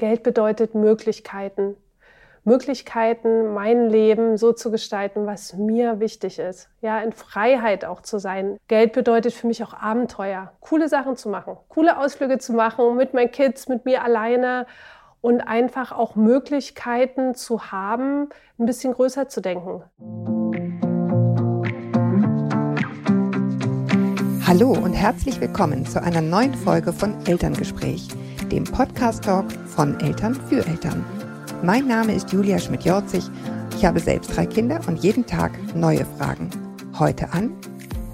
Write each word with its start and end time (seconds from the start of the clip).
Geld 0.00 0.22
bedeutet 0.22 0.74
Möglichkeiten. 0.74 1.76
Möglichkeiten, 2.42 3.52
mein 3.52 3.90
Leben 3.90 4.38
so 4.38 4.54
zu 4.54 4.70
gestalten, 4.70 5.26
was 5.26 5.52
mir 5.52 6.00
wichtig 6.00 6.38
ist. 6.38 6.70
Ja, 6.80 7.02
in 7.02 7.12
Freiheit 7.12 7.84
auch 7.84 8.00
zu 8.00 8.18
sein. 8.18 8.56
Geld 8.66 8.94
bedeutet 8.94 9.34
für 9.34 9.46
mich 9.46 9.62
auch 9.62 9.74
Abenteuer. 9.74 10.52
Coole 10.60 10.88
Sachen 10.88 11.16
zu 11.16 11.28
machen, 11.28 11.58
coole 11.68 11.98
Ausflüge 11.98 12.38
zu 12.38 12.54
machen 12.54 12.96
mit 12.96 13.12
meinen 13.12 13.30
Kids, 13.30 13.68
mit 13.68 13.84
mir 13.84 14.02
alleine 14.02 14.66
und 15.20 15.42
einfach 15.42 15.92
auch 15.92 16.16
Möglichkeiten 16.16 17.34
zu 17.34 17.70
haben, 17.70 18.30
ein 18.58 18.64
bisschen 18.64 18.94
größer 18.94 19.28
zu 19.28 19.42
denken. 19.42 19.82
Hallo 24.46 24.70
und 24.70 24.94
herzlich 24.94 25.40
willkommen 25.40 25.84
zu 25.86 26.02
einer 26.02 26.22
neuen 26.22 26.54
Folge 26.54 26.92
von 26.92 27.14
Elterngespräch, 27.26 28.08
dem 28.50 28.64
Podcast-Talk 28.64 29.46
von 29.66 29.98
Eltern 30.00 30.34
für 30.34 30.66
Eltern. 30.66 31.04
Mein 31.62 31.86
Name 31.86 32.14
ist 32.14 32.32
Julia 32.32 32.58
Schmidt-Jorzig. 32.58 33.24
Ich 33.76 33.84
habe 33.84 34.00
selbst 34.00 34.36
drei 34.36 34.44
Kinder 34.44 34.80
und 34.88 35.02
jeden 35.02 35.24
Tag 35.24 35.52
neue 35.74 36.04
Fragen. 36.18 36.50
Heute 36.98 37.32
an 37.32 37.52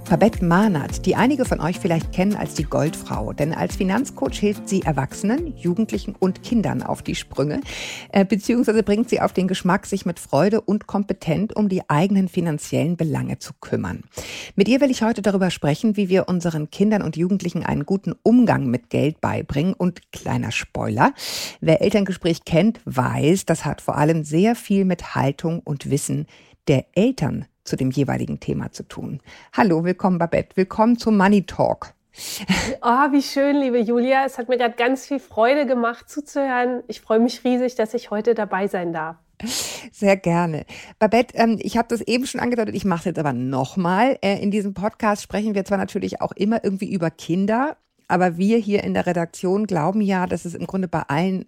Babette 0.08 0.44
Mahnert, 0.44 1.04
die 1.04 1.16
einige 1.16 1.44
von 1.44 1.60
euch 1.60 1.80
vielleicht 1.80 2.12
kennen 2.12 2.36
als 2.36 2.54
die 2.54 2.62
Goldfrau, 2.62 3.32
denn 3.32 3.52
als 3.52 3.74
Finanzcoach 3.74 4.38
hilft 4.38 4.68
sie 4.68 4.82
Erwachsenen, 4.82 5.56
Jugendlichen 5.56 6.14
und 6.14 6.44
Kindern 6.44 6.84
auf 6.84 7.02
die 7.02 7.16
Sprünge, 7.16 7.60
äh, 8.12 8.24
beziehungsweise 8.24 8.84
bringt 8.84 9.10
sie 9.10 9.20
auf 9.20 9.32
den 9.32 9.48
Geschmack, 9.48 9.84
sich 9.84 10.06
mit 10.06 10.20
Freude 10.20 10.60
und 10.60 10.86
kompetent 10.86 11.56
um 11.56 11.68
die 11.68 11.90
eigenen 11.90 12.28
finanziellen 12.28 12.96
Belange 12.96 13.40
zu 13.40 13.52
kümmern. 13.60 14.04
Mit 14.54 14.68
ihr 14.68 14.80
will 14.80 14.92
ich 14.92 15.02
heute 15.02 15.22
darüber 15.22 15.50
sprechen, 15.50 15.96
wie 15.96 16.08
wir 16.08 16.28
unseren 16.28 16.70
Kindern 16.70 17.02
und 17.02 17.16
Jugendlichen 17.16 17.64
einen 17.64 17.84
guten 17.84 18.14
Umgang 18.22 18.66
mit 18.68 18.90
Geld 18.90 19.20
beibringen 19.20 19.74
und 19.74 20.12
kleiner 20.12 20.52
Spoiler, 20.52 21.14
wer 21.60 21.82
Elterngespräch 21.82 22.44
kennt, 22.44 22.80
weiß, 22.84 23.44
das 23.44 23.64
hat 23.64 23.80
vor 23.80 23.96
allem 23.96 24.22
sehr 24.22 24.54
viel 24.54 24.84
mit 24.84 25.16
Haltung 25.16 25.58
und 25.58 25.90
Wissen 25.90 26.26
der 26.68 26.86
Eltern 26.94 27.46
zu 27.66 27.76
dem 27.76 27.90
jeweiligen 27.90 28.40
Thema 28.40 28.72
zu 28.72 28.82
tun. 28.84 29.20
Hallo, 29.52 29.84
willkommen 29.84 30.18
Babette, 30.18 30.56
willkommen 30.56 30.98
zum 30.98 31.16
Money 31.16 31.44
Talk. 31.44 31.92
Oh, 32.82 33.12
wie 33.12 33.22
schön, 33.22 33.56
liebe 33.56 33.78
Julia. 33.78 34.24
Es 34.24 34.38
hat 34.38 34.48
mir 34.48 34.56
gerade 34.56 34.76
ganz 34.76 35.06
viel 35.06 35.18
Freude 35.18 35.66
gemacht 35.66 36.08
zuzuhören. 36.08 36.82
Ich 36.86 37.00
freue 37.00 37.18
mich 37.18 37.44
riesig, 37.44 37.74
dass 37.74 37.94
ich 37.94 38.10
heute 38.10 38.34
dabei 38.34 38.68
sein 38.68 38.92
darf. 38.92 39.16
Sehr 39.92 40.16
gerne. 40.16 40.64
Babette, 40.98 41.36
ähm, 41.36 41.58
ich 41.60 41.76
habe 41.76 41.88
das 41.88 42.00
eben 42.00 42.26
schon 42.26 42.40
angedeutet, 42.40 42.74
ich 42.74 42.84
mache 42.84 43.00
es 43.00 43.04
jetzt 43.06 43.18
aber 43.18 43.32
nochmal. 43.32 44.18
Äh, 44.22 44.40
in 44.42 44.50
diesem 44.50 44.72
Podcast 44.72 45.22
sprechen 45.22 45.54
wir 45.54 45.64
zwar 45.64 45.78
natürlich 45.78 46.20
auch 46.20 46.32
immer 46.32 46.64
irgendwie 46.64 46.90
über 46.90 47.10
Kinder, 47.10 47.76
aber 48.08 48.36
wir 48.38 48.58
hier 48.58 48.84
in 48.84 48.94
der 48.94 49.06
Redaktion 49.06 49.66
glauben 49.66 50.00
ja, 50.00 50.26
dass 50.26 50.44
es 50.44 50.54
im 50.54 50.66
Grunde 50.66 50.88
bei 50.88 51.02
allen 51.02 51.46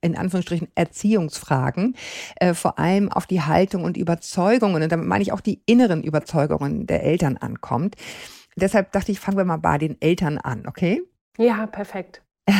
in 0.00 0.16
Anführungsstrichen 0.16 0.68
Erziehungsfragen, 0.74 1.96
äh, 2.36 2.54
vor 2.54 2.78
allem 2.78 3.10
auf 3.10 3.26
die 3.26 3.42
Haltung 3.42 3.84
und 3.84 3.96
Überzeugungen, 3.96 4.82
und 4.82 4.90
damit 4.90 5.06
meine 5.06 5.22
ich 5.22 5.32
auch 5.32 5.40
die 5.40 5.62
inneren 5.66 6.02
Überzeugungen 6.02 6.86
der 6.86 7.02
Eltern 7.02 7.36
ankommt. 7.36 7.96
Deshalb 8.56 8.92
dachte 8.92 9.12
ich, 9.12 9.20
fangen 9.20 9.36
wir 9.36 9.44
mal 9.44 9.58
bei 9.58 9.78
den 9.78 10.00
Eltern 10.00 10.38
an, 10.38 10.66
okay? 10.66 11.02
Ja, 11.38 11.66
perfekt. 11.66 12.22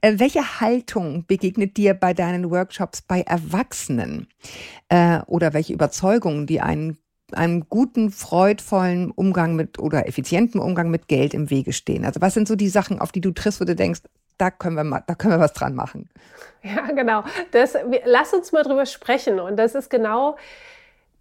Äh, 0.00 0.18
welche 0.18 0.60
Haltung 0.60 1.26
begegnet 1.26 1.76
dir 1.76 1.94
bei 1.94 2.12
deinen 2.12 2.50
Workshops 2.50 3.02
bei 3.02 3.20
Erwachsenen? 3.20 4.26
Äh, 4.88 5.20
oder 5.26 5.54
welche 5.54 5.72
Überzeugungen, 5.72 6.46
die 6.46 6.60
einen 6.60 6.98
einem 7.32 7.68
guten, 7.68 8.10
freudvollen 8.10 9.10
Umgang 9.10 9.56
mit 9.56 9.78
oder 9.78 10.08
effizienten 10.08 10.60
Umgang 10.60 10.90
mit 10.90 11.08
Geld 11.08 11.34
im 11.34 11.50
Wege 11.50 11.72
stehen? 11.72 12.04
Also 12.04 12.20
was 12.20 12.34
sind 12.34 12.48
so 12.48 12.56
die 12.56 12.68
Sachen, 12.68 12.98
auf 12.98 13.12
die 13.12 13.20
du 13.20 13.30
triffst, 13.30 13.60
wo 13.60 13.64
du 13.64 13.76
denkst, 13.76 14.00
da 14.38 14.50
können 14.50 14.76
wir 14.76 14.84
mal, 14.84 15.02
da 15.06 15.14
können 15.14 15.34
wir 15.34 15.40
was 15.40 15.52
dran 15.52 15.74
machen. 15.74 16.08
Ja, 16.62 16.90
genau. 16.92 17.24
Das, 17.52 17.76
lass 18.04 18.32
uns 18.32 18.52
mal 18.52 18.62
drüber 18.62 18.86
sprechen. 18.86 19.40
Und 19.40 19.56
das 19.56 19.74
ist 19.74 19.88
genau 19.88 20.36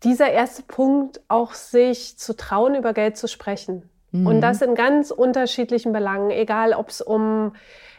dieser 0.03 0.31
erste 0.31 0.63
Punkt, 0.63 1.21
auch 1.27 1.53
sich 1.53 2.17
zu 2.17 2.35
trauen, 2.35 2.75
über 2.75 2.93
Geld 2.93 3.17
zu 3.17 3.27
sprechen. 3.27 3.89
Mhm. 4.11 4.27
Und 4.27 4.41
das 4.41 4.61
in 4.61 4.75
ganz 4.75 5.11
unterschiedlichen 5.11 5.93
Belangen, 5.93 6.31
egal 6.31 6.73
ob 6.73 6.89
es 6.89 7.01
um 7.01 7.53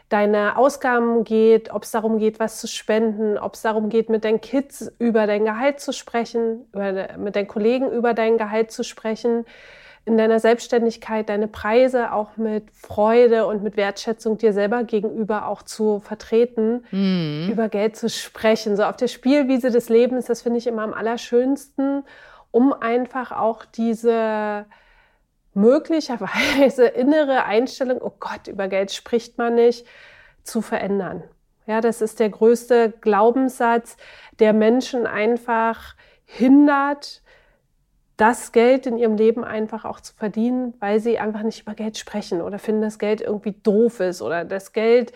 deine 0.09 0.57
Ausgaben 0.57 1.25
geht, 1.25 1.69
ob 1.71 1.83
es 1.83 1.91
darum 1.91 2.17
geht, 2.17 2.39
was 2.39 2.61
zu 2.61 2.67
spenden, 2.67 3.37
ob 3.37 3.55
es 3.55 3.61
darum 3.61 3.89
geht, 3.89 4.09
mit 4.09 4.23
deinen 4.23 4.39
Kids 4.39 4.91
über 4.99 5.27
dein 5.27 5.43
Gehalt 5.43 5.81
zu 5.81 5.91
sprechen, 5.91 6.65
über, 6.73 7.17
mit 7.17 7.35
deinen 7.35 7.47
Kollegen 7.47 7.91
über 7.91 8.13
dein 8.13 8.37
Gehalt 8.37 8.71
zu 8.71 8.83
sprechen 8.83 9.45
in 10.07 10.17
deiner 10.17 10.39
Selbstständigkeit 10.39 11.27
deine 11.27 11.49
Preise 11.49 12.13
auch 12.13 12.37
mit 12.37 12.71
Freude 12.71 13.45
und 13.45 13.61
mit 13.61 13.75
Wertschätzung 13.75 14.37
dir 14.37 14.53
selber 14.53 14.85
gegenüber 14.85 15.49
auch 15.49 15.63
zu 15.63 15.99
vertreten, 15.99 16.85
mhm. 16.91 17.49
über 17.51 17.67
Geld 17.67 17.97
zu 17.97 18.09
sprechen. 18.09 18.77
So 18.77 18.83
auf 18.83 18.95
der 18.95 19.09
Spielwiese 19.09 19.69
des 19.69 19.89
Lebens, 19.89 20.25
das 20.25 20.43
finde 20.43 20.59
ich 20.59 20.67
immer 20.67 20.83
am 20.83 20.93
allerschönsten, 20.93 22.05
um 22.51 22.71
einfach 22.71 23.33
auch 23.33 23.65
diese 23.65 24.65
möglicherweise 25.53 26.85
innere 26.87 27.43
Einstellung, 27.43 28.01
oh 28.01 28.13
Gott, 28.17 28.47
über 28.47 28.69
Geld 28.69 28.93
spricht 28.93 29.37
man 29.37 29.55
nicht, 29.55 29.85
zu 30.43 30.61
verändern. 30.61 31.21
Ja, 31.65 31.81
das 31.81 32.01
ist 32.01 32.21
der 32.21 32.29
größte 32.29 32.93
Glaubenssatz, 33.01 33.97
der 34.39 34.53
Menschen 34.53 35.05
einfach 35.05 35.95
hindert, 36.23 37.21
das 38.17 38.51
Geld 38.51 38.87
in 38.87 38.97
ihrem 38.97 39.15
Leben 39.15 39.43
einfach 39.43 39.85
auch 39.85 40.01
zu 40.01 40.13
verdienen, 40.13 40.73
weil 40.79 40.99
sie 40.99 41.19
einfach 41.19 41.43
nicht 41.43 41.61
über 41.61 41.75
Geld 41.75 41.97
sprechen 41.97 42.41
oder 42.41 42.59
finden, 42.59 42.81
dass 42.81 42.99
Geld 42.99 43.21
irgendwie 43.21 43.53
doof 43.63 43.99
ist 43.99 44.21
oder 44.21 44.43
das 44.43 44.73
Geld 44.73 45.13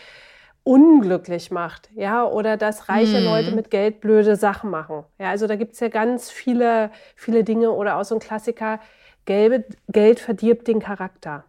unglücklich 0.64 1.50
macht, 1.50 1.90
ja, 1.96 2.24
oder 2.24 2.56
dass 2.56 2.88
reiche 2.88 3.18
hm. 3.18 3.26
Leute 3.26 3.52
mit 3.52 3.72
Geld 3.72 4.00
blöde 4.00 4.36
Sachen 4.36 4.70
machen. 4.70 5.04
Ja, 5.18 5.32
also 5.32 5.48
da 5.48 5.56
gibt 5.56 5.74
es 5.74 5.80
ja 5.80 5.88
ganz 5.88 6.30
viele, 6.30 6.92
viele 7.16 7.44
Dinge 7.44 7.72
oder 7.72 7.98
auch 7.98 8.04
so 8.04 8.16
ein 8.16 8.22
Klassiker, 8.22 8.80
Gelbe, 9.26 9.66
Geld 9.88 10.20
verdirbt 10.20 10.68
den 10.68 10.80
Charakter. 10.80 11.46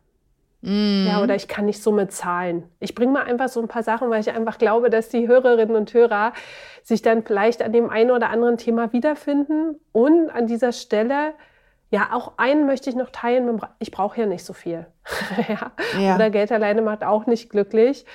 Mm. 0.63 1.07
Ja, 1.09 1.23
oder 1.23 1.35
ich 1.35 1.49
kann 1.49 1.67
nicht 1.67 1.83
so 1.83 1.93
mit 1.93 2.13
Zahlen. 2.13 2.65
Ich 2.79 2.95
bringe 2.95 3.13
mal 3.13 3.25
einfach 3.25 3.49
so 3.49 3.61
ein 3.61 3.69
paar 3.69 3.83
Sachen, 3.83 4.11
weil 4.11 4.21
ich 4.21 4.31
einfach 4.31 4.59
glaube, 4.59 4.91
dass 4.91 5.09
die 5.09 5.29
Hörerinnen 5.29 5.77
und 5.77 5.93
Hörer 5.93 6.33
sich 6.83 7.03
dann 7.03 7.25
vielleicht 7.25 7.63
an 7.63 7.73
dem 7.73 7.91
einen 7.91 8.13
oder 8.13 8.31
anderen 8.31 8.57
Thema 8.57 8.93
wiederfinden. 8.93 9.81
Und 9.91 10.31
an 10.31 10.47
dieser 10.47 10.73
Stelle, 10.73 11.35
ja, 11.91 12.11
auch 12.13 12.35
einen 12.39 12.67
möchte 12.67 12.89
ich 12.89 12.97
noch 12.97 13.11
teilen. 13.11 13.61
Ich 13.81 13.91
brauche 13.91 14.21
ja 14.21 14.27
nicht 14.27 14.45
so 14.45 14.53
viel. 14.53 14.87
ja. 15.49 15.73
ja. 16.01 16.15
Oder 16.15 16.31
Geld 16.31 16.53
alleine 16.53 16.81
macht 16.81 17.03
auch 17.03 17.27
nicht 17.27 17.51
glücklich. 17.51 18.07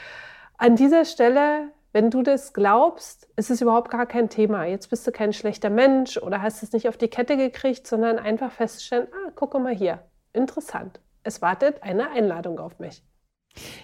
An 0.57 0.78
dieser 0.78 1.03
Stelle, 1.03 1.69
wenn 1.91 2.09
du 2.09 2.24
das 2.24 2.53
glaubst, 2.53 3.28
ist 3.36 3.52
es 3.52 3.62
überhaupt 3.62 3.91
gar 3.91 4.06
kein 4.06 4.30
Thema. 4.30 4.63
Jetzt 4.63 4.90
bist 4.90 5.06
du 5.06 5.12
kein 5.12 5.34
schlechter 5.34 5.69
Mensch 5.69 6.18
oder 6.18 6.41
hast 6.41 6.63
es 6.63 6.72
nicht 6.72 6.88
auf 6.88 6.96
die 6.96 7.09
Kette 7.09 7.36
gekriegt, 7.36 7.88
sondern 7.88 8.18
einfach 8.18 8.52
feststellen, 8.52 9.07
ah, 9.12 9.31
guck 9.36 9.53
mal 9.56 9.75
hier, 9.75 10.00
interessant 10.31 11.02
es 11.24 11.42
wartet 11.42 11.84
eine 11.84 12.12
Einladung 12.12 12.60
auf 12.60 12.80
mich. 12.80 13.04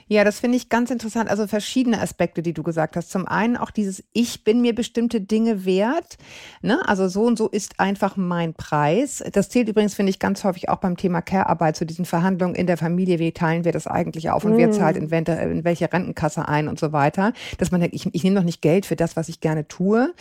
Ja, 0.07 0.23
das 0.23 0.39
finde 0.39 0.57
ich 0.57 0.69
ganz 0.69 0.91
interessant. 0.91 1.29
Also 1.29 1.47
verschiedene 1.47 1.99
Aspekte, 1.99 2.41
die 2.41 2.53
du 2.53 2.63
gesagt 2.63 2.95
hast. 2.95 3.09
Zum 3.09 3.27
einen 3.27 3.57
auch 3.57 3.71
dieses 3.71 4.03
Ich 4.13 4.43
bin 4.43 4.61
mir 4.61 4.75
bestimmte 4.75 5.21
Dinge 5.21 5.65
wert. 5.65 6.17
Ne? 6.61 6.81
Also 6.87 7.07
so 7.07 7.23
und 7.23 7.37
so 7.37 7.47
ist 7.47 7.79
einfach 7.79 8.17
mein 8.17 8.53
Preis. 8.53 9.23
Das 9.31 9.49
zählt 9.49 9.69
übrigens, 9.69 9.95
finde 9.95 10.09
ich, 10.11 10.19
ganz 10.19 10.43
häufig 10.43 10.69
auch 10.69 10.77
beim 10.77 10.97
Thema 10.97 11.21
Care-Arbeit 11.21 11.75
zu 11.75 11.85
diesen 11.85 12.05
Verhandlungen 12.05 12.55
in 12.55 12.67
der 12.67 12.77
Familie. 12.77 13.19
Wie 13.19 13.31
teilen 13.31 13.65
wir 13.65 13.71
das 13.71 13.87
eigentlich 13.87 14.29
auf 14.29 14.45
und 14.45 14.53
mm. 14.53 14.57
wer 14.57 14.71
zahlt 14.71 14.97
in, 14.97 15.09
in, 15.09 15.63
welche 15.63 15.91
Rentenkasse 15.91 16.47
ein 16.47 16.67
und 16.67 16.79
so 16.79 16.91
weiter. 16.91 17.33
Dass 17.57 17.71
man 17.71 17.81
denkt, 17.81 17.95
ich, 17.95 18.07
ich 18.13 18.23
nehme 18.23 18.35
doch 18.35 18.43
nicht 18.43 18.61
Geld 18.61 18.85
für 18.85 18.95
das, 18.95 19.15
was 19.15 19.29
ich 19.29 19.39
gerne 19.39 19.67
tue. 19.67 20.13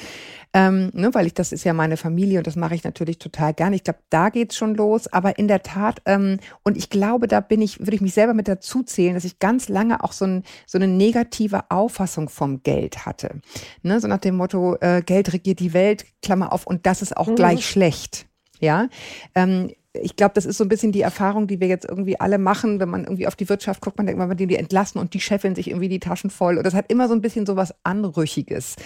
Ähm, 0.54 0.90
ne, 0.92 1.14
weil 1.14 1.26
ich, 1.26 1.34
das 1.34 1.52
ist 1.52 1.64
ja 1.64 1.72
meine 1.72 1.96
Familie 1.96 2.38
und 2.38 2.46
das 2.46 2.56
mache 2.56 2.74
ich 2.74 2.84
natürlich 2.84 3.19
total 3.19 3.54
gerne. 3.54 3.76
Ich 3.76 3.84
glaube, 3.84 4.00
da 4.10 4.28
geht's 4.28 4.56
schon 4.56 4.74
los. 4.74 5.06
Aber 5.12 5.38
in 5.38 5.48
der 5.48 5.62
Tat, 5.62 6.02
ähm, 6.06 6.38
und 6.62 6.76
ich 6.76 6.90
glaube, 6.90 7.26
da 7.26 7.40
bin 7.40 7.62
ich, 7.62 7.80
würde 7.80 7.94
ich 7.94 8.00
mich 8.00 8.14
selber 8.14 8.34
mit 8.34 8.48
dazu 8.48 8.82
zählen, 8.82 9.14
dass 9.14 9.24
ich 9.24 9.38
ganz 9.42 9.69
lange 9.69 10.04
auch 10.04 10.12
so, 10.12 10.25
ein, 10.25 10.44
so 10.66 10.78
eine 10.78 10.86
negative 10.86 11.69
Auffassung 11.69 12.28
vom 12.28 12.62
Geld 12.62 13.04
hatte. 13.04 13.41
Ne? 13.82 14.00
So 14.00 14.06
nach 14.06 14.19
dem 14.19 14.37
Motto, 14.37 14.76
äh, 14.81 15.02
Geld 15.05 15.32
regiert 15.32 15.58
die 15.58 15.72
Welt, 15.72 16.06
Klammer 16.22 16.52
auf, 16.52 16.64
und 16.64 16.87
das 16.87 17.02
ist 17.02 17.17
auch 17.17 17.26
mhm. 17.26 17.34
gleich 17.34 17.69
schlecht. 17.69 18.26
Ja. 18.61 18.88
Ähm, 19.34 19.72
ich 19.94 20.14
glaube, 20.14 20.34
das 20.34 20.46
ist 20.46 20.58
so 20.58 20.64
ein 20.64 20.69
bisschen 20.69 20.93
die 20.93 21.02
Erfahrung, 21.02 21.49
die 21.49 21.58
wir 21.58 21.67
jetzt 21.67 21.87
irgendwie 21.88 22.20
alle 22.20 22.38
machen, 22.38 22.78
wenn 22.78 22.88
man 22.88 23.02
irgendwie 23.02 23.26
auf 23.26 23.34
die 23.34 23.49
Wirtschaft 23.49 23.81
guckt, 23.81 23.99
man 23.99 24.06
denkt 24.06 24.19
man, 24.19 24.37
die 24.37 24.56
entlassen 24.56 25.00
und 25.00 25.12
die 25.12 25.20
scheffeln 25.20 25.56
sich 25.56 25.69
irgendwie 25.69 25.88
die 25.88 26.00
Taschen 26.00 26.31
voll. 26.31 26.56
Und 26.56 26.64
das 26.64 26.75
hat 26.75 26.90
immer 26.90 27.08
so 27.08 27.14
ein 27.14 27.20
bisschen 27.20 27.44
so 27.44 27.56
was 27.56 27.75
Anrüchiges, 27.82 28.76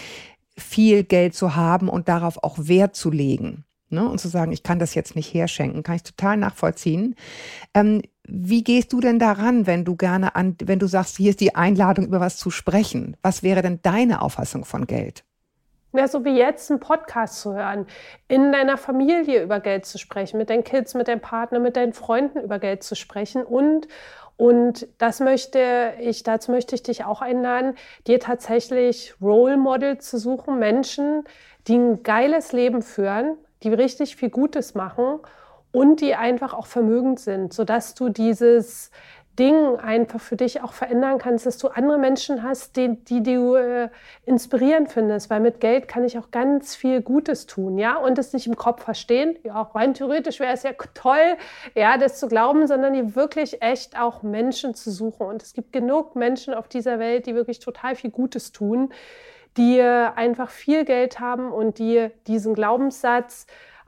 viel 0.56 1.04
Geld 1.04 1.34
zu 1.34 1.54
haben 1.54 1.90
und 1.90 2.08
darauf 2.08 2.42
auch 2.42 2.56
Wert 2.58 2.96
zu 2.96 3.10
legen. 3.10 3.64
Ne, 3.88 4.08
und 4.08 4.18
zu 4.18 4.26
sagen, 4.26 4.50
ich 4.50 4.64
kann 4.64 4.80
das 4.80 4.96
jetzt 4.96 5.14
nicht 5.14 5.32
herschenken, 5.32 5.84
kann 5.84 5.94
ich 5.94 6.02
total 6.02 6.36
nachvollziehen. 6.36 7.14
Ähm, 7.72 8.02
wie 8.28 8.64
gehst 8.64 8.92
du 8.92 9.00
denn 9.00 9.18
daran, 9.18 9.66
wenn 9.66 9.84
du 9.84 9.96
gerne 9.96 10.34
an, 10.36 10.56
wenn 10.64 10.78
du 10.78 10.86
sagst, 10.86 11.16
hier 11.16 11.30
ist 11.30 11.40
die 11.40 11.54
Einladung, 11.54 12.06
über 12.06 12.20
was 12.20 12.36
zu 12.36 12.50
sprechen? 12.50 13.16
Was 13.22 13.42
wäre 13.42 13.62
denn 13.62 13.80
deine 13.82 14.22
Auffassung 14.22 14.64
von 14.64 14.86
Geld? 14.86 15.24
Ja, 15.92 16.08
so 16.08 16.24
wie 16.24 16.36
jetzt 16.36 16.70
einen 16.70 16.80
Podcast 16.80 17.40
zu 17.40 17.54
hören, 17.54 17.86
in 18.28 18.52
deiner 18.52 18.76
Familie 18.76 19.42
über 19.42 19.60
Geld 19.60 19.86
zu 19.86 19.98
sprechen, 19.98 20.36
mit 20.36 20.50
deinen 20.50 20.64
Kids, 20.64 20.94
mit 20.94 21.08
deinem 21.08 21.20
Partner, 21.20 21.58
mit 21.58 21.76
deinen 21.76 21.94
Freunden 21.94 22.40
über 22.40 22.58
Geld 22.58 22.82
zu 22.82 22.94
sprechen 22.94 23.42
und 23.44 23.88
Und 24.36 24.86
das 24.98 25.20
möchte 25.20 25.94
ich, 25.98 26.22
dazu 26.22 26.50
möchte 26.50 26.74
ich 26.74 26.82
dich 26.82 27.04
auch 27.04 27.22
einladen, 27.22 27.74
dir 28.06 28.20
tatsächlich 28.20 29.14
Role 29.22 29.56
Model 29.56 29.96
zu 29.96 30.18
suchen, 30.18 30.58
Menschen, 30.58 31.24
die 31.66 31.76
ein 31.76 32.02
geiles 32.02 32.52
Leben 32.52 32.82
führen, 32.82 33.38
die 33.62 33.72
richtig 33.72 34.16
viel 34.16 34.28
Gutes 34.28 34.74
machen 34.74 35.20
und 35.76 36.00
die 36.00 36.14
einfach 36.14 36.54
auch 36.54 36.64
vermögend 36.64 37.20
sind, 37.20 37.52
sodass 37.52 37.94
du 37.94 38.08
dieses 38.08 38.90
Ding 39.38 39.76
einfach 39.76 40.20
für 40.20 40.34
dich 40.34 40.62
auch 40.62 40.72
verändern 40.72 41.18
kannst, 41.18 41.44
dass 41.44 41.58
du 41.58 41.68
andere 41.68 41.98
Menschen 41.98 42.42
hast, 42.42 42.76
die, 42.76 42.96
die 43.04 43.22
du 43.22 43.56
äh, 43.56 43.90
inspirieren 44.24 44.86
findest, 44.86 45.28
weil 45.28 45.40
mit 45.40 45.60
Geld 45.60 45.86
kann 45.86 46.02
ich 46.02 46.18
auch 46.18 46.30
ganz 46.30 46.74
viel 46.74 47.02
Gutes 47.02 47.44
tun, 47.44 47.76
ja, 47.76 47.96
und 47.98 48.18
es 48.18 48.32
nicht 48.32 48.46
im 48.46 48.56
Kopf 48.56 48.84
verstehen. 48.84 49.36
Ja, 49.42 49.60
auch 49.60 49.74
rein 49.74 49.92
theoretisch 49.92 50.40
wäre 50.40 50.54
es 50.54 50.62
ja 50.62 50.72
toll, 50.94 51.36
ja, 51.74 51.98
das 51.98 52.18
zu 52.18 52.26
glauben, 52.26 52.66
sondern 52.66 52.94
die 52.94 53.14
wirklich 53.14 53.60
echt 53.60 54.00
auch 54.00 54.22
Menschen 54.22 54.72
zu 54.72 54.90
suchen. 54.90 55.26
Und 55.26 55.42
es 55.42 55.52
gibt 55.52 55.74
genug 55.74 56.16
Menschen 56.16 56.54
auf 56.54 56.68
dieser 56.68 56.98
Welt, 56.98 57.26
die 57.26 57.34
wirklich 57.34 57.58
total 57.58 57.96
viel 57.96 58.10
Gutes 58.10 58.50
tun, 58.50 58.94
die 59.58 59.82
einfach 59.82 60.48
viel 60.48 60.86
Geld 60.86 61.20
haben 61.20 61.52
und 61.52 61.78
die 61.78 62.08
diesen 62.26 62.54
Glaubenssatz 62.54 63.46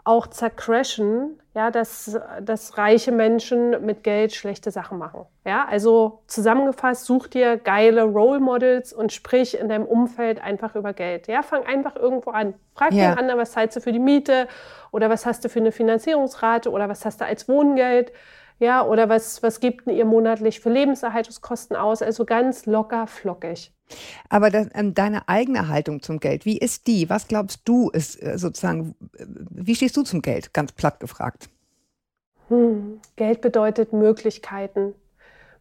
auch 0.08 0.26
zercrashen, 0.26 1.38
ja, 1.54 1.70
dass, 1.70 2.18
dass 2.40 2.78
reiche 2.78 3.12
Menschen 3.12 3.84
mit 3.84 4.02
Geld 4.02 4.34
schlechte 4.34 4.70
Sachen 4.70 4.96
machen. 4.96 5.26
Ja, 5.44 5.66
also 5.68 6.22
zusammengefasst, 6.26 7.04
such 7.04 7.26
dir 7.26 7.58
geile 7.58 8.04
Role 8.04 8.40
Models 8.40 8.94
und 8.94 9.12
sprich 9.12 9.58
in 9.58 9.68
deinem 9.68 9.84
Umfeld 9.84 10.42
einfach 10.42 10.76
über 10.76 10.94
Geld. 10.94 11.28
Ja, 11.28 11.42
fang 11.42 11.66
einfach 11.66 11.94
irgendwo 11.94 12.30
an. 12.30 12.54
Frag 12.74 12.92
ja. 12.94 13.10
den 13.10 13.18
anderen, 13.18 13.38
was 13.38 13.52
zahlst 13.52 13.76
du 13.76 13.80
für 13.82 13.92
die 13.92 13.98
Miete 13.98 14.48
oder 14.92 15.10
was 15.10 15.26
hast 15.26 15.44
du 15.44 15.50
für 15.50 15.60
eine 15.60 15.72
Finanzierungsrate 15.72 16.70
oder 16.70 16.88
was 16.88 17.04
hast 17.04 17.20
du 17.20 17.26
als 17.26 17.46
Wohngeld. 17.46 18.10
Ja, 18.58 18.84
oder 18.84 19.08
was, 19.08 19.42
was 19.42 19.60
gibt 19.60 19.86
ihr 19.86 20.04
monatlich 20.04 20.60
für 20.60 20.70
Lebenserhaltungskosten 20.70 21.76
aus? 21.76 22.02
Also 22.02 22.24
ganz 22.24 22.66
locker, 22.66 23.06
flockig. 23.06 23.72
Aber 24.28 24.50
das, 24.50 24.68
ähm, 24.74 24.94
deine 24.94 25.28
eigene 25.28 25.68
Haltung 25.68 26.02
zum 26.02 26.20
Geld, 26.20 26.44
wie 26.44 26.58
ist 26.58 26.86
die? 26.86 27.08
Was 27.08 27.28
glaubst 27.28 27.60
du 27.64 27.88
ist 27.90 28.22
äh, 28.22 28.36
sozusagen, 28.36 28.94
wie 29.50 29.74
stehst 29.74 29.96
du 29.96 30.02
zum 30.02 30.22
Geld? 30.22 30.52
Ganz 30.52 30.72
platt 30.72 31.00
gefragt. 31.00 31.48
Hm. 32.48 33.00
Geld 33.16 33.40
bedeutet 33.40 33.92
Möglichkeiten. 33.92 34.94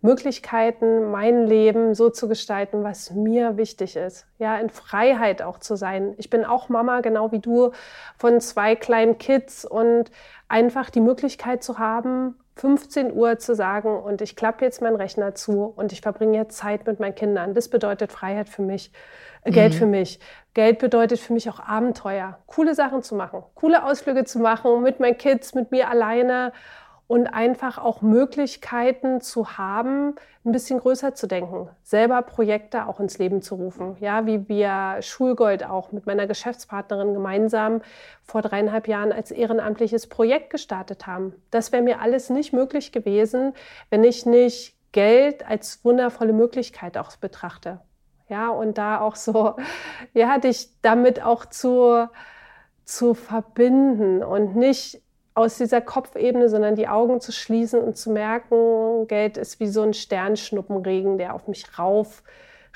Möglichkeiten, 0.01 1.09
mein 1.11 1.47
Leben 1.47 1.95
so 1.95 2.09
zu 2.09 2.27
gestalten, 2.27 2.83
was 2.83 3.11
mir 3.11 3.57
wichtig 3.57 3.95
ist. 3.95 4.27
Ja, 4.37 4.57
in 4.59 4.69
Freiheit 4.69 5.41
auch 5.41 5.57
zu 5.59 5.75
sein. 5.75 6.13
Ich 6.17 6.29
bin 6.29 6.45
auch 6.45 6.69
Mama, 6.69 7.01
genau 7.01 7.31
wie 7.31 7.39
du, 7.39 7.71
von 8.17 8.39
zwei 8.39 8.75
kleinen 8.75 9.17
Kids 9.17 9.65
und 9.65 10.11
einfach 10.47 10.91
die 10.91 11.01
Möglichkeit 11.01 11.63
zu 11.63 11.79
haben, 11.79 12.35
15 12.57 13.13
Uhr 13.13 13.37
zu 13.37 13.55
sagen 13.55 13.99
und 13.99 14.21
ich 14.21 14.35
klappe 14.35 14.65
jetzt 14.65 14.81
meinen 14.81 14.95
Rechner 14.95 15.35
zu 15.35 15.73
und 15.75 15.91
ich 15.91 16.01
verbringe 16.01 16.37
jetzt 16.37 16.57
Zeit 16.57 16.87
mit 16.87 16.99
meinen 16.99 17.15
Kindern. 17.15 17.53
Das 17.53 17.69
bedeutet 17.69 18.11
Freiheit 18.11 18.49
für 18.49 18.63
mich, 18.63 18.91
äh, 19.43 19.51
Geld 19.51 19.73
mhm. 19.73 19.77
für 19.77 19.85
mich. 19.85 20.19
Geld 20.53 20.79
bedeutet 20.79 21.19
für 21.19 21.33
mich 21.33 21.49
auch 21.49 21.59
Abenteuer, 21.59 22.39
coole 22.47 22.73
Sachen 22.73 23.03
zu 23.03 23.15
machen, 23.15 23.43
coole 23.53 23.83
Ausflüge 23.83 24.25
zu 24.25 24.39
machen 24.39 24.81
mit 24.81 24.99
meinen 24.99 25.17
Kids, 25.17 25.53
mit 25.53 25.71
mir 25.71 25.89
alleine 25.89 26.51
und 27.07 27.27
einfach 27.27 27.77
auch 27.77 28.01
Möglichkeiten 28.01 29.21
zu 29.21 29.57
haben, 29.57 30.15
ein 30.45 30.51
bisschen 30.51 30.79
größer 30.79 31.15
zu 31.15 31.25
denken, 31.27 31.69
selber 31.83 32.21
Projekte 32.21 32.87
auch 32.87 32.99
ins 32.99 33.17
Leben 33.17 33.41
zu 33.41 33.55
rufen. 33.55 33.95
Ja, 33.99 34.25
wie 34.25 34.47
wir 34.49 34.97
Schulgold 35.01 35.65
auch 35.65 35.91
mit 35.93 36.05
meiner 36.05 36.27
Geschäftspartnerin 36.27 37.13
gemeinsam 37.13 37.81
vor 38.23 38.41
dreieinhalb 38.41 38.87
Jahren 38.87 39.13
als 39.13 39.31
ehrenamtliches 39.31 40.07
Projekt 40.07 40.49
gestartet 40.49 41.07
haben. 41.07 41.33
Das 41.49 41.71
wäre 41.71 41.83
mir 41.83 42.01
alles 42.01 42.29
nicht 42.29 42.51
möglich 42.51 42.91
gewesen, 42.91 43.53
wenn 43.89 44.03
ich 44.03 44.25
nicht 44.25 44.75
Geld 44.91 45.47
als 45.47 45.83
wundervolle 45.85 46.33
Möglichkeit 46.33 46.97
auch 46.97 47.15
betrachte. 47.15 47.79
Ja, 48.29 48.49
und 48.49 48.77
da 48.77 48.99
auch 48.99 49.15
so, 49.15 49.55
ja, 50.13 50.37
dich 50.37 50.69
damit 50.81 51.23
auch 51.23 51.45
zu, 51.45 52.09
zu 52.83 53.13
verbinden 53.13 54.23
und 54.23 54.57
nicht 54.57 55.01
aus 55.37 55.57
dieser 55.57 55.81
Kopfebene, 55.81 56.49
sondern 56.49 56.75
die 56.75 56.87
Augen 56.87 57.21
zu 57.21 57.31
schließen 57.31 57.79
und 57.79 57.95
zu 57.95 58.09
merken, 58.09 59.07
Geld 59.07 59.37
ist 59.37 59.59
wie 59.59 59.67
so 59.67 59.83
ein 59.83 59.93
Sternschnuppenregen, 59.93 61.19
der 61.19 61.35
auf 61.35 61.47
mich 61.47 61.77
rauf 61.77 62.23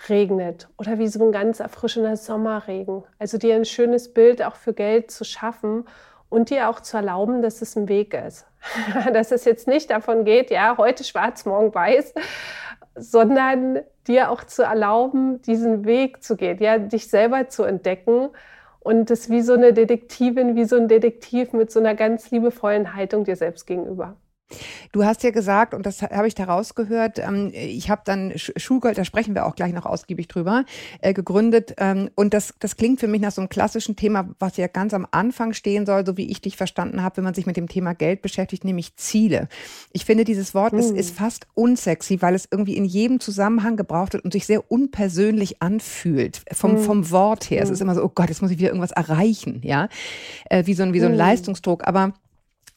regnet 0.09 0.67
oder 0.77 0.99
wie 0.99 1.07
so 1.07 1.25
ein 1.25 1.31
ganz 1.31 1.59
erfrischender 1.59 2.15
Sommerregen. 2.15 3.03
Also 3.17 3.39
dir 3.39 3.55
ein 3.55 3.65
schönes 3.65 4.13
Bild 4.13 4.43
auch 4.43 4.55
für 4.55 4.73
Geld 4.73 5.09
zu 5.09 5.23
schaffen 5.23 5.85
und 6.29 6.51
dir 6.51 6.69
auch 6.69 6.79
zu 6.79 6.97
erlauben, 6.97 7.41
dass 7.41 7.63
es 7.63 7.75
ein 7.75 7.89
Weg 7.89 8.13
ist. 8.13 8.45
dass 9.11 9.31
es 9.31 9.43
jetzt 9.43 9.67
nicht 9.67 9.89
davon 9.89 10.23
geht, 10.23 10.51
ja, 10.51 10.77
heute 10.77 11.03
schwarz, 11.03 11.45
morgen 11.45 11.73
weiß, 11.73 12.13
sondern 12.95 13.79
dir 14.05 14.29
auch 14.29 14.43
zu 14.43 14.61
erlauben, 14.61 15.41
diesen 15.41 15.85
Weg 15.85 16.23
zu 16.23 16.35
gehen, 16.35 16.59
ja, 16.61 16.77
dich 16.77 17.09
selber 17.09 17.49
zu 17.49 17.63
entdecken 17.63 18.29
und 18.81 19.09
das 19.09 19.29
wie 19.29 19.41
so 19.41 19.53
eine 19.53 19.73
Detektivin, 19.73 20.55
wie 20.55 20.65
so 20.65 20.75
ein 20.75 20.87
Detektiv 20.87 21.53
mit 21.53 21.71
so 21.71 21.79
einer 21.79 21.95
ganz 21.95 22.31
liebevollen 22.31 22.93
Haltung 22.95 23.23
dir 23.23 23.35
selbst 23.35 23.65
gegenüber. 23.67 24.17
Du 24.91 25.03
hast 25.05 25.23
ja 25.23 25.31
gesagt, 25.31 25.73
und 25.73 25.85
das 25.85 26.01
habe 26.01 26.27
ich 26.27 26.35
da 26.35 26.45
rausgehört, 26.45 27.19
ähm, 27.19 27.51
ich 27.53 27.89
habe 27.89 28.01
dann 28.05 28.33
Schulgold, 28.35 28.97
da 28.97 29.05
sprechen 29.05 29.35
wir 29.35 29.45
auch 29.45 29.55
gleich 29.55 29.73
noch 29.73 29.85
ausgiebig 29.85 30.27
drüber, 30.27 30.65
äh, 31.01 31.13
gegründet. 31.13 31.75
Ähm, 31.77 32.09
und 32.15 32.33
das, 32.33 32.53
das 32.59 32.77
klingt 32.77 32.99
für 32.99 33.07
mich 33.07 33.21
nach 33.21 33.31
so 33.31 33.41
einem 33.41 33.49
klassischen 33.49 33.95
Thema, 33.95 34.29
was 34.39 34.57
ja 34.57 34.67
ganz 34.67 34.93
am 34.93 35.07
Anfang 35.11 35.53
stehen 35.53 35.85
soll, 35.85 36.05
so 36.05 36.17
wie 36.17 36.29
ich 36.29 36.41
dich 36.41 36.57
verstanden 36.57 37.03
habe, 37.03 37.17
wenn 37.17 37.23
man 37.23 37.33
sich 37.33 37.45
mit 37.45 37.57
dem 37.57 37.67
Thema 37.67 37.93
Geld 37.93 38.21
beschäftigt, 38.21 38.63
nämlich 38.63 38.95
Ziele. 38.95 39.47
Ich 39.91 40.05
finde, 40.05 40.23
dieses 40.23 40.53
Wort 40.53 40.73
ist, 40.73 40.91
ist 40.91 41.09
hm. 41.09 41.15
fast 41.15 41.47
unsexy, 41.53 42.21
weil 42.21 42.35
es 42.35 42.47
irgendwie 42.49 42.75
in 42.75 42.85
jedem 42.85 43.19
Zusammenhang 43.19 43.77
gebraucht 43.77 44.13
wird 44.13 44.23
und 44.23 44.33
sich 44.33 44.45
sehr 44.45 44.71
unpersönlich 44.71 45.61
anfühlt. 45.61 46.41
Vom, 46.51 46.73
hm. 46.73 46.83
vom 46.83 47.11
Wort 47.11 47.49
her. 47.49 47.61
Es 47.61 47.69
hm. 47.69 47.73
ist 47.73 47.81
immer 47.81 47.95
so, 47.95 48.03
oh 48.03 48.11
Gott, 48.13 48.29
jetzt 48.29 48.41
muss 48.41 48.51
ich 48.51 48.59
wieder 48.59 48.69
irgendwas 48.69 48.91
erreichen, 48.91 49.61
ja. 49.63 49.89
Äh, 50.49 50.65
wie 50.65 50.73
so 50.73 50.83
ein, 50.83 50.93
wie 50.93 50.99
so 50.99 51.07
ein 51.07 51.15
Leistungsdruck. 51.15 51.87
Aber 51.87 52.13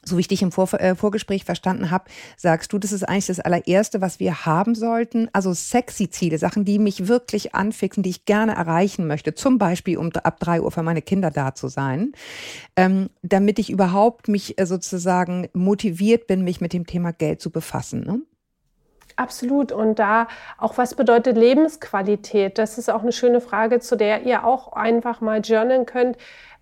so 0.07 0.17
wie 0.17 0.21
ich 0.21 0.27
dich 0.27 0.41
im 0.41 0.51
Vor 0.51 0.73
äh, 0.73 0.95
Vorgespräch 0.95 1.43
verstanden 1.43 1.91
habe, 1.91 2.05
sagst 2.37 2.71
du, 2.71 2.77
das 2.77 2.91
ist 2.91 3.03
eigentlich 3.03 3.27
das 3.27 3.39
allererste, 3.39 4.01
was 4.01 4.19
wir 4.19 4.45
haben 4.45 4.75
sollten. 4.75 5.29
Also 5.33 5.53
sexy 5.53 6.09
Ziele, 6.09 6.37
Sachen, 6.37 6.65
die 6.65 6.79
mich 6.79 7.07
wirklich 7.07 7.55
anfixen, 7.55 8.03
die 8.03 8.11
ich 8.11 8.25
gerne 8.25 8.55
erreichen 8.55 9.07
möchte. 9.07 9.35
Zum 9.35 9.57
Beispiel, 9.57 9.97
um 9.97 10.11
ab 10.23 10.39
drei 10.39 10.61
Uhr 10.61 10.71
für 10.71 10.83
meine 10.83 11.01
Kinder 11.01 11.31
da 11.31 11.55
zu 11.55 11.67
sein, 11.67 12.13
ähm, 12.75 13.09
damit 13.21 13.59
ich 13.59 13.69
überhaupt 13.69 14.27
mich 14.27 14.59
äh, 14.59 14.65
sozusagen 14.65 15.49
motiviert 15.53 16.27
bin, 16.27 16.43
mich 16.43 16.61
mit 16.61 16.73
dem 16.73 16.85
Thema 16.85 17.11
Geld 17.11 17.41
zu 17.41 17.49
befassen. 17.49 18.01
Ne? 18.01 18.21
Absolut. 19.17 19.71
Und 19.71 19.99
da 19.99 20.27
auch, 20.57 20.77
was 20.77 20.95
bedeutet 20.95 21.37
Lebensqualität? 21.37 22.57
Das 22.57 22.77
ist 22.77 22.89
auch 22.89 23.01
eine 23.01 23.13
schöne 23.13 23.39
Frage, 23.39 23.79
zu 23.79 23.95
der 23.95 24.23
ihr 24.23 24.45
auch 24.45 24.73
einfach 24.73 25.21
mal 25.21 25.39
journalen 25.39 25.85
könnt. 25.85 26.17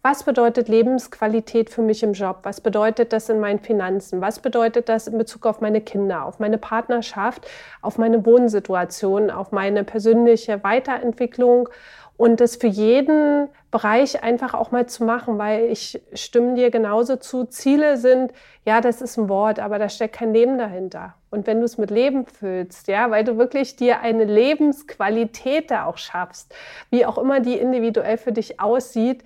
Was 0.05 0.23
bedeutet 0.23 0.67
Lebensqualität 0.67 1.69
für 1.69 1.81
mich 1.81 2.03
im 2.03 2.11
Job? 2.11 2.39
Was 2.43 2.59
bedeutet 2.59 3.13
das 3.13 3.29
in 3.29 3.39
meinen 3.39 3.59
Finanzen? 3.59 4.19
Was 4.19 4.39
bedeutet 4.39 4.89
das 4.89 5.07
in 5.07 5.17
Bezug 5.17 5.45
auf 5.45 5.61
meine 5.61 5.79
Kinder, 5.79 6.25
auf 6.25 6.39
meine 6.39 6.57
Partnerschaft, 6.57 7.47
auf 7.81 7.97
meine 7.97 8.25
Wohnsituation, 8.25 9.31
auf 9.31 9.53
meine 9.53 9.85
persönliche 9.85 10.61
Weiterentwicklung? 10.61 11.69
Und 12.17 12.41
das 12.41 12.57
für 12.57 12.67
jeden 12.67 13.47
Bereich 13.71 14.21
einfach 14.21 14.53
auch 14.53 14.71
mal 14.71 14.87
zu 14.87 15.05
machen, 15.05 15.37
weil 15.37 15.71
ich 15.71 16.01
stimme 16.13 16.55
dir 16.55 16.69
genauso 16.69 17.15
zu. 17.15 17.45
Ziele 17.45 17.95
sind, 17.95 18.33
ja, 18.65 18.81
das 18.81 19.01
ist 19.01 19.17
ein 19.17 19.29
Wort, 19.29 19.59
aber 19.59 19.79
da 19.79 19.87
steckt 19.87 20.17
kein 20.17 20.33
Leben 20.33 20.57
dahinter. 20.57 21.15
Und 21.31 21.47
wenn 21.47 21.59
du 21.59 21.65
es 21.65 21.77
mit 21.77 21.91
Leben 21.91 22.25
füllst, 22.25 22.89
ja, 22.89 23.09
weil 23.09 23.23
du 23.23 23.37
wirklich 23.37 23.77
dir 23.77 24.01
eine 24.01 24.25
Lebensqualität 24.25 25.71
da 25.71 25.85
auch 25.85 25.97
schaffst, 25.97 26.53
wie 26.91 27.05
auch 27.05 27.17
immer 27.17 27.39
die 27.39 27.57
individuell 27.57 28.17
für 28.17 28.33
dich 28.33 28.59
aussieht, 28.59 29.23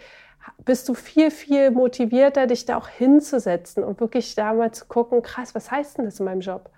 bist 0.65 0.89
du 0.89 0.93
viel, 0.93 1.31
viel 1.31 1.71
motivierter, 1.71 2.47
dich 2.47 2.65
da 2.65 2.77
auch 2.77 2.87
hinzusetzen 2.87 3.83
und 3.83 3.99
wirklich 3.99 4.35
da 4.35 4.53
mal 4.53 4.71
zu 4.71 4.85
gucken, 4.85 5.21
krass, 5.21 5.55
was 5.55 5.71
heißt 5.71 5.97
denn 5.97 6.05
das 6.05 6.19
in 6.19 6.25
meinem 6.25 6.41
Job? 6.41 6.69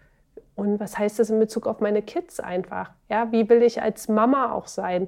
Und 0.55 0.79
was 0.79 0.97
heißt 0.97 1.19
das 1.19 1.29
in 1.29 1.39
Bezug 1.39 1.67
auf 1.67 1.79
meine 1.79 2.01
Kids 2.01 2.39
einfach? 2.39 2.91
Ja, 3.07 3.31
wie 3.31 3.47
will 3.49 3.63
ich 3.63 3.81
als 3.81 4.09
Mama 4.09 4.51
auch 4.51 4.67
sein? 4.67 5.07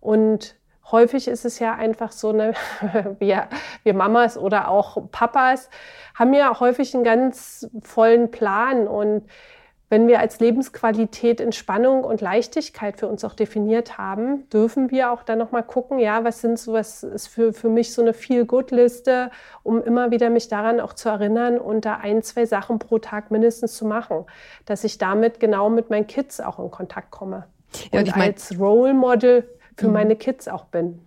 Und 0.00 0.56
häufig 0.90 1.28
ist 1.28 1.44
es 1.44 1.58
ja 1.58 1.74
einfach 1.74 2.12
so 2.12 2.30
eine, 2.30 2.52
wir, 3.18 3.48
wir 3.82 3.94
Mamas 3.94 4.36
oder 4.36 4.68
auch 4.68 5.10
Papas 5.10 5.70
haben 6.14 6.34
ja 6.34 6.58
häufig 6.60 6.94
einen 6.94 7.04
ganz 7.04 7.68
vollen 7.82 8.30
Plan 8.30 8.86
und 8.86 9.24
wenn 9.90 10.06
wir 10.06 10.20
als 10.20 10.38
Lebensqualität 10.38 11.40
Entspannung 11.40 12.04
und 12.04 12.20
Leichtigkeit 12.20 12.96
für 12.96 13.08
uns 13.08 13.24
auch 13.24 13.34
definiert 13.34 13.98
haben, 13.98 14.48
dürfen 14.50 14.92
wir 14.92 15.10
auch 15.10 15.24
dann 15.24 15.38
nochmal 15.38 15.64
gucken, 15.64 15.98
ja, 15.98 16.22
was 16.22 16.40
sind 16.40 16.60
so, 16.60 16.72
was 16.72 17.02
ist 17.02 17.26
für, 17.26 17.52
für 17.52 17.68
mich 17.68 17.92
so 17.92 18.00
eine 18.00 18.14
Feel-Good-Liste, 18.14 19.32
um 19.64 19.82
immer 19.82 20.12
wieder 20.12 20.30
mich 20.30 20.46
daran 20.46 20.78
auch 20.78 20.92
zu 20.92 21.08
erinnern 21.08 21.58
und 21.58 21.84
da 21.84 21.96
ein, 21.96 22.22
zwei 22.22 22.46
Sachen 22.46 22.78
pro 22.78 23.00
Tag 23.00 23.32
mindestens 23.32 23.74
zu 23.74 23.84
machen, 23.84 24.24
dass 24.64 24.84
ich 24.84 24.96
damit 24.98 25.40
genau 25.40 25.68
mit 25.68 25.90
meinen 25.90 26.06
Kids 26.06 26.40
auch 26.40 26.60
in 26.60 26.70
Kontakt 26.70 27.10
komme. 27.10 27.46
Ja, 27.92 28.00
und, 28.00 28.14
und 28.14 28.16
als 28.16 28.58
Role 28.60 28.94
Model 28.94 29.48
für 29.76 29.88
mhm. 29.88 29.92
meine 29.92 30.14
Kids 30.14 30.46
auch 30.46 30.66
bin. 30.66 31.04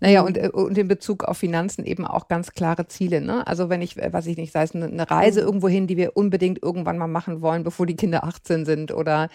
Naja, 0.00 0.22
und, 0.22 0.36
äh, 0.36 0.50
und 0.52 0.76
in 0.76 0.88
Bezug 0.88 1.24
auf 1.24 1.38
Finanzen 1.38 1.84
eben 1.84 2.06
auch 2.06 2.28
ganz 2.28 2.52
klare 2.52 2.88
Ziele. 2.88 3.20
Ne? 3.20 3.46
Also 3.46 3.68
wenn 3.68 3.82
ich, 3.82 3.96
äh, 3.96 4.12
was 4.12 4.26
ich 4.26 4.36
nicht, 4.36 4.52
sei 4.52 4.62
es 4.62 4.74
eine 4.74 5.10
Reise 5.10 5.40
mhm. 5.40 5.46
irgendwo 5.46 5.68
hin, 5.68 5.86
die 5.86 5.96
wir 5.96 6.16
unbedingt 6.16 6.62
irgendwann 6.62 6.98
mal 6.98 7.06
machen 7.06 7.40
wollen, 7.42 7.64
bevor 7.64 7.86
die 7.86 7.96
Kinder 7.96 8.24
18 8.24 8.64
sind 8.64 8.92
oder 8.92 9.28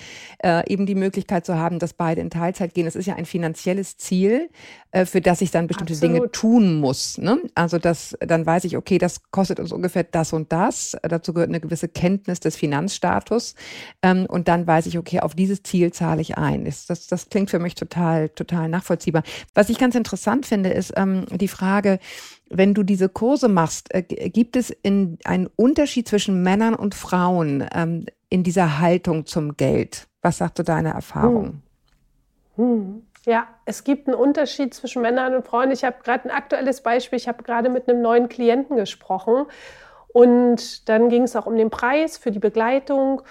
äh, 0.44 0.70
eben 0.72 0.86
die 0.86 0.96
Möglichkeit 0.96 1.46
zu 1.46 1.58
haben, 1.58 1.80
dass 1.80 1.94
beide 1.94 2.22
in 2.22 2.30
Teilzeit 2.30 2.74
gehen. 2.74 2.86
Das 2.86 2.96
ist 2.96 3.06
ja 3.06 3.16
ein 3.16 3.26
finanzielles 3.26 3.98
Ziel, 3.98 4.50
für 5.06 5.22
das 5.22 5.42
ich 5.42 5.52
dann 5.52 5.68
bestimmte 5.68 5.94
Absolut. 5.94 6.16
Dinge 6.16 6.32
tun 6.32 6.80
muss. 6.80 7.18
Ne? 7.18 7.42
Also 7.56 7.78
das, 7.78 8.18
dann 8.20 8.46
weiß 8.46 8.66
ich, 8.66 8.76
okay, 8.76 8.98
das 8.98 9.22
kostet 9.32 9.60
uns 9.60 9.72
ungefähr 9.72 10.04
das 10.04 10.34
und 10.34 10.52
das. 10.52 10.98
Dazu 11.02 11.34
gehört 11.34 11.50
eine 11.50 11.62
gewisse 11.62 11.88
Kenntnis 11.88 12.40
des 12.42 12.58
Finanzstatus. 12.58 13.56
Ähm, 14.02 14.26
und 14.28 14.48
dann 14.48 14.68
weiß 14.68 14.88
ich, 14.88 14.98
okay, 14.98 15.22
auf 15.22 15.34
dieses 15.34 15.64
Ziel 15.64 15.94
zahle 15.94 16.22
ich 16.22 16.38
ein. 16.38 16.66
Das, 16.66 16.86
das, 16.88 17.08
das 17.08 17.30
klingt 17.30 17.50
für 17.50 17.60
mich 17.60 17.76
total, 17.76 18.30
total 18.30 18.68
nachvollziehbar. 18.68 19.24
Was 19.54 19.70
ich 19.70 19.78
ganz 19.78 19.96
interessant 19.96 20.46
finde, 20.46 20.70
ist 20.70 20.94
ähm, 20.98 21.26
die 21.32 21.48
Frage, 21.48 22.00
wenn 22.50 22.74
du 22.74 22.84
diese 22.84 23.08
Kurse 23.08 23.48
machst, 23.48 23.94
äh, 23.94 24.04
gibt 24.04 24.56
es 24.58 24.72
in, 24.72 25.18
einen 25.24 25.48
Unterschied 25.56 26.08
zwischen 26.08 26.44
Männern 26.44 26.76
und 26.76 26.96
Frauen 26.96 27.66
ähm, 27.74 28.06
in 28.30 28.44
dieser 28.44 28.80
Haltung 28.80 29.26
zum 29.26 29.56
Geld? 29.56 30.08
Was 30.22 30.38
sagst 30.38 30.60
du 30.60 30.64
deiner 30.64 30.92
Erfahrung? 30.92 31.62
Hm. 32.56 32.66
Hm. 32.66 33.02
Ja, 33.26 33.48
es 33.66 33.84
gibt 33.84 34.08
einen 34.08 34.18
Unterschied 34.18 34.74
zwischen 34.74 35.02
Männern 35.02 35.36
und 35.36 35.46
Frauen. 35.46 35.70
Ich 35.72 35.84
habe 35.84 35.98
gerade 36.04 36.28
ein 36.28 36.32
aktuelles 36.32 36.82
Beispiel. 36.82 37.18
Ich 37.18 37.28
habe 37.28 37.44
gerade 37.44 37.70
mit 37.70 37.88
einem 37.88 38.02
neuen 38.02 38.30
Klienten 38.30 38.76
gesprochen 38.76 39.46
und 40.08 40.90
dann 40.90 41.10
ging 41.10 41.24
es 41.24 41.36
auch 41.36 41.46
um 41.46 41.56
den 41.56 41.70
Preis 41.70 42.18
für 42.18 42.32
die 42.32 42.40
Begleitung. 42.40 43.22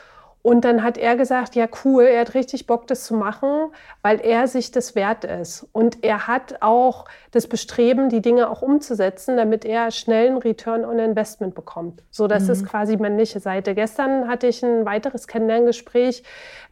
Und 0.42 0.64
dann 0.64 0.82
hat 0.82 0.97
er 0.97 1.16
gesagt, 1.16 1.54
ja 1.54 1.66
cool, 1.85 2.04
er 2.04 2.23
hat 2.23 2.35
richtig 2.35 2.66
Bock, 2.66 2.87
das 2.87 3.04
zu 3.04 3.14
machen, 3.14 3.73
weil 4.00 4.20
er 4.20 4.49
sich 4.49 4.70
das 4.70 4.94
wert 4.94 5.25
ist. 5.25 5.66
Und 5.73 6.02
er 6.02 6.26
hat 6.26 6.62
auch 6.62 7.04
das 7.30 7.47
Bestreben, 7.47 8.09
die 8.09 8.23
Dinge 8.23 8.49
auch 8.49 8.62
umzusetzen, 8.62 9.37
damit 9.37 9.66
er 9.66 9.90
schnell 9.90 10.28
einen 10.28 10.38
Return 10.38 10.87
on 10.87 10.99
Investment 10.99 11.54
bekommt. 11.54 12.02
So, 12.11 12.26
das 12.26 12.44
mhm. 12.44 12.50
ist 12.52 12.66
quasi 12.66 12.97
männliche 12.97 13.38
Seite. 13.38 13.75
Gestern 13.75 14.28
hatte 14.28 14.47
ich 14.47 14.62
ein 14.62 14.87
weiteres 14.87 15.26
Kennenlerngespräch 15.26 16.23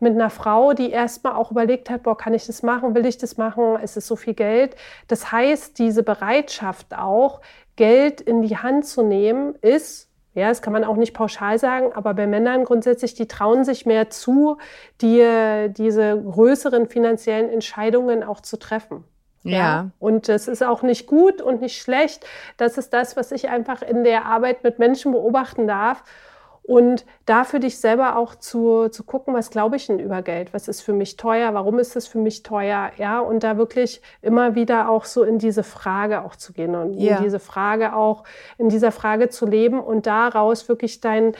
mit 0.01 0.15
einer 0.15 0.31
Frau, 0.31 0.73
die 0.73 0.91
erstmal 0.91 1.35
auch 1.35 1.51
überlegt 1.51 1.91
hat, 1.91 2.05
boah, 2.05 2.17
kann 2.17 2.33
ich 2.33 2.47
das 2.47 2.63
machen? 2.63 2.95
Will 2.95 3.05
ich 3.05 3.19
das 3.19 3.37
machen? 3.37 3.77
Ist 3.81 3.99
es 3.99 4.07
so 4.07 4.17
viel 4.17 4.35
Geld? 4.35 4.77
Das 5.09 5.31
heißt, 5.31 5.79
diese 5.79 6.03
Bereitschaft 6.03 6.97
auch, 6.97 7.43
Geld 7.77 8.21
in 8.21 8.43
die 8.43 8.57
Hand 8.57 8.87
zu 8.87 9.03
nehmen, 9.03 9.55
ist 9.61 10.08
ja, 10.39 10.49
das 10.49 10.63
kann 10.63 10.73
man 10.73 10.85
auch 10.85 10.97
nicht 10.97 11.15
pauschal 11.15 11.59
sagen, 11.59 11.93
aber 11.93 12.15
bei 12.15 12.27
Männern 12.27 12.65
grundsätzlich, 12.65 13.15
die 13.15 13.27
trauen 13.29 13.65
sich 13.65 13.87
mehr 13.87 14.11
zu, 14.11 14.59
die, 15.01 15.69
diese 15.71 16.23
größeren 16.23 16.89
finanziellen 16.89 17.51
Entscheidungen 17.51 18.23
auch 18.23 18.41
zu 18.41 18.59
treffen. 18.59 19.05
Ja. 19.43 19.59
ja. 19.59 19.91
Und 19.99 20.29
das 20.29 20.49
ist 20.49 20.63
auch 20.63 20.83
nicht 20.83 21.07
gut 21.07 21.41
und 21.41 21.61
nicht 21.61 21.81
schlecht. 21.81 22.27
Das 22.57 22.79
ist 22.79 22.93
das, 22.93 23.17
was 23.17 23.33
ich 23.33 23.49
einfach 23.49 23.83
in 23.83 24.05
der 24.05 24.27
Arbeit 24.27 24.65
mit 24.65 24.79
Menschen 24.79 25.13
beobachten 25.13 25.67
darf. 25.67 26.03
Und 26.69 27.07
da 27.25 27.45
für 27.45 27.61
dich 27.61 27.79
selber 27.79 28.19
auch 28.19 28.35
zu, 28.35 28.91
zu 28.91 29.03
gucken, 29.03 29.33
was 29.33 29.49
glaube 29.49 29.77
ich 29.77 29.87
denn 29.87 29.99
über 29.99 30.21
Geld? 30.21 30.53
Was 30.53 30.69
ist 30.69 30.83
für 30.83 30.93
mich 30.93 31.17
teuer? 31.17 31.55
Warum 31.55 31.79
ist 31.79 31.97
es 31.97 32.07
für 32.07 32.19
mich 32.19 32.43
teuer? 32.43 32.91
Ja, 32.99 33.21
und 33.21 33.43
da 33.43 33.57
wirklich 33.57 34.03
immer 34.21 34.55
wieder 34.55 34.91
auch 34.91 35.07
so 35.07 35.23
in 35.23 35.39
diese 35.39 35.63
Frage 35.63 36.23
auch 36.23 36.37
zu 36.37 36.53
gehen 36.53 36.75
und 36.75 36.93
ja. 36.93 37.17
in 37.17 37.25
diese 37.25 37.39
Frage 37.39 37.97
auch, 37.97 38.25
in 38.59 38.69
dieser 38.69 38.93
Frage 38.93 39.31
zu 39.31 39.47
leben 39.47 39.81
und 39.81 40.07
daraus 40.07 40.69
wirklich 40.69 41.01
dein, 41.01 41.33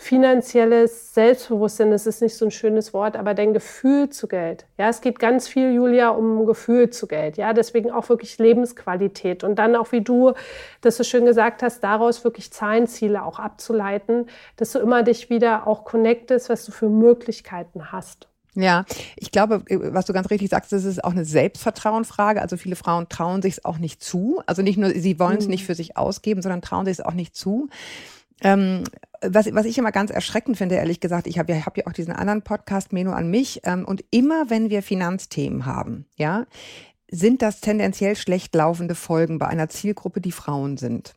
finanzielles 0.00 1.12
Selbstbewusstsein, 1.12 1.90
das 1.90 2.06
ist 2.06 2.22
nicht 2.22 2.36
so 2.36 2.44
ein 2.44 2.52
schönes 2.52 2.94
Wort, 2.94 3.16
aber 3.16 3.34
dein 3.34 3.52
Gefühl 3.52 4.08
zu 4.10 4.28
Geld. 4.28 4.64
Ja, 4.78 4.88
es 4.88 5.00
geht 5.00 5.18
ganz 5.18 5.48
viel, 5.48 5.72
Julia, 5.74 6.10
um 6.10 6.46
Gefühl 6.46 6.90
zu 6.90 7.08
Geld. 7.08 7.36
Ja, 7.36 7.52
deswegen 7.52 7.90
auch 7.90 8.08
wirklich 8.08 8.38
Lebensqualität. 8.38 9.42
Und 9.42 9.56
dann 9.56 9.74
auch, 9.74 9.90
wie 9.90 10.00
du 10.00 10.34
das 10.82 10.98
so 10.98 11.02
schön 11.02 11.26
gesagt 11.26 11.64
hast, 11.64 11.82
daraus 11.82 12.22
wirklich 12.22 12.52
Zahlenziele 12.52 13.24
auch 13.24 13.40
abzuleiten, 13.40 14.26
dass 14.56 14.70
du 14.70 14.78
immer 14.78 15.02
dich 15.02 15.30
wieder 15.30 15.66
auch 15.66 15.84
connectest, 15.84 16.48
was 16.48 16.64
du 16.64 16.70
für 16.70 16.88
Möglichkeiten 16.88 17.90
hast. 17.90 18.28
Ja, 18.54 18.84
ich 19.16 19.32
glaube, 19.32 19.64
was 19.68 20.06
du 20.06 20.12
ganz 20.12 20.30
richtig 20.30 20.50
sagst, 20.50 20.72
das 20.72 20.84
ist 20.84 21.02
auch 21.02 21.10
eine 21.10 21.24
Selbstvertrauenfrage. 21.24 22.40
Also 22.40 22.56
viele 22.56 22.76
Frauen 22.76 23.08
trauen 23.08 23.42
sich 23.42 23.54
es 23.54 23.64
auch 23.64 23.78
nicht 23.78 24.02
zu. 24.02 24.42
Also 24.46 24.62
nicht 24.62 24.78
nur, 24.78 24.90
sie 24.90 25.18
wollen 25.18 25.38
es 25.38 25.46
mhm. 25.46 25.50
nicht 25.50 25.64
für 25.64 25.74
sich 25.74 25.96
ausgeben, 25.96 26.40
sondern 26.40 26.62
trauen 26.62 26.84
sich 26.84 26.98
es 26.98 27.04
auch 27.04 27.14
nicht 27.14 27.34
zu. 27.34 27.68
Ähm, 28.42 28.84
was, 29.20 29.52
was 29.52 29.66
ich 29.66 29.78
immer 29.78 29.92
ganz 29.92 30.10
erschreckend 30.10 30.56
finde, 30.56 30.76
ehrlich 30.76 31.00
gesagt, 31.00 31.26
ich 31.26 31.38
habe 31.38 31.52
ja, 31.52 31.66
hab 31.66 31.76
ja 31.76 31.86
auch 31.86 31.92
diesen 31.92 32.12
anderen 32.12 32.42
Podcast, 32.42 32.92
Meno 32.92 33.12
an 33.12 33.30
mich, 33.30 33.60
ähm, 33.64 33.84
und 33.84 34.04
immer 34.10 34.50
wenn 34.50 34.70
wir 34.70 34.82
Finanzthemen 34.82 35.66
haben, 35.66 36.06
ja, 36.16 36.46
sind 37.10 37.42
das 37.42 37.60
tendenziell 37.60 38.16
schlecht 38.16 38.54
laufende 38.54 38.94
Folgen 38.94 39.38
bei 39.38 39.46
einer 39.46 39.68
Zielgruppe, 39.68 40.20
die 40.20 40.32
Frauen 40.32 40.76
sind. 40.76 41.14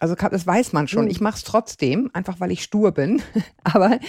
Also 0.00 0.14
das 0.14 0.46
weiß 0.46 0.72
man 0.72 0.88
schon. 0.88 1.04
Hm. 1.04 1.10
Ich 1.10 1.20
mache 1.20 1.36
es 1.36 1.44
trotzdem, 1.44 2.10
einfach 2.14 2.40
weil 2.40 2.50
ich 2.50 2.62
stur 2.62 2.92
bin. 2.92 3.22
Aber 3.64 4.00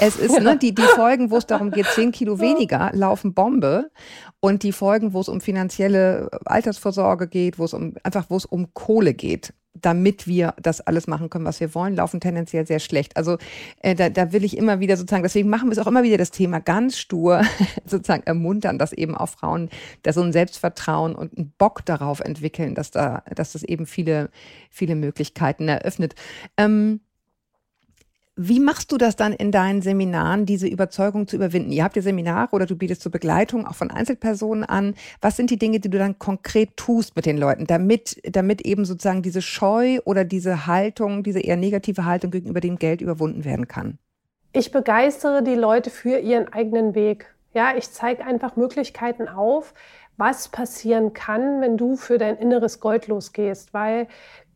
es 0.00 0.16
ist 0.16 0.40
ne, 0.40 0.58
die, 0.58 0.74
die 0.74 0.82
Folgen, 0.96 1.30
wo 1.30 1.38
es 1.38 1.46
darum 1.46 1.70
geht, 1.70 1.86
zehn 1.86 2.10
Kilo 2.10 2.40
weniger, 2.40 2.90
laufen 2.92 3.32
Bombe. 3.32 3.90
Und 4.40 4.64
die 4.64 4.72
Folgen, 4.72 5.12
wo 5.12 5.20
es 5.20 5.28
um 5.28 5.40
finanzielle 5.40 6.28
Altersvorsorge 6.44 7.28
geht, 7.28 7.60
wo 7.60 7.64
es 7.64 7.74
um 7.74 7.94
einfach, 8.02 8.26
wo 8.28 8.36
es 8.36 8.44
um 8.44 8.74
Kohle 8.74 9.14
geht, 9.14 9.54
damit 9.82 10.26
wir 10.26 10.54
das 10.60 10.80
alles 10.80 11.06
machen 11.06 11.30
können, 11.30 11.44
was 11.44 11.60
wir 11.60 11.74
wollen, 11.74 11.96
laufen 11.96 12.20
tendenziell 12.20 12.66
sehr 12.66 12.80
schlecht. 12.80 13.16
Also 13.16 13.38
äh, 13.80 13.94
da, 13.94 14.08
da 14.08 14.32
will 14.32 14.44
ich 14.44 14.56
immer 14.56 14.80
wieder 14.80 14.96
sozusagen, 14.96 15.22
deswegen 15.22 15.48
machen 15.48 15.68
wir 15.68 15.72
es 15.72 15.78
auch 15.78 15.86
immer 15.86 16.02
wieder 16.02 16.18
das 16.18 16.30
Thema 16.30 16.60
ganz 16.60 16.98
stur, 16.98 17.42
sozusagen 17.84 18.24
ermuntern, 18.24 18.78
dass 18.78 18.92
eben 18.92 19.16
auch 19.16 19.28
Frauen 19.28 19.70
da 20.02 20.12
so 20.12 20.22
ein 20.22 20.32
Selbstvertrauen 20.32 21.14
und 21.14 21.36
einen 21.36 21.52
Bock 21.58 21.84
darauf 21.84 22.20
entwickeln, 22.20 22.74
dass 22.74 22.90
da, 22.90 23.22
dass 23.34 23.52
das 23.52 23.62
eben 23.62 23.86
viele, 23.86 24.30
viele 24.70 24.94
Möglichkeiten 24.94 25.68
eröffnet. 25.68 26.14
Ähm, 26.56 27.00
wie 28.38 28.60
machst 28.60 28.92
du 28.92 28.98
das 28.98 29.16
dann 29.16 29.32
in 29.32 29.50
deinen 29.50 29.80
Seminaren, 29.80 30.44
diese 30.44 30.68
Überzeugung 30.68 31.26
zu 31.26 31.36
überwinden? 31.36 31.72
Ihr 31.72 31.82
habt 31.82 31.96
ja 31.96 32.02
Seminare 32.02 32.50
oder 32.52 32.66
du 32.66 32.76
bietest 32.76 33.00
zur 33.00 33.10
Begleitung 33.10 33.66
auch 33.66 33.74
von 33.74 33.90
Einzelpersonen 33.90 34.62
an. 34.62 34.94
Was 35.22 35.36
sind 35.36 35.50
die 35.50 35.58
Dinge, 35.58 35.80
die 35.80 35.88
du 35.88 35.96
dann 35.96 36.18
konkret 36.18 36.76
tust 36.76 37.16
mit 37.16 37.24
den 37.24 37.38
Leuten, 37.38 37.66
damit, 37.66 38.20
damit 38.30 38.60
eben 38.60 38.84
sozusagen 38.84 39.22
diese 39.22 39.40
Scheu 39.40 40.00
oder 40.04 40.24
diese 40.24 40.66
Haltung, 40.66 41.22
diese 41.22 41.40
eher 41.40 41.56
negative 41.56 42.04
Haltung 42.04 42.30
gegenüber 42.30 42.60
dem 42.60 42.76
Geld 42.76 43.00
überwunden 43.00 43.46
werden 43.46 43.68
kann? 43.68 43.98
Ich 44.52 44.70
begeistere 44.70 45.42
die 45.42 45.54
Leute 45.54 45.88
für 45.88 46.18
ihren 46.18 46.52
eigenen 46.52 46.94
Weg. 46.94 47.34
Ja, 47.54 47.74
ich 47.74 47.90
zeige 47.90 48.22
einfach 48.22 48.56
Möglichkeiten 48.56 49.28
auf, 49.28 49.72
was 50.18 50.48
passieren 50.48 51.14
kann, 51.14 51.62
wenn 51.62 51.78
du 51.78 51.96
für 51.96 52.18
dein 52.18 52.36
inneres 52.36 52.80
Gold 52.80 53.06
losgehst, 53.06 53.72
weil 53.72 54.08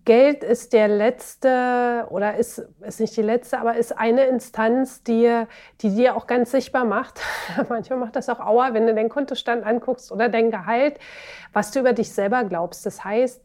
Geld 0.04 0.44
ist 0.44 0.72
der 0.72 0.88
letzte 0.88 2.06
oder 2.10 2.36
ist, 2.36 2.58
ist 2.80 3.00
nicht 3.00 3.16
die 3.16 3.22
letzte, 3.22 3.58
aber 3.58 3.76
ist 3.76 3.96
eine 3.98 4.24
Instanz, 4.24 5.02
die, 5.02 5.44
die 5.80 5.94
dir 5.94 6.16
auch 6.16 6.26
ganz 6.26 6.50
sichtbar 6.50 6.84
macht. 6.84 7.20
Manchmal 7.68 7.98
macht 7.98 8.16
das 8.16 8.28
auch 8.28 8.40
Aua, 8.40 8.72
wenn 8.72 8.86
du 8.86 8.94
deinen 8.94 9.10
Kontostand 9.10 9.64
anguckst 9.64 10.10
oder 10.10 10.28
dein 10.28 10.50
Gehalt, 10.50 10.98
was 11.52 11.70
du 11.70 11.80
über 11.80 11.92
dich 11.92 12.12
selber 12.12 12.44
glaubst. 12.44 12.86
Das 12.86 13.04
heißt, 13.04 13.42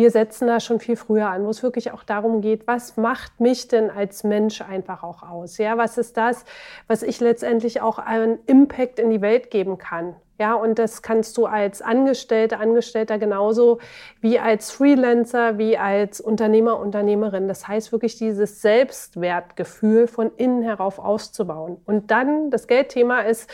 wir 0.00 0.10
setzen 0.10 0.46
da 0.46 0.60
schon 0.60 0.80
viel 0.80 0.96
früher 0.96 1.28
an, 1.28 1.44
wo 1.44 1.50
es 1.50 1.62
wirklich 1.62 1.92
auch 1.92 2.04
darum 2.04 2.40
geht, 2.40 2.66
was 2.66 2.96
macht 2.96 3.38
mich 3.38 3.68
denn 3.68 3.90
als 3.90 4.24
Mensch 4.24 4.62
einfach 4.62 5.02
auch 5.02 5.22
aus? 5.22 5.58
Ja, 5.58 5.76
was 5.76 5.98
ist 5.98 6.16
das, 6.16 6.46
was 6.86 7.02
ich 7.02 7.20
letztendlich 7.20 7.82
auch 7.82 7.98
einen 7.98 8.38
Impact 8.46 8.98
in 8.98 9.10
die 9.10 9.20
Welt 9.20 9.50
geben 9.50 9.76
kann? 9.76 10.16
Ja, 10.38 10.54
und 10.54 10.78
das 10.78 11.02
kannst 11.02 11.36
du 11.36 11.44
als 11.44 11.82
Angestellte, 11.82 12.56
Angestellter 12.56 13.18
genauso 13.18 13.78
wie 14.22 14.38
als 14.38 14.70
Freelancer, 14.70 15.58
wie 15.58 15.76
als 15.76 16.18
Unternehmer, 16.18 16.80
Unternehmerin. 16.80 17.46
Das 17.46 17.68
heißt 17.68 17.92
wirklich 17.92 18.16
dieses 18.16 18.62
Selbstwertgefühl 18.62 20.06
von 20.06 20.30
innen 20.38 20.62
herauf 20.62 20.98
auszubauen. 20.98 21.76
Und 21.84 22.10
dann 22.10 22.50
das 22.50 22.68
Geldthema 22.68 23.20
ist, 23.20 23.50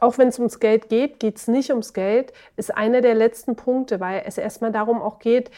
auch 0.00 0.18
wenn 0.18 0.28
es 0.28 0.38
ums 0.38 0.60
Geld 0.60 0.88
geht, 0.88 1.20
geht 1.20 1.36
es 1.36 1.48
nicht 1.48 1.70
ums 1.70 1.92
Geld, 1.92 2.32
ist 2.56 2.76
einer 2.76 3.00
der 3.00 3.14
letzten 3.14 3.56
Punkte, 3.56 4.00
weil 4.00 4.22
es 4.26 4.38
erstmal 4.38 4.72
darum 4.72 5.00
auch 5.00 5.18
geht, 5.18 5.50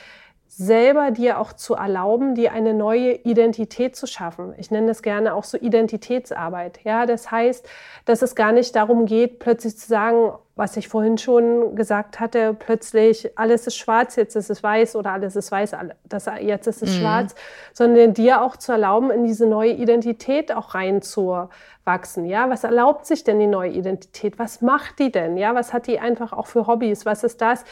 selber 0.48 1.10
dir 1.10 1.38
auch 1.38 1.52
zu 1.52 1.74
erlauben, 1.74 2.34
dir 2.34 2.52
eine 2.52 2.72
neue 2.72 3.12
Identität 3.12 3.94
zu 3.94 4.06
schaffen. 4.06 4.54
Ich 4.56 4.70
nenne 4.70 4.88
das 4.88 5.02
gerne 5.02 5.34
auch 5.34 5.44
so 5.44 5.58
Identitätsarbeit. 5.58 6.80
Ja, 6.84 7.06
das 7.06 7.30
heißt, 7.30 7.68
dass 8.06 8.22
es 8.22 8.34
gar 8.34 8.52
nicht 8.52 8.74
darum 8.74 9.04
geht, 9.04 9.38
plötzlich 9.38 9.76
zu 9.76 9.86
sagen, 9.86 10.32
was 10.56 10.76
ich 10.76 10.88
vorhin 10.88 11.18
schon 11.18 11.76
gesagt 11.76 12.18
hatte, 12.18 12.54
plötzlich 12.58 13.38
alles 13.38 13.68
ist 13.68 13.76
schwarz, 13.76 14.16
jetzt 14.16 14.34
ist 14.34 14.50
es 14.50 14.62
weiß 14.62 14.96
oder 14.96 15.12
alles 15.12 15.36
ist 15.36 15.52
weiß, 15.52 15.76
das, 16.08 16.26
jetzt 16.40 16.66
ist 16.66 16.82
es 16.82 16.96
mhm. 16.96 17.00
schwarz, 17.00 17.34
sondern 17.72 18.14
dir 18.14 18.42
auch 18.42 18.56
zu 18.56 18.72
erlauben, 18.72 19.10
in 19.10 19.24
diese 19.24 19.46
neue 19.46 19.70
Identität 19.72 20.50
auch 20.52 20.74
reinzuwachsen. 20.74 22.24
Ja, 22.24 22.50
was 22.50 22.64
erlaubt 22.64 23.06
sich 23.06 23.22
denn 23.22 23.38
die 23.38 23.46
neue 23.46 23.70
Identität? 23.70 24.38
Was 24.38 24.60
macht 24.60 24.98
die 24.98 25.12
denn? 25.12 25.36
Ja, 25.36 25.54
was 25.54 25.72
hat 25.72 25.86
die 25.86 26.00
einfach 26.00 26.32
auch 26.32 26.46
für 26.46 26.66
Hobbys? 26.66 27.06
Was 27.06 27.22
ist 27.22 27.40
das? 27.40 27.64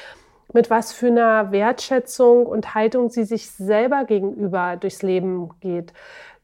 Mit 0.53 0.71
was 0.71 0.93
für 0.93 1.09
einer 1.09 1.53
Wertschätzung 1.53 2.47
und 2.47 2.75
Haltung 2.75 3.11
sie 3.11 3.25
sich 3.25 3.51
selber 3.51 4.05
gegenüber 4.05 4.77
durchs 4.77 5.03
Leben 5.03 5.51
geht. 5.61 5.93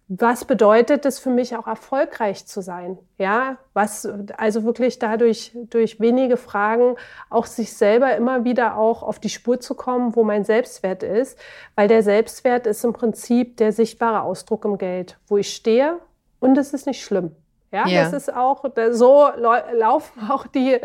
was 0.08 0.44
bedeutet 0.44 1.06
es 1.06 1.18
für 1.18 1.30
mich 1.30 1.56
auch 1.56 1.66
erfolgreich 1.66 2.46
zu 2.46 2.60
sein? 2.60 2.98
Ja, 3.16 3.56
was, 3.72 4.06
also 4.36 4.64
wirklich 4.64 4.98
dadurch, 4.98 5.56
durch 5.70 6.00
wenige 6.00 6.36
Fragen 6.36 6.96
auch 7.30 7.46
sich 7.46 7.72
selber 7.72 8.14
immer 8.16 8.44
wieder 8.44 8.76
auch 8.76 9.02
auf 9.02 9.20
die 9.20 9.30
Spur 9.30 9.60
zu 9.60 9.74
kommen, 9.74 10.14
wo 10.14 10.22
mein 10.22 10.44
Selbstwert 10.44 11.02
ist, 11.02 11.38
weil 11.76 11.88
der 11.88 12.02
Selbstwert 12.02 12.66
ist 12.66 12.84
im 12.84 12.92
Prinzip 12.92 13.56
der 13.56 13.72
sichtbare 13.72 14.22
Ausdruck 14.22 14.66
im 14.66 14.76
Geld, 14.76 15.18
wo 15.28 15.38
ich 15.38 15.54
stehe 15.54 15.98
und 16.40 16.58
es 16.58 16.74
ist 16.74 16.86
nicht 16.86 17.02
schlimm. 17.02 17.34
Ja, 17.72 17.86
ja, 17.88 18.04
das 18.04 18.12
ist 18.12 18.34
auch, 18.34 18.64
so 18.90 19.28
laufen 19.72 20.20
auch 20.30 20.46
die, 20.46 20.78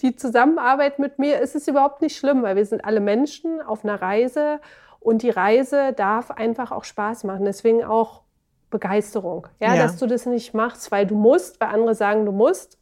die 0.00 0.16
Zusammenarbeit 0.16 0.98
mit 0.98 1.18
mir. 1.18 1.40
Es 1.40 1.54
ist 1.54 1.68
überhaupt 1.68 2.00
nicht 2.00 2.16
schlimm, 2.16 2.42
weil 2.42 2.56
wir 2.56 2.64
sind 2.64 2.84
alle 2.84 3.00
Menschen 3.00 3.60
auf 3.60 3.84
einer 3.84 4.00
Reise 4.00 4.60
und 5.00 5.22
die 5.22 5.30
Reise 5.30 5.92
darf 5.92 6.30
einfach 6.30 6.72
auch 6.72 6.84
Spaß 6.84 7.24
machen. 7.24 7.44
Deswegen 7.44 7.84
auch 7.84 8.22
Begeisterung. 8.70 9.48
Ja, 9.60 9.74
ja, 9.74 9.82
dass 9.82 9.98
du 9.98 10.06
das 10.06 10.26
nicht 10.26 10.54
machst, 10.54 10.90
weil 10.90 11.06
du 11.06 11.14
musst, 11.14 11.60
weil 11.60 11.68
andere 11.68 11.94
sagen, 11.94 12.24
du 12.24 12.32
musst, 12.32 12.78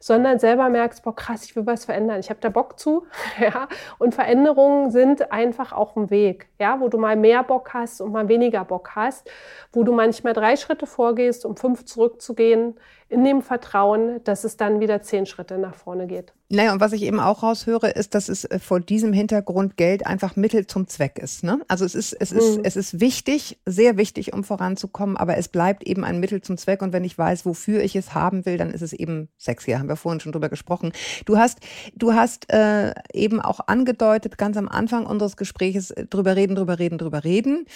sondern 0.00 0.38
selber 0.38 0.68
merkst, 0.68 1.02
boah, 1.02 1.14
krass, 1.14 1.44
ich 1.44 1.56
will 1.56 1.66
was 1.66 1.84
verändern. 1.84 2.20
Ich 2.20 2.30
habe 2.30 2.40
da 2.40 2.50
Bock 2.50 2.78
zu. 2.78 3.06
Ja, 3.40 3.68
und 3.98 4.14
Veränderungen 4.14 4.90
sind 4.90 5.30
einfach 5.30 5.72
auch 5.72 5.96
ein 5.96 6.10
Weg, 6.10 6.48
ja, 6.58 6.80
wo 6.80 6.88
du 6.88 6.98
mal 6.98 7.14
mehr 7.14 7.44
Bock 7.44 7.72
hast 7.72 8.00
und 8.00 8.12
mal 8.12 8.28
weniger 8.28 8.64
Bock 8.64 8.90
hast, 8.96 9.30
wo 9.72 9.84
du 9.84 9.92
manchmal 9.92 10.32
drei 10.32 10.56
Schritte 10.56 10.86
vorgehst, 10.86 11.44
um 11.44 11.56
fünf 11.56 11.84
zurückzugehen, 11.84 12.78
in 13.08 13.24
dem 13.24 13.42
Vertrauen, 13.42 14.22
dass 14.24 14.44
es 14.44 14.56
dann 14.56 14.80
wieder 14.80 15.02
zehn 15.02 15.24
Schritte 15.24 15.58
nach 15.58 15.74
vorne 15.74 16.06
geht. 16.06 16.34
Naja, 16.50 16.72
und 16.72 16.80
was 16.80 16.92
ich 16.92 17.02
eben 17.02 17.20
auch 17.20 17.42
raushöre, 17.42 17.90
ist, 17.90 18.14
dass 18.14 18.30
es 18.30 18.44
äh, 18.44 18.58
vor 18.58 18.80
diesem 18.80 19.12
Hintergrund 19.12 19.76
Geld 19.76 20.06
einfach 20.06 20.34
Mittel 20.36 20.66
zum 20.66 20.86
Zweck 20.88 21.18
ist. 21.18 21.44
Ne? 21.44 21.60
Also 21.68 21.84
es 21.84 21.94
ist, 21.94 22.14
es 22.14 22.32
ist, 22.32 22.58
mhm. 22.58 22.64
es 22.64 22.76
ist 22.76 23.00
wichtig, 23.00 23.58
sehr 23.66 23.98
wichtig, 23.98 24.32
um 24.32 24.44
voranzukommen, 24.44 25.18
aber 25.18 25.36
es 25.36 25.48
bleibt 25.48 25.86
eben 25.86 26.04
ein 26.04 26.20
Mittel 26.20 26.40
zum 26.40 26.56
Zweck. 26.56 26.80
Und 26.80 26.94
wenn 26.94 27.04
ich 27.04 27.18
weiß, 27.18 27.44
wofür 27.44 27.82
ich 27.82 27.96
es 27.96 28.14
haben 28.14 28.46
will, 28.46 28.56
dann 28.56 28.70
ist 28.70 28.80
es 28.80 28.94
eben 28.94 29.28
sexy. 29.36 29.72
Haben 29.72 29.88
wir 29.88 29.96
vorhin 29.96 30.20
schon 30.20 30.32
drüber 30.32 30.48
gesprochen. 30.48 30.92
Du 31.26 31.36
hast, 31.36 31.60
du 31.94 32.14
hast 32.14 32.50
äh, 32.50 32.94
eben 33.12 33.40
auch 33.40 33.60
angedeutet, 33.66 34.38
ganz 34.38 34.56
am 34.56 34.68
Anfang 34.68 35.04
unseres 35.04 35.36
Gespräches, 35.36 35.90
äh, 35.90 36.06
drüber 36.06 36.34
reden, 36.34 36.56
drüber 36.56 36.78
reden, 36.78 36.96
drüber 36.96 37.24
reden. 37.24 37.66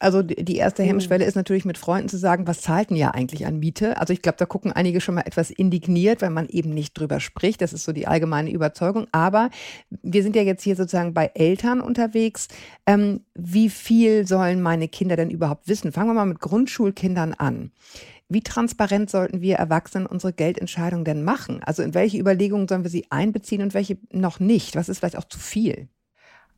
Also 0.00 0.22
die 0.22 0.56
erste 0.56 0.82
mhm. 0.82 0.86
Hemmschwelle 0.86 1.24
ist 1.24 1.34
natürlich 1.34 1.66
mit 1.66 1.78
Freunden 1.78 2.08
zu 2.08 2.16
sagen, 2.16 2.46
was 2.46 2.62
zahlt 2.62 2.90
denn 2.90 2.96
ja 2.96 3.10
eigentlich 3.10 3.44
an 3.44 3.58
Miete? 3.58 3.98
Also 3.98 4.12
ich 4.12 4.22
glaube, 4.22 4.38
da 4.38 4.46
gucken 4.46 4.72
einige 4.80 5.00
schon 5.02 5.14
mal 5.14 5.26
etwas 5.26 5.50
indigniert, 5.50 6.22
weil 6.22 6.30
man 6.30 6.48
eben 6.48 6.70
nicht 6.70 6.94
drüber 6.94 7.20
spricht. 7.20 7.60
Das 7.60 7.74
ist 7.74 7.84
so 7.84 7.92
die 7.92 8.06
allgemeine 8.06 8.50
Überzeugung. 8.50 9.06
Aber 9.12 9.50
wir 10.02 10.22
sind 10.22 10.34
ja 10.34 10.42
jetzt 10.42 10.62
hier 10.62 10.74
sozusagen 10.74 11.12
bei 11.12 11.30
Eltern 11.34 11.82
unterwegs. 11.82 12.48
Ähm, 12.86 13.20
wie 13.34 13.68
viel 13.68 14.26
sollen 14.26 14.62
meine 14.62 14.88
Kinder 14.88 15.16
denn 15.16 15.30
überhaupt 15.30 15.68
wissen? 15.68 15.92
Fangen 15.92 16.08
wir 16.08 16.14
mal 16.14 16.24
mit 16.24 16.40
Grundschulkindern 16.40 17.34
an. 17.34 17.72
Wie 18.30 18.42
transparent 18.42 19.10
sollten 19.10 19.42
wir 19.42 19.56
Erwachsenen 19.56 20.06
unsere 20.06 20.32
Geldentscheidungen 20.32 21.04
denn 21.04 21.24
machen? 21.24 21.62
Also 21.62 21.82
in 21.82 21.94
welche 21.94 22.18
Überlegungen 22.18 22.68
sollen 22.68 22.84
wir 22.84 22.90
sie 22.90 23.06
einbeziehen 23.10 23.60
und 23.60 23.74
welche 23.74 23.98
noch 24.12 24.40
nicht? 24.40 24.76
Was 24.76 24.88
ist 24.88 25.00
vielleicht 25.00 25.18
auch 25.18 25.24
zu 25.24 25.38
viel? 25.38 25.88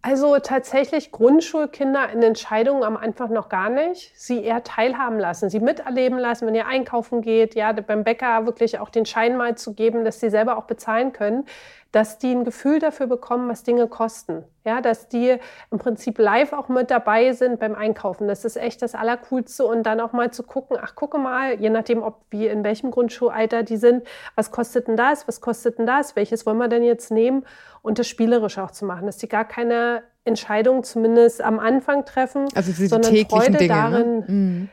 Also 0.04 0.36
tatsächlich 0.40 1.12
Grundschulkinder 1.12 2.10
in 2.10 2.24
Entscheidungen 2.24 2.82
am 2.82 2.96
Anfang 2.96 3.32
noch 3.32 3.48
gar 3.48 3.70
nicht. 3.70 4.10
Sie 4.16 4.42
eher 4.42 4.64
teilhaben 4.64 5.20
lassen, 5.20 5.48
sie 5.48 5.60
miterleben 5.60 6.18
lassen, 6.18 6.48
wenn 6.48 6.56
ihr 6.56 6.66
einkaufen 6.66 7.22
geht, 7.22 7.54
ja, 7.54 7.70
beim 7.70 8.02
Bäcker 8.02 8.44
wirklich 8.44 8.80
auch 8.80 8.88
den 8.88 9.06
Schein 9.06 9.36
mal 9.36 9.56
zu 9.56 9.74
geben, 9.74 10.04
dass 10.04 10.18
sie 10.18 10.28
selber 10.28 10.58
auch 10.58 10.64
bezahlen 10.64 11.12
können 11.12 11.44
dass 11.92 12.18
die 12.18 12.32
ein 12.32 12.44
Gefühl 12.44 12.78
dafür 12.78 13.06
bekommen, 13.06 13.48
was 13.50 13.62
Dinge 13.62 13.86
kosten. 13.86 14.44
Ja, 14.64 14.80
dass 14.80 15.08
die 15.08 15.36
im 15.70 15.78
Prinzip 15.78 16.18
live 16.18 16.54
auch 16.54 16.68
mit 16.68 16.90
dabei 16.90 17.32
sind 17.32 17.60
beim 17.60 17.74
Einkaufen. 17.74 18.28
Das 18.28 18.44
ist 18.46 18.56
echt 18.56 18.80
das 18.80 18.94
Allercoolste. 18.94 19.66
Und 19.66 19.82
dann 19.82 20.00
auch 20.00 20.12
mal 20.12 20.30
zu 20.30 20.42
gucken, 20.42 20.78
ach, 20.80 20.94
gucke 20.94 21.18
mal, 21.18 21.60
je 21.60 21.68
nachdem, 21.68 22.02
ob 22.02 22.22
wie 22.30 22.46
in 22.46 22.64
welchem 22.64 22.90
Grundschulalter 22.90 23.62
die 23.62 23.76
sind, 23.76 24.04
was 24.36 24.50
kostet 24.50 24.88
denn 24.88 24.96
das, 24.96 25.28
was 25.28 25.42
kostet 25.42 25.78
denn 25.78 25.86
das, 25.86 26.16
welches 26.16 26.46
wollen 26.46 26.58
wir 26.58 26.68
denn 26.68 26.82
jetzt 26.82 27.10
nehmen 27.10 27.44
und 27.82 27.98
das 27.98 28.08
spielerisch 28.08 28.58
auch 28.58 28.70
zu 28.70 28.86
machen, 28.86 29.06
dass 29.06 29.18
die 29.18 29.28
gar 29.28 29.44
keine 29.44 30.02
Entscheidung 30.24 30.84
zumindest 30.84 31.42
am 31.42 31.58
Anfang 31.58 32.06
treffen, 32.06 32.46
also 32.54 32.70
diese 32.70 32.88
sondern 32.88 33.14
Freude 33.26 33.58
Dinge, 33.58 33.74
ne? 33.74 33.90
darin. 33.90 34.18
Ne? 34.18 34.24
Mhm 34.28 34.68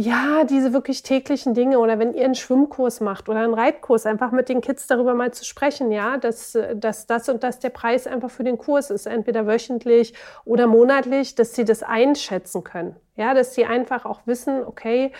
ja, 0.00 0.44
diese 0.44 0.72
wirklich 0.72 1.02
täglichen 1.02 1.52
Dinge 1.52 1.78
oder 1.78 1.98
wenn 1.98 2.14
ihr 2.14 2.24
einen 2.24 2.34
Schwimmkurs 2.34 3.00
macht 3.00 3.28
oder 3.28 3.40
einen 3.40 3.52
Reitkurs, 3.52 4.06
einfach 4.06 4.32
mit 4.32 4.48
den 4.48 4.62
Kids 4.62 4.86
darüber 4.86 5.14
mal 5.14 5.32
zu 5.32 5.44
sprechen, 5.44 5.92
ja, 5.92 6.16
dass, 6.16 6.56
dass 6.74 7.06
das 7.06 7.28
und 7.28 7.42
das 7.42 7.58
der 7.58 7.68
Preis 7.68 8.06
einfach 8.06 8.30
für 8.30 8.44
den 8.44 8.56
Kurs 8.56 8.90
ist, 8.90 9.06
entweder 9.06 9.46
wöchentlich 9.46 10.14
oder 10.46 10.66
monatlich, 10.66 11.34
dass 11.34 11.54
sie 11.54 11.66
das 11.66 11.82
einschätzen 11.82 12.64
können. 12.64 12.96
Ja, 13.16 13.34
dass 13.34 13.54
sie 13.54 13.66
einfach 13.66 14.06
auch 14.06 14.22
wissen, 14.24 14.64
okay, 14.64 15.12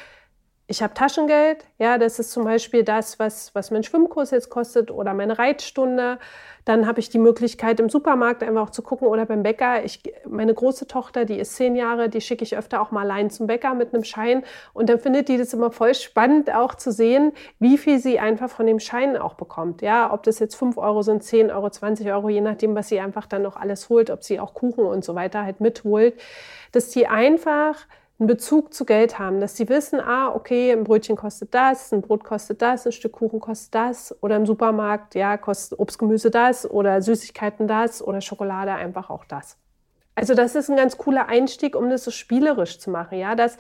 ich 0.71 0.85
habe 0.85 0.95
Taschengeld, 0.95 1.65
ja, 1.79 1.99
das 1.99 2.21
ist 2.21 2.31
zum 2.31 2.45
Beispiel 2.45 2.85
das, 2.85 3.19
was, 3.19 3.53
was 3.57 3.73
mein 3.73 3.83
Schwimmkurs 3.83 4.31
jetzt 4.31 4.51
kostet 4.51 4.93
oder 4.93 5.15
meine 5.15 5.37
Reitstunde. 5.37 6.21
Dann 6.65 6.87
habe 6.87 7.01
ich 7.01 7.09
die 7.09 7.19
Möglichkeit, 7.19 7.81
im 7.81 7.89
Supermarkt 7.89 8.45
einfach 8.45 8.69
auch 8.69 8.71
zu 8.71 8.83
gucken 8.83 9.09
oder 9.09 9.27
beim 9.27 9.43
Bäcker. 9.43 9.85
Ich, 9.85 10.01
meine 10.29 10.55
große 10.55 10.87
Tochter, 10.87 11.25
die 11.25 11.41
ist 11.41 11.57
zehn 11.57 11.75
Jahre, 11.75 12.09
die 12.09 12.21
schicke 12.21 12.45
ich 12.45 12.57
öfter 12.57 12.81
auch 12.81 12.93
mal 12.93 13.01
allein 13.01 13.31
zum 13.31 13.49
Bäcker 13.49 13.75
mit 13.75 13.93
einem 13.93 14.05
Schein. 14.05 14.45
Und 14.73 14.89
dann 14.89 15.01
findet 15.01 15.29
die 15.29 15.39
das 15.39 15.53
immer 15.53 15.73
voll 15.73 15.93
spannend, 15.93 16.55
auch 16.55 16.77
zu 16.77 16.93
sehen, 16.93 17.33
wie 17.59 17.77
viel 17.77 17.99
sie 17.99 18.21
einfach 18.21 18.49
von 18.49 18.67
dem 18.67 18.79
Schein 18.79 19.17
auch 19.17 19.35
bekommt. 19.35 19.83
Ja, 19.83 20.13
ob 20.13 20.23
das 20.23 20.39
jetzt 20.39 20.55
fünf 20.55 20.79
Euro 20.79 21.03
sind, 21.03 21.25
zehn 21.25 21.51
Euro, 21.51 21.69
20 21.69 22.07
Euro, 22.13 22.29
je 22.29 22.43
nachdem, 22.43 22.77
was 22.77 22.87
sie 22.87 23.01
einfach 23.01 23.27
dann 23.27 23.43
noch 23.43 23.57
alles 23.57 23.89
holt, 23.89 24.09
ob 24.09 24.23
sie 24.23 24.39
auch 24.39 24.55
Kuchen 24.55 24.85
und 24.85 25.05
so 25.05 25.17
weiter 25.17 25.43
halt 25.43 25.61
mitholt, 25.61 26.15
dass 26.71 26.91
die 26.91 27.09
einfach 27.09 27.75
einen 28.21 28.27
Bezug 28.27 28.75
zu 28.75 28.85
Geld 28.85 29.19
haben, 29.19 29.41
dass 29.41 29.57
sie 29.57 29.69
wissen, 29.69 29.99
ah, 29.99 30.29
okay, 30.29 30.73
ein 30.73 30.85
Brötchen 30.85 31.17
kostet 31.17 31.55
das, 31.55 31.91
ein 31.91 32.03
Brot 32.03 32.23
kostet 32.23 32.61
das, 32.61 32.87
ein 32.87 32.93
Stück 32.93 33.13
Kuchen 33.13 33.41
kostet 33.41 33.75
das 33.75 34.15
oder 34.23 34.37
im 34.37 34.45
Supermarkt, 34.45 35.15
ja, 35.15 35.39
kostet 35.39 35.79
Obst, 35.79 35.99
Gemüse 35.99 36.31
das 36.31 36.71
oder 36.71 37.01
Süßigkeiten 37.01 37.67
das 37.67 38.03
oder 38.03 38.21
Schokolade 38.21 38.73
einfach 38.73 39.09
auch 39.09 39.25
das. 39.25 39.57
Also 40.15 40.35
das 40.35 40.55
ist 40.55 40.69
ein 40.69 40.77
ganz 40.77 40.99
cooler 40.99 41.29
Einstieg, 41.29 41.75
um 41.75 41.89
das 41.89 42.05
so 42.05 42.11
spielerisch 42.11 42.79
zu 42.79 42.91
machen, 42.91 43.19
ja, 43.19 43.35
dass 43.35 43.57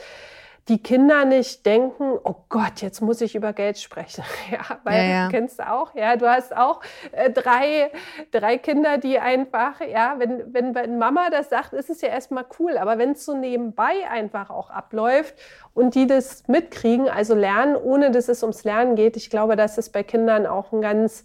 die 0.68 0.82
Kinder 0.82 1.24
nicht 1.24 1.66
denken, 1.66 2.18
oh 2.22 2.36
Gott, 2.48 2.80
jetzt 2.80 3.00
muss 3.00 3.20
ich 3.20 3.34
über 3.34 3.52
Geld 3.52 3.78
sprechen. 3.78 4.24
Ja, 4.50 4.80
weil 4.84 4.96
ja, 4.96 5.04
ja. 5.04 5.24
du 5.26 5.30
kennst 5.30 5.62
auch, 5.62 5.94
ja, 5.94 6.16
du 6.16 6.28
hast 6.28 6.56
auch 6.56 6.80
äh, 7.12 7.30
drei, 7.30 7.90
drei 8.32 8.58
Kinder, 8.58 8.98
die 8.98 9.18
einfach, 9.18 9.80
ja, 9.80 10.16
wenn, 10.18 10.52
wenn, 10.52 10.74
wenn 10.74 10.98
Mama 10.98 11.30
das 11.30 11.50
sagt, 11.50 11.72
ist 11.72 11.88
es 11.88 12.00
ja 12.00 12.08
erstmal 12.08 12.46
cool, 12.58 12.76
aber 12.76 12.98
wenn 12.98 13.12
es 13.12 13.24
so 13.24 13.36
nebenbei 13.36 14.08
einfach 14.10 14.50
auch 14.50 14.70
abläuft 14.70 15.34
und 15.72 15.94
die 15.94 16.06
das 16.06 16.48
mitkriegen, 16.48 17.08
also 17.08 17.34
lernen, 17.34 17.76
ohne 17.76 18.10
dass 18.10 18.28
es 18.28 18.42
ums 18.42 18.64
Lernen 18.64 18.96
geht, 18.96 19.16
ich 19.16 19.30
glaube, 19.30 19.54
das 19.54 19.78
ist 19.78 19.90
bei 19.90 20.02
Kindern 20.02 20.46
auch 20.46 20.72
ein 20.72 20.80
ganz 20.80 21.22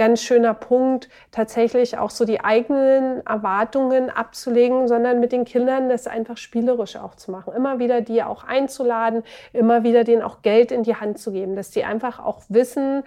ganz 0.00 0.22
schöner 0.22 0.54
Punkt, 0.54 1.10
tatsächlich 1.30 1.98
auch 1.98 2.08
so 2.08 2.24
die 2.24 2.40
eigenen 2.40 3.20
Erwartungen 3.26 4.08
abzulegen, 4.08 4.88
sondern 4.88 5.20
mit 5.20 5.30
den 5.30 5.44
Kindern 5.44 5.90
das 5.90 6.06
einfach 6.06 6.38
spielerisch 6.38 6.96
auch 6.96 7.16
zu 7.16 7.30
machen. 7.30 7.52
Immer 7.54 7.80
wieder 7.80 8.00
die 8.00 8.22
auch 8.22 8.44
einzuladen, 8.44 9.22
immer 9.52 9.82
wieder 9.82 10.02
denen 10.04 10.22
auch 10.22 10.40
Geld 10.40 10.72
in 10.72 10.84
die 10.84 10.96
Hand 10.96 11.18
zu 11.18 11.32
geben, 11.32 11.54
dass 11.54 11.70
die 11.70 11.84
einfach 11.84 12.18
auch 12.18 12.40
wissen, 12.48 13.02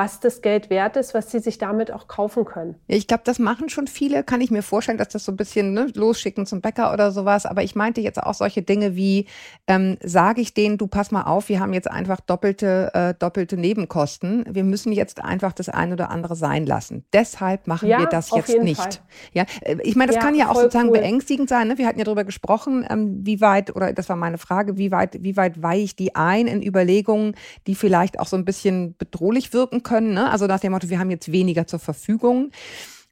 was 0.00 0.18
das 0.18 0.40
Geld 0.40 0.70
wert 0.70 0.96
ist, 0.96 1.12
was 1.12 1.30
sie 1.30 1.40
sich 1.40 1.58
damit 1.58 1.92
auch 1.92 2.08
kaufen 2.08 2.46
können. 2.46 2.76
Ich 2.86 3.06
glaube, 3.06 3.22
das 3.26 3.38
machen 3.38 3.68
schon 3.68 3.86
viele. 3.86 4.24
Kann 4.24 4.40
ich 4.40 4.50
mir 4.50 4.62
vorstellen, 4.62 4.96
dass 4.96 5.10
das 5.10 5.26
so 5.26 5.32
ein 5.32 5.36
bisschen 5.36 5.74
ne, 5.74 5.88
losschicken 5.94 6.46
zum 6.46 6.62
Bäcker 6.62 6.94
oder 6.94 7.12
sowas. 7.12 7.44
Aber 7.44 7.62
ich 7.62 7.74
meinte 7.74 8.00
jetzt 8.00 8.18
auch 8.22 8.32
solche 8.32 8.62
Dinge 8.62 8.96
wie, 8.96 9.26
ähm, 9.66 9.98
sage 10.02 10.40
ich 10.40 10.54
denen, 10.54 10.78
du 10.78 10.86
pass 10.86 11.10
mal 11.10 11.24
auf, 11.24 11.50
wir 11.50 11.60
haben 11.60 11.74
jetzt 11.74 11.90
einfach 11.90 12.20
doppelte, 12.20 12.90
äh, 12.94 13.14
doppelte 13.18 13.58
Nebenkosten. 13.58 14.46
Wir 14.48 14.64
müssen 14.64 14.90
jetzt 14.90 15.22
einfach 15.22 15.52
das 15.52 15.68
eine 15.68 15.92
oder 15.92 16.08
andere 16.08 16.34
sein 16.34 16.64
lassen. 16.64 17.04
Deshalb 17.12 17.66
machen 17.66 17.90
ja, 17.90 17.98
wir 17.98 18.06
das 18.06 18.30
jetzt 18.30 18.58
nicht. 18.62 18.80
Fall. 18.80 18.90
Ja, 19.34 19.44
äh, 19.60 19.76
ich 19.82 19.96
meine, 19.96 20.12
das 20.12 20.16
ja, 20.16 20.22
kann 20.22 20.34
ja 20.34 20.48
auch 20.48 20.56
sozusagen 20.56 20.88
cool. 20.88 20.98
beängstigend 20.98 21.50
sein. 21.50 21.68
Ne? 21.68 21.76
Wir 21.76 21.86
hatten 21.86 21.98
ja 21.98 22.06
darüber 22.06 22.24
gesprochen, 22.24 22.86
ähm, 22.88 23.20
wie 23.22 23.42
weit, 23.42 23.76
oder 23.76 23.92
das 23.92 24.08
war 24.08 24.16
meine 24.16 24.38
Frage, 24.38 24.78
wie 24.78 24.92
weit, 24.92 25.22
wie 25.22 25.36
weit 25.36 25.62
weiche 25.62 25.84
ich 25.84 25.96
die 25.96 26.14
ein 26.14 26.46
in 26.46 26.62
Überlegungen, 26.62 27.34
die 27.66 27.74
vielleicht 27.74 28.18
auch 28.18 28.26
so 28.26 28.36
ein 28.36 28.46
bisschen 28.46 28.96
bedrohlich 28.96 29.52
wirken 29.52 29.82
können. 29.82 29.89
Ne? 29.90 30.30
Also 30.30 30.46
nach 30.46 30.60
dem 30.60 30.72
Motto, 30.72 30.88
wir 30.88 30.98
haben 30.98 31.10
jetzt 31.10 31.32
weniger 31.32 31.66
zur 31.66 31.78
Verfügung. 31.78 32.50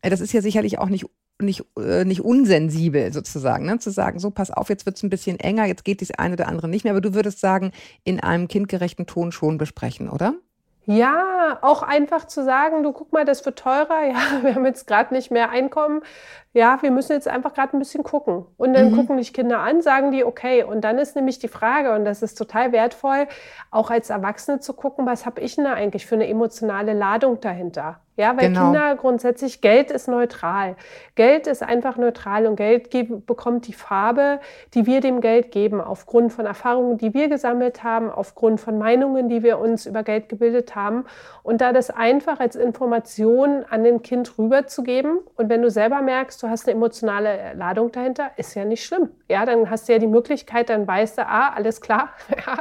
Äh, 0.03 0.11
das 0.11 0.21
ist 0.21 0.33
ja 0.33 0.43
sicherlich 0.43 0.79
auch 0.79 0.89
nicht 0.89 1.07
nicht, 1.41 1.65
äh, 1.79 2.05
nicht 2.05 2.21
unsensibel 2.21 3.13
sozusagen, 3.13 3.67
ne? 3.67 3.79
zu 3.79 3.91
sagen, 3.91 4.19
so 4.19 4.31
pass 4.31 4.51
auf, 4.51 4.69
jetzt 4.69 4.87
wird 4.87 4.97
es 4.97 5.03
ein 5.03 5.11
bisschen 5.11 5.39
enger, 5.39 5.67
jetzt 5.67 5.85
geht 5.85 6.03
das 6.03 6.11
eine 6.11 6.35
oder 6.35 6.49
andere 6.49 6.69
nicht 6.69 6.85
mehr, 6.85 6.93
aber 6.93 7.01
du 7.01 7.15
würdest 7.15 7.41
sagen, 7.41 7.73
in 8.05 8.21
einem 8.21 8.49
kindgerechten 8.49 9.07
Ton 9.07 9.31
schon 9.31 9.57
besprechen, 9.57 10.09
oder? 10.09 10.35
Ja, 10.91 11.59
auch 11.61 11.83
einfach 11.83 12.27
zu 12.27 12.43
sagen, 12.43 12.83
du 12.83 12.93
guck 12.93 13.13
mal, 13.13 13.27
das 13.27 13.45
wird 13.45 13.59
teurer, 13.59 14.05
ja, 14.09 14.43
wir 14.43 14.55
haben 14.55 14.65
jetzt 14.65 14.87
gerade 14.87 15.15
nicht 15.15 15.31
mehr 15.31 15.51
Einkommen, 15.51 16.01
ja, 16.59 16.83
wir 16.83 16.91
müssen 16.91 17.13
jetzt 17.13 17.29
einfach 17.29 17.55
gerade 17.55 17.77
ein 17.77 17.79
bisschen 17.79 18.03
gucken. 18.03 18.45
Und 18.57 18.75
dann 18.75 18.91
mhm. 18.91 18.97
gucken 18.97 19.17
dich 19.17 19.33
Kinder 19.33 19.61
an, 19.61 19.81
sagen 19.81 20.11
die, 20.11 20.25
okay. 20.25 20.65
Und 20.65 20.83
dann 20.83 20.99
ist 20.99 21.15
nämlich 21.15 21.39
die 21.39 21.47
Frage, 21.47 21.95
und 21.95 22.05
das 22.05 22.21
ist 22.21 22.35
total 22.35 22.73
wertvoll, 22.73 23.29
auch 23.71 23.93
als 23.93 24.11
Erwachsene 24.11 24.59
zu 24.59 24.73
gucken, 24.73 25.07
was 25.07 25.25
habe 25.25 25.41
ich 25.41 25.55
denn 25.55 25.67
da 25.67 25.75
eigentlich 25.75 26.05
für 26.05 26.17
eine 26.17 26.27
emotionale 26.27 26.95
Ladung 26.95 27.41
dahinter? 27.41 28.01
Ja, 28.19 28.37
weil 28.37 28.49
genau. 28.49 28.73
Kinder 28.73 28.97
grundsätzlich, 28.97 29.61
Geld 29.61 29.93
ist 29.93 30.09
neutral. 30.09 30.75
Geld 31.15 31.47
ist 31.47 31.63
einfach 31.63 31.97
neutral 31.97 32.47
und 32.47 32.57
Geld 32.57 32.91
bekommt 33.27 33.69
die 33.69 33.73
Farbe, 33.73 34.41
die 34.75 34.87
wir 34.87 35.01
dem 35.01 35.21
Geld 35.21 35.53
geben, 35.53 35.81
aufgrund 35.81 36.33
von 36.33 36.45
Erfahrungen, 36.45 36.99
die 36.99 37.15
wir 37.15 37.29
gesammelt 37.29 37.85
haben, 37.85 38.11
aufgrund 38.11 38.61
von 38.61 38.77
Meinungen, 38.77 39.29
die 39.29 39.45
wir 39.45 39.61
uns 39.61 39.87
über 39.87 40.03
Geld 40.03 40.29
gebildet 40.29 40.75
haben. 40.75 41.05
Und 41.45 41.61
da 41.61 41.73
das 41.73 41.91
einfach 41.91 42.41
als 42.41 42.57
Information 42.57 43.65
an 43.71 43.85
den 43.85 44.03
Kind 44.03 44.37
rüberzugeben. 44.37 45.21
Und 45.37 45.49
wenn 45.49 45.63
du 45.63 45.71
selber 45.71 46.03
merkst, 46.03 46.43
du 46.43 46.48
hast 46.51 46.67
eine 46.67 46.77
emotionale 46.77 47.55
Ladung 47.55 47.93
dahinter, 47.93 48.31
ist 48.37 48.55
ja 48.55 48.65
nicht 48.65 48.85
schlimm. 48.85 49.11
Ja, 49.29 49.45
dann 49.45 49.71
hast 49.71 49.89
du 49.89 49.93
ja 49.93 49.99
die 49.99 50.07
Möglichkeit, 50.07 50.69
dann 50.69 50.87
weißt 50.87 51.19
du, 51.19 51.27
ah, 51.27 51.51
alles 51.51 51.81
klar. 51.81 52.11
Ja, 52.47 52.57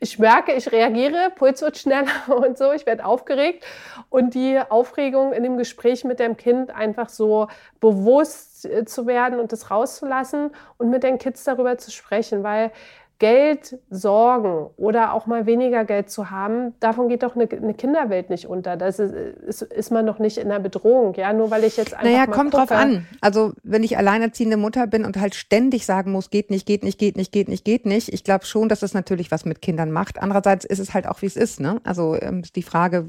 ich 0.00 0.18
merke, 0.18 0.52
ich 0.52 0.72
reagiere, 0.72 1.30
Puls 1.36 1.60
wird 1.60 1.76
schneller 1.76 2.06
und 2.28 2.56
so, 2.56 2.72
ich 2.72 2.86
werde 2.86 3.04
aufgeregt. 3.04 3.64
Und 4.10 4.34
die 4.34 4.58
Aufregung 4.68 5.32
in 5.32 5.42
dem 5.42 5.58
Gespräch 5.58 6.04
mit 6.04 6.18
dem 6.18 6.36
Kind 6.36 6.74
einfach 6.74 7.08
so 7.08 7.48
bewusst 7.80 8.64
äh, 8.64 8.84
zu 8.84 9.06
werden 9.06 9.38
und 9.38 9.52
das 9.52 9.70
rauszulassen 9.70 10.50
und 10.78 10.90
mit 10.90 11.02
den 11.02 11.18
Kids 11.18 11.44
darüber 11.44 11.78
zu 11.78 11.90
sprechen, 11.90 12.42
weil 12.42 12.72
Geld 13.18 13.78
sorgen 13.90 14.70
oder 14.76 15.12
auch 15.12 15.26
mal 15.26 15.44
weniger 15.44 15.84
Geld 15.84 16.08
zu 16.08 16.30
haben, 16.30 16.74
davon 16.78 17.08
geht 17.08 17.24
doch 17.24 17.34
eine, 17.34 17.50
eine 17.50 17.74
Kinderwelt 17.74 18.30
nicht 18.30 18.46
unter. 18.46 18.76
Das 18.76 19.00
ist, 19.00 19.12
ist, 19.12 19.62
ist, 19.62 19.90
man 19.90 20.04
noch 20.04 20.20
nicht 20.20 20.38
in 20.38 20.48
der 20.48 20.60
Bedrohung, 20.60 21.14
ja, 21.14 21.32
nur 21.32 21.50
weil 21.50 21.64
ich 21.64 21.76
jetzt 21.76 21.94
einfach 21.94 22.04
Naja, 22.04 22.26
mal 22.26 22.28
kommt 22.28 22.52
gucke. 22.52 22.66
drauf 22.66 22.78
an. 22.78 23.06
Also, 23.20 23.54
wenn 23.64 23.82
ich 23.82 23.98
alleinerziehende 23.98 24.56
Mutter 24.56 24.86
bin 24.86 25.04
und 25.04 25.16
halt 25.16 25.34
ständig 25.34 25.84
sagen 25.84 26.12
muss, 26.12 26.30
geht 26.30 26.50
nicht, 26.50 26.64
geht 26.64 26.84
nicht, 26.84 26.98
geht 26.98 27.16
nicht, 27.16 27.32
geht 27.32 27.48
nicht, 27.48 27.64
geht 27.64 27.86
nicht, 27.86 28.12
ich 28.12 28.22
glaube 28.22 28.44
schon, 28.44 28.68
dass 28.68 28.80
das 28.80 28.94
natürlich 28.94 29.32
was 29.32 29.44
mit 29.44 29.62
Kindern 29.62 29.90
macht. 29.90 30.22
Andererseits 30.22 30.64
ist 30.64 30.78
es 30.78 30.94
halt 30.94 31.08
auch, 31.08 31.20
wie 31.20 31.26
es 31.26 31.36
ist, 31.36 31.58
ne? 31.58 31.80
Also, 31.82 32.16
ähm, 32.20 32.42
die 32.54 32.62
Frage, 32.62 33.06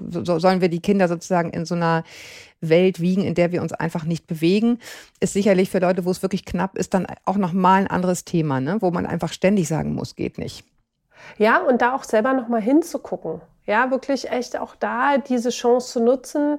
so, 0.00 0.38
sollen 0.40 0.62
wir 0.62 0.68
die 0.68 0.80
Kinder 0.80 1.06
sozusagen 1.06 1.50
in 1.50 1.64
so 1.64 1.76
einer 1.76 2.02
Welt 2.68 3.00
wiegen, 3.00 3.22
in 3.22 3.34
der 3.34 3.52
wir 3.52 3.62
uns 3.62 3.72
einfach 3.72 4.04
nicht 4.04 4.26
bewegen, 4.26 4.78
ist 5.20 5.32
sicherlich 5.32 5.70
für 5.70 5.78
Leute, 5.78 6.04
wo 6.04 6.10
es 6.10 6.22
wirklich 6.22 6.44
knapp 6.44 6.76
ist, 6.76 6.94
dann 6.94 7.06
auch 7.24 7.36
nochmal 7.36 7.82
ein 7.82 7.88
anderes 7.88 8.24
Thema, 8.24 8.60
ne? 8.60 8.78
wo 8.80 8.90
man 8.90 9.06
einfach 9.06 9.32
ständig 9.32 9.68
sagen 9.68 9.94
muss, 9.94 10.16
geht 10.16 10.38
nicht. 10.38 10.64
Ja, 11.38 11.62
und 11.62 11.80
da 11.80 11.94
auch 11.94 12.04
selber 12.04 12.34
nochmal 12.34 12.60
hinzugucken. 12.60 13.40
Ja, 13.66 13.90
wirklich 13.90 14.30
echt 14.30 14.58
auch 14.58 14.74
da 14.76 15.18
diese 15.18 15.50
Chance 15.50 15.92
zu 15.92 16.00
nutzen, 16.00 16.58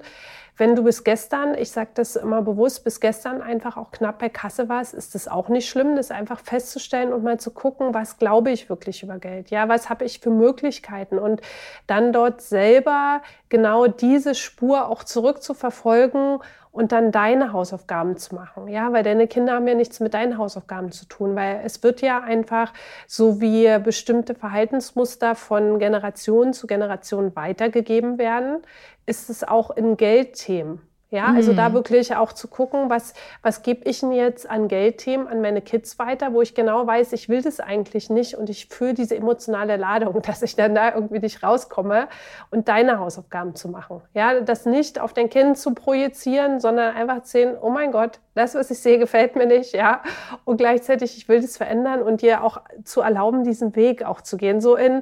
wenn 0.58 0.76
du 0.76 0.84
bis 0.84 1.04
gestern, 1.04 1.54
ich 1.56 1.72
sage 1.72 1.90
das 1.96 2.16
immer 2.16 2.42
bewusst, 2.42 2.86
bis 2.86 3.02
gestern 3.02 3.42
einfach 3.42 3.76
auch 3.76 3.92
knapp 3.92 4.20
bei 4.20 4.30
Kasse 4.30 4.70
warst, 4.70 4.94
ist 4.94 5.14
das 5.14 5.28
auch 5.28 5.50
nicht 5.50 5.68
schlimm, 5.68 5.98
das 5.98 6.12
einfach 6.12 6.40
festzustellen 6.40 7.12
und 7.12 7.24
mal 7.24 7.40
zu 7.40 7.52
gucken, 7.52 7.94
was 7.94 8.18
glaube 8.18 8.52
ich 8.52 8.70
wirklich 8.70 9.04
über 9.04 9.20
Geld? 9.20 9.50
Ja, 9.50 9.68
was 9.68 9.90
habe 9.90 10.06
ich 10.06 10.20
für 10.20 10.30
Möglichkeiten? 10.30 11.20
Und 11.20 11.42
dann 11.88 12.14
dort 12.14 12.42
selber 12.42 13.22
genau 13.50 13.88
diese 13.88 14.34
Spur 14.34 14.88
auch 14.88 15.04
zurückzuverfolgen 15.04 16.40
und 16.76 16.92
dann 16.92 17.12
deine 17.12 17.54
Hausaufgaben 17.54 18.18
zu 18.18 18.36
machen. 18.36 18.68
Ja, 18.68 18.92
weil 18.92 19.02
deine 19.02 19.28
Kinder 19.28 19.54
haben 19.54 19.68
ja 19.68 19.76
nichts 19.76 20.02
mit 20.02 20.14
deinen 20.14 20.38
Hausaufgaben 20.38 20.92
zu 20.92 21.06
tun, 21.06 21.34
weil 21.36 21.62
es 21.64 21.82
wird 21.84 22.02
ja 22.02 22.20
einfach 22.20 22.74
so 23.08 23.40
wie 23.40 23.80
bestimmte 23.80 24.36
Verhaltensmuster 24.36 25.36
von 25.36 25.80
Generation 25.80 26.52
zu 26.52 26.68
Generation 26.68 27.34
weitergegeben 27.36 28.18
werden, 28.18 28.62
ist 29.06 29.30
es 29.30 29.46
auch 29.46 29.72
in 29.72 29.96
Geldthemen. 29.96 30.82
Ja, 31.12 31.28
also 31.28 31.54
da 31.54 31.70
mhm. 31.70 31.74
wirklich 31.76 32.16
auch 32.16 32.34
zu 32.34 32.48
gucken, 32.48 32.90
was, 32.90 33.14
was 33.44 33.62
gebe 33.62 33.88
ich 33.88 34.00
denn 34.00 34.12
jetzt 34.12 34.50
an 34.50 34.68
Geldthemen 34.68 35.28
an 35.28 35.40
meine 35.40 35.62
Kids 35.62 36.00
weiter, 36.00 36.34
wo 36.34 36.42
ich 36.42 36.56
genau 36.56 36.88
weiß, 36.88 37.14
ich 37.14 37.30
will 37.30 37.44
das 37.44 37.60
eigentlich 37.60 38.10
nicht 38.10 38.34
und 38.34 38.50
ich 38.50 38.68
fühle 38.68 38.96
diese 38.96 39.16
emotionale 39.16 39.78
Ladung, 39.78 40.20
dass 40.26 40.42
ich 40.42 40.56
dann 40.56 40.74
da 40.74 40.96
irgendwie 40.96 41.20
nicht 41.20 41.44
rauskomme 41.44 42.08
und 42.50 42.68
deine 42.68 43.00
Hausaufgaben 43.00 43.56
zu 43.56 43.70
machen. 43.70 44.02
Ja, 44.16 44.40
das 44.40 44.66
nicht 44.66 45.00
auf 45.00 45.14
dein 45.14 45.30
Kind 45.30 45.60
zu 45.60 45.76
projizieren, 45.76 46.60
sondern 46.60 46.96
einfach 46.96 47.22
zu 47.22 47.32
sehen, 47.32 47.56
oh 47.62 47.70
mein 47.70 47.92
Gott, 47.92 48.20
das, 48.34 48.56
was 48.56 48.72
ich 48.72 48.80
sehe, 48.80 48.98
gefällt 49.06 49.36
mir 49.36 49.46
nicht, 49.46 49.74
ja. 49.74 50.02
Und 50.44 50.58
gleichzeitig, 50.58 51.18
ich 51.18 51.30
will 51.30 51.40
das 51.40 51.56
verändern 51.56 52.02
und 52.02 52.24
dir 52.24 52.44
auch 52.44 52.62
zu 52.84 53.02
erlauben, 53.02 53.44
diesen 53.44 53.76
Weg 53.76 54.04
auch 54.04 54.22
zu 54.22 54.38
gehen. 54.38 54.60
So 54.60 54.76
in, 54.76 55.02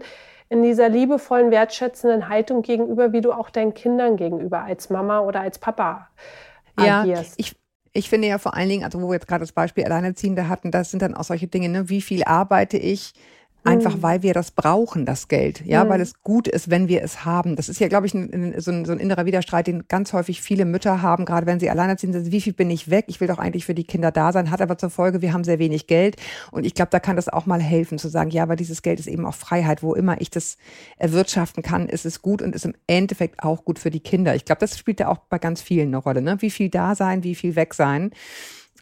in 0.54 0.62
dieser 0.62 0.88
liebevollen, 0.88 1.50
wertschätzenden 1.50 2.30
Haltung 2.30 2.62
gegenüber, 2.62 3.12
wie 3.12 3.22
du 3.22 3.32
auch 3.34 3.50
deinen 3.50 3.74
Kindern 3.74 4.18
gegenüber 4.18 4.62
als 4.62 4.92
Mama 4.92 5.22
oder 5.22 5.42
als 5.42 5.58
Papa 5.58 6.10
agierst. 6.76 7.39
Ja, 7.39 7.46
ich, 7.46 7.56
ich 7.92 8.08
finde 8.08 8.28
ja 8.28 8.38
vor 8.38 8.54
allen 8.54 8.70
Dingen, 8.70 8.84
also 8.84 9.02
wo 9.02 9.08
wir 9.08 9.16
jetzt 9.16 9.28
gerade 9.28 9.42
das 9.42 9.52
Beispiel 9.52 9.84
Alleinerziehende 9.84 10.48
hatten, 10.48 10.70
das 10.70 10.92
sind 10.92 11.02
dann 11.02 11.16
auch 11.16 11.24
solche 11.24 11.48
Dinge, 11.48 11.70
ne? 11.70 11.89
wie 11.89 12.02
viel 12.02 12.24
arbeite 12.24 12.78
ich, 12.78 13.13
Einfach 13.65 13.95
mhm. 13.95 14.04
weil 14.04 14.23
wir 14.23 14.34
das 14.34 14.52
brauchen, 14.52 15.06
das 15.06 15.30
Geld. 15.30 15.65
Ja, 15.65 15.86
mhm. 15.86 15.89
weil 15.89 16.02
es 16.02 16.21
gut 16.21 16.47
ist, 16.47 16.69
wenn 16.69 16.88
wir 16.88 17.02
es 17.02 17.23
haben. 17.23 17.56
Das 17.56 17.69
ist 17.69 17.80
ja, 17.80 17.88
glaube 17.88 18.08
ich, 18.08 18.13
ein, 18.13 18.54
so, 18.58 18.71
ein, 18.71 18.84
so 18.84 18.91
ein 18.91 18.99
innerer 18.99 19.26
Widerstreit, 19.26 19.67
den 19.67 19.88
ganz 19.88 20.12
häufig 20.12 20.41
viele 20.41 20.65
Mütter 20.65 21.02
haben, 21.02 21.23
gerade 21.26 21.45
wenn 21.45 21.60
sie 21.60 21.69
alleinerziehend 21.69 22.13
sind. 22.13 22.32
Wie 22.32 22.41
viel 22.41 22.54
bin 22.54 22.69
ich 22.69 22.89
weg? 22.89 23.06
Ich 23.08 23.21
will 23.21 23.28
doch 23.28 23.39
eigentlich 23.39 23.65
für 23.65 23.73
die 23.73 23.86
Kinder 23.86 24.12
da 24.12 24.34
sein, 24.34 24.52
hat 24.52 24.62
aber 24.62 24.78
zur 24.78 24.89
Folge, 24.89 25.21
wir 25.21 25.32
haben 25.32 25.45
sehr 25.45 25.60
wenig 25.60 25.88
Geld. 25.88 26.17
Und 26.52 26.65
ich 26.65 26.73
glaube, 26.73 26.89
da 26.91 26.99
kann 26.99 27.15
das 27.15 27.30
auch 27.30 27.45
mal 27.45 27.62
helfen, 27.62 27.97
zu 27.97 28.10
sagen, 28.10 28.32
ja, 28.32 28.43
aber 28.43 28.56
dieses 28.56 28.82
Geld 28.82 28.99
ist 28.99 29.08
eben 29.08 29.26
auch 29.26 29.36
Freiheit. 29.36 29.82
Wo 29.82 29.93
immer 29.93 30.19
ich 30.19 30.30
das 30.30 30.58
erwirtschaften 30.97 31.63
kann, 31.63 31.88
ist 31.88 32.06
es 32.06 32.21
gut 32.21 32.41
und 32.41 32.56
ist 32.56 32.65
im 32.65 32.76
Endeffekt 32.88 33.43
auch 33.43 33.63
gut 33.63 33.80
für 33.80 33.91
die 33.91 34.02
Kinder. 34.02 34.36
Ich 34.36 34.45
glaube, 34.45 34.60
das 34.60 34.78
spielt 34.78 34.99
ja 34.99 35.08
auch 35.08 35.19
bei 35.30 35.39
ganz 35.39 35.62
vielen 35.62 35.88
eine 35.88 35.97
Rolle. 35.97 36.21
Ne? 36.21 36.38
Wie 36.39 36.52
viel 36.52 36.69
da 36.69 36.95
sein, 36.95 37.23
wie 37.23 37.36
viel 37.36 37.56
weg 37.56 37.73
sein 37.73 38.12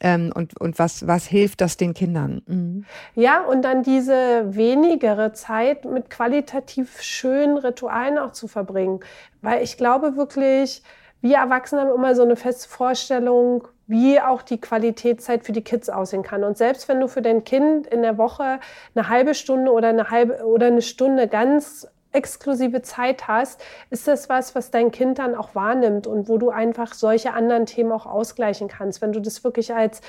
ähm, 0.02 0.32
und, 0.34 0.60
und 0.60 0.80
was, 0.80 1.08
was 1.08 1.26
hilft 1.26 1.62
das 1.62 1.78
den 1.78 1.94
Kindern? 1.94 2.42
Mhm. 2.48 2.86
Ja, 3.16 3.42
und 3.42 3.62
dann 3.62 3.84
diese 3.84 4.56
wenigere 4.56 5.32
Zeit 5.32 5.86
mit 5.86 6.10
qualitativ 6.10 7.02
schönen 7.02 7.58
Ritualen 7.58 8.18
auch 8.18 8.32
zu 8.32 8.48
verbringen. 8.48 9.00
Weil 9.42 9.64
ich 9.64 9.78
glaube 9.78 10.18
wirklich, 10.18 10.82
wir 11.22 11.38
Erwachsene 11.38 11.82
haben 11.82 11.94
immer 11.94 12.16
so 12.16 12.24
eine 12.24 12.36
feste 12.36 12.68
Vorstellung, 12.68 13.68
wie 13.86 14.20
auch 14.20 14.42
die 14.42 14.60
Qualitätszeit 14.60 15.46
für 15.46 15.52
die 15.52 15.64
Kids 15.64 15.90
aussehen 15.90 16.24
kann. 16.24 16.44
Und 16.44 16.58
selbst 16.58 16.90
wenn 16.90 17.00
du 17.00 17.08
für 17.08 17.22
dein 17.22 17.44
Kind 17.44 17.86
in 17.86 18.02
der 18.02 18.18
Woche 18.18 18.60
eine 18.96 19.08
halbe 19.08 19.36
Stunde 19.36 19.72
oder 19.72 19.90
eine 19.90 20.10
halbe 20.10 20.44
oder 20.46 20.68
eine 20.68 20.82
Stunde 20.82 21.28
ganz 21.28 21.88
exklusive 22.12 22.82
Zeit 22.82 23.28
hast, 23.28 23.64
ist 23.90 24.08
das 24.08 24.30
was, 24.30 24.56
was 24.56 24.72
dein 24.72 24.92
Kind 24.92 25.20
dann 25.20 25.36
auch 25.36 25.56
wahrnimmt 25.56 26.08
und 26.08 26.28
wo 26.28 26.38
du 26.38 26.50
einfach 26.50 26.94
solche 26.94 27.34
anderen 27.34 27.66
Themen 27.66 27.92
auch 27.92 28.06
ausgleichen 28.06 28.68
kannst. 28.68 29.02
Wenn 29.02 29.14
du 29.14 29.20
das 29.20 29.44
wirklich 29.44 29.74
als 29.74 30.02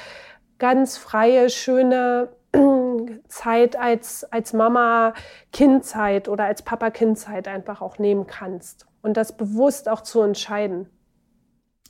ganz 0.59 0.97
freie, 0.97 1.51
schöne 1.51 2.29
Zeit 3.29 3.77
als, 3.77 4.25
als 4.33 4.53
Mama-Kind-Zeit 4.53 6.29
oder 6.29 6.45
als 6.45 6.63
Papa-Kind-Zeit 6.63 7.49
einfach 7.49 7.81
auch 7.81 7.99
nehmen 7.99 8.27
kannst 8.27 8.87
und 9.01 9.17
das 9.17 9.37
bewusst 9.37 9.89
auch 9.89 10.03
zu 10.03 10.23
entscheiden 10.23 10.89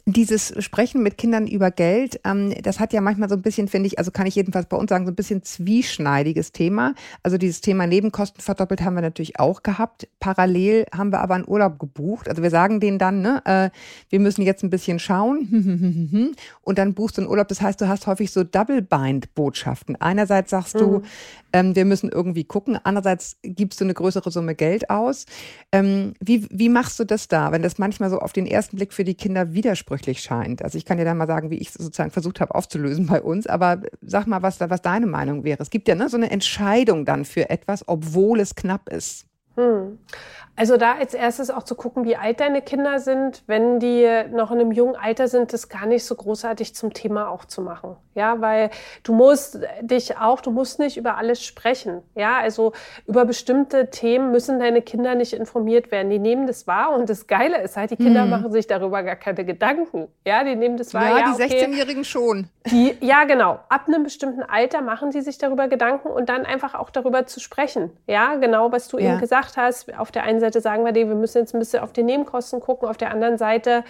dieses 0.05 0.53
Sprechen 0.62 1.03
mit 1.03 1.17
Kindern 1.17 1.47
über 1.47 1.71
Geld, 1.71 2.21
ähm, 2.25 2.53
das 2.62 2.81
hat 2.81 2.93
ja 2.93 3.01
manchmal 3.01 3.29
so 3.29 3.37
ein 3.37 3.43
bisschen, 3.43 3.69
finde 3.69 3.87
ich, 3.87 3.99
also 3.99 4.11
kann 4.11 4.27
ich 4.27 4.35
jedenfalls 4.35 4.67
bei 4.67 4.77
uns 4.77 4.88
sagen, 4.88 5.07
so 5.07 5.12
ein 5.12 5.17
bisschen 5.17 5.43
zwieschneidiges 5.43 6.51
Thema. 6.53 6.95
Also 7.23 7.38
dieses 7.38 7.61
Thema 7.61 7.87
Nebenkosten 7.87 8.43
verdoppelt 8.43 8.83
haben 8.83 8.95
wir 8.95 9.03
natürlich 9.03 9.38
auch 9.38 9.62
gehabt. 9.62 10.09
Parallel 10.19 10.87
haben 10.93 11.12
wir 11.12 11.21
aber 11.21 11.35
einen 11.35 11.47
Urlaub 11.47 11.79
gebucht. 11.79 12.29
Also 12.29 12.43
wir 12.43 12.51
sagen 12.51 12.81
denen 12.81 12.99
dann, 12.99 13.21
ne, 13.21 13.43
äh, 13.45 13.71
wir 14.09 14.19
müssen 14.19 14.43
jetzt 14.43 14.65
ein 14.65 14.71
bisschen 14.71 14.99
schauen 14.99 16.35
und 16.62 16.79
dann 16.79 16.95
buchst 16.95 17.19
du 17.19 17.23
einen 17.23 17.31
Urlaub. 17.31 17.47
Das 17.49 17.61
heißt, 17.61 17.81
du 17.81 17.87
hast 17.87 18.07
häufig 18.09 18.33
so 18.33 18.43
Double-Bind-Botschaften. 18.43 20.01
Einerseits 20.01 20.51
sagst 20.51 20.75
mhm. 20.75 20.79
du, 20.81 21.03
ähm, 21.53 21.77
wir 21.77 21.85
müssen 21.85 22.11
irgendwie 22.11 22.45
gucken. 22.45 22.79
Andererseits 22.83 23.37
gibst 23.43 23.81
du 23.81 23.85
eine 23.85 23.95
größere 23.95 24.31
Summe 24.31 24.55
Geld 24.55 24.91
aus. 24.91 25.27
Ähm, 25.71 26.15
wie, 26.21 26.49
wie 26.51 26.69
machst 26.69 26.99
du 26.99 27.05
das 27.05 27.29
da, 27.29 27.53
wenn 27.53 27.62
das 27.62 27.79
manchmal 27.79 28.11
so 28.11 28.19
auf 28.19 28.33
den 28.33 28.47
ersten 28.47 28.77
Blick 28.77 28.93
für 28.93 29.05
die 29.05 29.15
Kinder 29.15 29.55
widersprüchlich 29.93 30.23
scheint? 30.23 30.63
Also 30.63 30.79
ich 30.79 30.85
kann 30.85 30.99
dir 30.99 31.05
dann 31.05 31.17
mal 31.17 31.27
sagen, 31.27 31.51
wie 31.51 31.59
ich 31.59 31.71
sozusagen 31.71 32.11
versucht 32.11 32.41
habe 32.41 32.55
aufzulösen 32.55 33.07
bei 33.07 33.21
uns, 33.21 33.47
aber 33.47 33.83
sag 34.01 34.27
mal, 34.27 34.43
was, 34.43 34.61
was 34.61 34.83
deine 34.83 35.07
Meinung 35.07 35.45
wäre. 35.45 35.63
Es 35.63 35.71
gibt 35.71 35.89
ja 35.89 35.95
ne, 35.95 36.09
so 36.09 36.17
eine 36.17 36.31
Entscheidung 36.31 37.05
dann 37.05 37.25
für 37.25 37.51
etwas, 37.51 37.87
obwohl 37.87 38.41
es 38.41 38.55
knapp 38.55 38.89
ist. 38.89 39.27
Hm. 39.57 39.99
Also 40.55 40.77
da 40.77 40.97
als 40.97 41.15
erstes 41.15 41.51
auch 41.51 41.62
zu 41.62 41.75
gucken, 41.75 42.05
wie 42.05 42.17
alt 42.17 42.41
deine 42.41 42.61
Kinder 42.61 42.99
sind. 42.99 43.43
Wenn 43.47 43.81
die 43.81 44.07
noch 44.31 44.51
in 44.51 44.61
einem 44.61 44.71
jungen 44.71 44.97
Alter 44.97 45.27
sind, 45.27 45.53
das 45.55 45.71
gar 45.71 45.87
nicht 45.87 46.05
so 46.05 46.15
großartig 46.15 46.75
zum 46.75 46.93
Thema 46.93 47.31
auch 47.31 47.47
zu 47.47 47.62
machen. 47.62 47.97
Ja, 48.15 48.43
weil 48.43 48.69
du 49.03 49.15
musst 49.15 49.59
dich 49.81 50.19
auch, 50.19 50.43
du 50.43 50.51
musst 50.51 50.79
nicht 50.79 50.99
über 50.99 51.17
alles 51.17 51.43
sprechen. 51.43 52.03
Ja, 52.15 52.38
also 52.38 52.73
über 53.07 53.25
bestimmte 53.25 53.88
Themen 53.88 54.31
müssen 54.31 54.59
deine 54.59 54.83
Kinder 54.83 55.15
nicht 55.15 55.33
informiert 55.33 55.91
werden. 55.91 56.11
Die 56.11 56.19
nehmen 56.19 56.47
das 56.47 56.67
wahr 56.67 56.93
und 56.93 57.09
das 57.09 57.27
Geile 57.27 57.62
ist 57.62 57.79
halt, 57.79 57.91
die 57.91 57.97
Kinder 57.97 58.25
hm. 58.25 58.31
machen 58.31 58.53
sich 58.53 58.67
darüber 58.67 59.03
gar 59.03 59.17
keine 59.17 59.47
Gedanken. 59.47 60.09
Ja, 60.27 60.45
die 60.45 60.55
nehmen 60.55 60.77
das 60.77 60.93
wahr. 60.93 61.05
Ja, 61.05 61.19
ja 61.19 61.35
die 61.35 61.43
okay, 61.43 61.65
16-Jährigen 61.65 62.05
schon. 62.05 62.49
Die, 62.67 62.95
ja, 63.01 63.25
genau. 63.25 63.59
Ab 63.71 63.88
einem 63.88 64.05
bestimmten 64.05 64.43
Alter 64.43 64.83
machen 64.83 65.11
die 65.11 65.23
sich 65.23 65.38
darüber 65.38 65.69
Gedanken 65.69 66.09
und 66.09 66.29
dann 66.29 66.45
einfach 66.45 66.75
auch 66.75 66.91
darüber 66.91 67.27
zu 67.27 67.41
sprechen. 67.41 67.91
Ja, 68.07 68.37
genau, 68.37 68.71
was 68.71 68.88
du 68.88 68.99
ja. 68.99 69.12
eben 69.12 69.21
gesagt 69.21 69.42
hast. 69.57 69.93
Auf 69.99 70.11
der 70.11 70.25
einen 70.25 70.41
Seite 70.41 70.61
sagen 70.61 70.85
wir 70.85 70.93
dir, 70.93 71.09
wir 71.09 71.15
müssen 71.15 71.39
jetzt 71.39 71.55
ein 71.55 71.59
bisschen 71.59 71.81
auf 71.81 71.93
die 71.93 72.03
Nebenkosten 72.03 72.61
gucken, 72.61 72.89
auf 72.89 72.97
der 72.97 73.11
anderen 73.11 73.39
Seite 73.39 73.85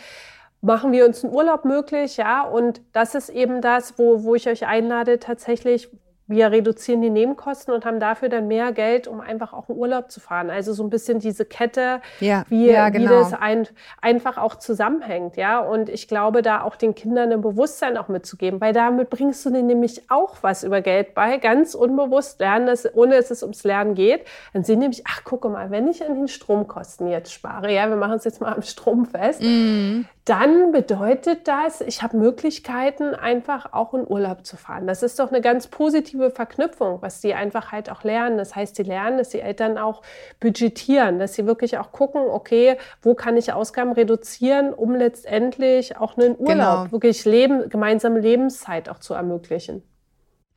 machen 0.62 0.92
wir 0.92 1.04
uns 1.04 1.24
einen 1.24 1.34
Urlaub 1.34 1.64
möglich, 1.64 2.16
ja, 2.16 2.42
und 2.42 2.80
das 2.92 3.16
ist 3.16 3.28
eben 3.30 3.60
das, 3.60 3.98
wo, 3.98 4.22
wo 4.22 4.36
ich 4.36 4.48
euch 4.48 4.66
einlade, 4.66 5.18
tatsächlich 5.18 5.90
wir 6.26 6.50
reduzieren 6.50 7.02
die 7.02 7.10
Nebenkosten 7.10 7.74
und 7.74 7.84
haben 7.84 8.00
dafür 8.00 8.28
dann 8.28 8.48
mehr 8.48 8.72
Geld, 8.72 9.08
um 9.08 9.20
einfach 9.20 9.52
auch 9.52 9.68
in 9.68 9.76
Urlaub 9.76 10.10
zu 10.10 10.20
fahren. 10.20 10.50
Also 10.50 10.72
so 10.72 10.82
ein 10.82 10.90
bisschen 10.90 11.18
diese 11.18 11.44
Kette, 11.44 12.00
ja, 12.20 12.44
wie, 12.48 12.70
ja, 12.70 12.88
genau. 12.88 13.04
wie 13.04 13.08
das 13.08 13.34
ein, 13.34 13.68
einfach 14.00 14.38
auch 14.38 14.56
zusammenhängt, 14.56 15.36
ja. 15.36 15.60
Und 15.60 15.88
ich 15.88 16.08
glaube, 16.08 16.42
da 16.42 16.62
auch 16.62 16.76
den 16.76 16.94
Kindern 16.94 17.32
ein 17.32 17.40
Bewusstsein 17.40 17.96
auch 17.96 18.08
mitzugeben, 18.08 18.60
weil 18.60 18.72
damit 18.72 19.10
bringst 19.10 19.44
du 19.44 19.50
denen 19.50 19.66
nämlich 19.66 20.10
auch 20.10 20.36
was 20.42 20.62
über 20.64 20.80
Geld 20.80 21.14
bei, 21.14 21.38
ganz 21.38 21.74
unbewusst 21.74 22.40
lernen, 22.40 22.66
dass, 22.66 22.92
ohne 22.94 23.16
dass 23.16 23.30
es 23.30 23.42
ums 23.42 23.64
Lernen 23.64 23.94
geht. 23.94 24.24
Dann 24.52 24.64
sehen 24.64 24.78
nämlich, 24.78 25.04
ach, 25.06 25.24
gucke 25.24 25.48
mal, 25.48 25.70
wenn 25.70 25.88
ich 25.88 26.04
an 26.04 26.14
den 26.14 26.28
Stromkosten 26.28 27.08
jetzt 27.08 27.32
spare, 27.32 27.72
ja, 27.72 27.88
wir 27.88 27.96
machen 27.96 28.16
es 28.16 28.24
jetzt 28.24 28.40
mal 28.40 28.54
am 28.54 28.62
Strom 28.62 29.06
fest, 29.06 29.42
mm 29.42 30.02
dann 30.24 30.70
bedeutet 30.70 31.48
das, 31.48 31.80
ich 31.80 32.02
habe 32.02 32.16
Möglichkeiten, 32.16 33.14
einfach 33.14 33.72
auch 33.72 33.92
in 33.92 34.06
Urlaub 34.08 34.46
zu 34.46 34.56
fahren. 34.56 34.86
Das 34.86 35.02
ist 35.02 35.18
doch 35.18 35.32
eine 35.32 35.40
ganz 35.40 35.66
positive 35.66 36.11
Verknüpfung, 36.30 37.02
was 37.02 37.20
die 37.20 37.34
einfach 37.34 37.72
halt 37.72 37.90
auch 37.90 38.04
lernen. 38.04 38.38
Das 38.38 38.54
heißt, 38.54 38.76
die 38.78 38.82
lernen, 38.82 39.18
dass 39.18 39.30
die 39.30 39.40
Eltern 39.40 39.78
auch 39.78 40.02
budgetieren, 40.40 41.18
dass 41.18 41.34
sie 41.34 41.46
wirklich 41.46 41.78
auch 41.78 41.92
gucken, 41.92 42.22
okay, 42.22 42.76
wo 43.00 43.14
kann 43.14 43.36
ich 43.36 43.52
Ausgaben 43.52 43.92
reduzieren, 43.92 44.72
um 44.72 44.94
letztendlich 44.94 45.96
auch 45.96 46.16
einen 46.16 46.36
Urlaub, 46.38 46.46
genau. 46.46 46.92
wirklich 46.92 47.24
Leben, 47.24 47.68
gemeinsame 47.68 48.20
Lebenszeit 48.20 48.88
auch 48.88 48.98
zu 48.98 49.14
ermöglichen. 49.14 49.82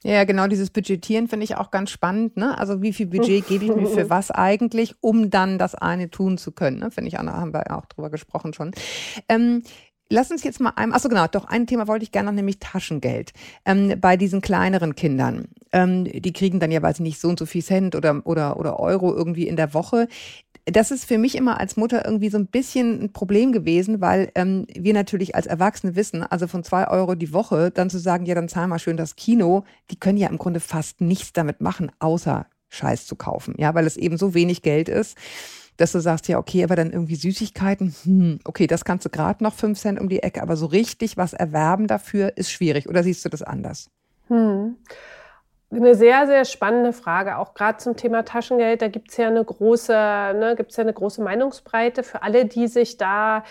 Ja, 0.06 0.24
genau, 0.24 0.46
dieses 0.46 0.70
Budgetieren 0.70 1.28
finde 1.28 1.46
ich 1.46 1.56
auch 1.56 1.72
ganz 1.72 1.89
spannend. 1.89 2.38
Ne? 2.38 2.56
Also 2.60 2.84
wie 2.84 2.94
viel 2.94 3.08
Budget 3.08 3.48
gebe 3.48 3.65
ich 3.65 3.76
mir 3.76 3.88
für 3.88 4.08
was 4.12 4.30
eigentlich, 4.30 4.94
um 5.02 5.32
dann 5.32 5.58
das 5.58 5.74
eine 5.74 6.12
tun 6.12 6.38
zu 6.38 6.52
können? 6.52 6.78
Ne? 6.78 6.91
Finde 6.91 7.08
ich, 7.08 7.18
Anna, 7.18 7.34
haben 7.34 7.54
wir 7.56 7.76
auch 7.76 7.88
drüber 7.88 8.12
gesprochen 8.12 8.54
schon. 8.54 8.70
Ähm, 9.28 9.63
Lass 10.10 10.30
uns 10.30 10.44
jetzt 10.44 10.60
mal 10.60 10.74
ein, 10.76 10.94
achso 10.94 11.10
genau, 11.10 11.26
doch 11.28 11.46
ein 11.46 11.65
Thema 11.65 11.88
wollte 11.88 12.04
ich 12.04 12.12
gerne 12.12 12.28
noch, 12.28 12.36
nämlich 12.36 12.60
Taschengeld. 12.60 13.34
Ähm, 13.65 13.96
bei 14.00 14.18
diesen 14.18 14.41
kleineren 14.41 14.96
Kindern, 14.96 15.48
ähm, 15.72 16.04
die 16.06 16.34
kriegen 16.34 16.60
dann 16.60 16.72
ja, 16.72 16.82
weiß 16.82 16.98
ich 16.98 17.02
nicht, 17.02 17.20
so 17.20 17.28
und 17.28 17.39
so 17.39 17.46
viel 17.46 17.63
Cent 17.63 17.96
oder, 17.96 18.22
oder, 18.26 18.58
oder 18.60 18.80
Euro 18.80 19.13
irgendwie 19.13 19.48
in 19.48 19.56
der 19.56 19.74
Woche 19.74 20.08
das 20.65 20.89
ist 20.89 21.06
für 21.06 21.20
mich 21.20 21.36
immer 21.36 21.60
als 21.60 21.78
Mutter 21.78 22.06
irgendwie 22.06 22.30
so 22.30 22.38
ein 22.38 22.48
bisschen 22.48 23.04
ein 23.04 23.13
Problem 23.13 23.52
gewesen, 23.52 24.02
weil 24.02 24.32
ähm, 24.34 24.65
wir 24.74 24.94
natürlich 24.94 25.36
als 25.36 25.46
Erwachsene 25.46 25.96
wissen, 25.96 26.24
also 26.24 26.48
von 26.48 26.63
zwei 26.63 26.88
Euro 26.88 27.13
die 27.13 27.34
Woche, 27.34 27.70
dann 27.70 27.91
zu 27.91 28.00
sagen, 28.00 28.26
ja, 28.26 28.34
dann 28.34 28.50
zahl 28.50 28.68
mal 28.68 28.80
schön 28.80 28.98
das 28.98 29.15
Kino, 29.15 29.63
die 29.91 30.00
können 30.00 30.18
ja 30.18 30.28
im 30.28 30.39
Grunde 30.39 30.60
fast 30.60 31.02
nichts 31.02 31.34
damit 31.34 31.62
machen, 31.62 31.91
außer 32.00 32.48
Scheiß 32.70 33.06
zu 33.06 33.15
kaufen, 33.15 33.54
ja, 33.58 33.76
weil 33.76 33.86
es 33.86 33.96
eben 33.96 34.18
so 34.18 34.34
wenig 34.34 34.63
Geld 34.63 34.89
ist 34.89 35.18
dass 35.78 35.92
du 35.92 36.00
sagst, 36.00 36.28
ja, 36.28 36.38
okay, 36.38 36.64
aber 36.64 36.76
dann 36.76 36.92
irgendwie 36.92 37.16
Süßigkeiten, 37.16 37.94
hm, 38.04 38.40
okay, 38.46 38.68
das 38.68 38.86
kannst 38.86 39.06
du 39.06 39.10
gerade 39.10 39.44
noch 39.44 39.54
fünf 39.54 39.80
Cent 39.80 40.00
um 40.00 40.10
die 40.10 40.24
Ecke, 40.24 40.42
aber 40.42 40.56
so 40.56 40.66
richtig 40.68 41.18
was 41.18 41.34
erwerben 41.34 41.88
dafür 41.88 42.38
ist 42.38 42.52
schwierig. 42.52 42.88
Oder 42.88 43.04
siehst 43.04 43.26
du 43.26 43.30
das 43.30 43.42
anders? 43.42 43.90
Hm. 44.28 44.78
Eine 45.72 45.96
sehr, 45.96 46.28
sehr 46.28 46.46
spannende 46.46 46.94
Frage, 46.94 47.38
auch 47.38 47.54
gerade 47.54 47.80
zum 47.80 47.98
Thema 47.98 48.24
Taschengeld. 48.24 48.82
Da 48.82 48.88
gibt 48.88 49.12
es 49.12 49.18
ja 49.18 49.28
eine 49.28 49.44
große, 49.44 49.92
ne, 49.92 50.56
ja 50.58 50.82
eine 50.82 50.94
große 50.94 51.22
Meinungsbreite. 51.22 52.04
Für 52.04 52.22
alle, 52.22 52.46
die 52.46 52.68
sich 52.68 52.98
da 52.98 53.44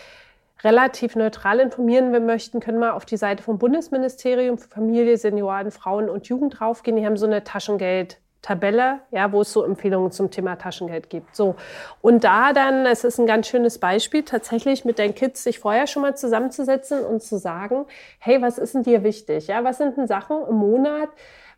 relativ 0.63 1.17
neutral 1.17 1.59
informieren 1.59 2.11
möchten, 2.25 2.61
können 2.61 2.79
wir 2.79 2.95
auf 2.95 3.05
die 3.05 3.19
Seite 3.19 3.43
vom 3.43 3.59
Bundesministerium 3.59 4.57
für 4.57 4.69
Familie, 4.69 5.19
Senioren, 5.19 5.71
Frauen 5.71 6.09
und 6.09 6.27
Jugend 6.29 6.59
draufgehen. 6.59 6.97
Die 6.97 7.05
haben 7.05 7.19
so 7.19 7.27
eine 7.27 7.41
Taschengeld- 7.41 8.19
Tabelle, 8.45 9.01
ja, 9.11 9.33
wo 9.33 9.41
es 9.41 9.53
so 9.53 9.65
Empfehlungen 9.65 10.13
zum 10.13 10.31
Thema 10.31 10.57
Taschengeld 10.57 11.09
gibt. 11.09 11.35
So. 11.35 11.55
Und 12.03 12.25
da 12.25 12.53
dann, 12.53 12.85
es 12.85 13.03
ist 13.03 13.19
ein 13.19 13.27
ganz 13.27 13.49
schönes 13.49 13.79
Beispiel, 13.79 14.23
tatsächlich 14.23 14.85
mit 14.85 14.99
deinen 14.99 15.15
Kids 15.15 15.43
sich 15.43 15.59
vorher 15.59 15.87
schon 15.87 16.03
mal 16.03 16.15
zusammenzusetzen 16.15 17.05
und 17.05 17.23
zu 17.23 17.39
sagen, 17.39 17.87
hey, 18.19 18.43
was 18.43 18.59
ist 18.59 18.75
denn 18.75 18.83
dir 18.83 19.03
wichtig? 19.03 19.47
Ja, 19.47 19.65
was 19.65 19.79
sind 19.79 19.97
denn 19.97 20.07
Sachen 20.07 20.37
im 20.47 20.57
Monat, 20.57 21.09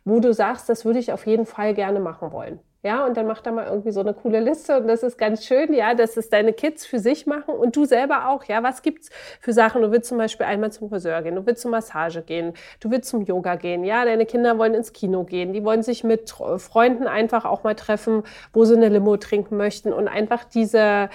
wo 0.05 0.21
du 0.21 0.33
sagst, 0.33 0.69
das 0.69 0.85
würde 0.85 0.99
ich 0.99 1.11
auf 1.11 1.27
jeden 1.27 1.45
Fall 1.45 1.73
gerne 1.73 1.99
machen 1.99 2.31
wollen. 2.31 2.61
Ja, 2.83 3.05
und 3.05 3.17
dann 3.17 3.25
mach 3.25 3.41
da 3.41 3.51
mal 3.51 3.65
irgendwie 3.65 3.91
so 3.91 4.01
eine 4.01 4.13
coole 4.13 4.39
Liste 4.39 4.77
und 4.77 4.87
das 4.87 5.01
ist 5.01 5.17
ganz 5.17 5.45
schön, 5.45 5.73
ja, 5.73 5.95
dass 5.95 6.15
es 6.15 6.29
deine 6.29 6.53
Kids 6.53 6.85
für 6.85 6.99
sich 6.99 7.25
machen 7.25 7.55
und 7.55 7.75
du 7.75 7.85
selber 7.85 8.29
auch, 8.29 8.43
ja, 8.43 8.61
was 8.61 8.83
gibt's 8.83 9.09
für 9.41 9.51
Sachen? 9.51 9.81
Du 9.81 9.91
willst 9.91 10.09
zum 10.09 10.19
Beispiel 10.19 10.45
einmal 10.45 10.71
zum 10.71 10.89
Friseur 10.89 11.23
gehen, 11.23 11.35
du 11.35 11.45
willst 11.47 11.63
zur 11.63 11.71
Massage 11.71 12.21
gehen, 12.21 12.53
du 12.79 12.91
willst 12.91 13.09
zum 13.09 13.23
Yoga 13.23 13.55
gehen, 13.55 13.83
ja, 13.83 14.05
deine 14.05 14.27
Kinder 14.27 14.59
wollen 14.59 14.75
ins 14.75 14.93
Kino 14.93 15.23
gehen, 15.23 15.53
die 15.53 15.63
wollen 15.63 15.81
sich 15.81 16.03
mit 16.03 16.29
Freunden 16.29 17.07
einfach 17.07 17.45
auch 17.45 17.63
mal 17.63 17.73
treffen, 17.75 18.23
wo 18.53 18.63
sie 18.63 18.75
eine 18.75 18.89
Limo 18.89 19.17
trinken 19.17 19.57
möchten 19.57 19.91
und 19.91 20.07
einfach 20.07 20.43
diese, 20.43 21.09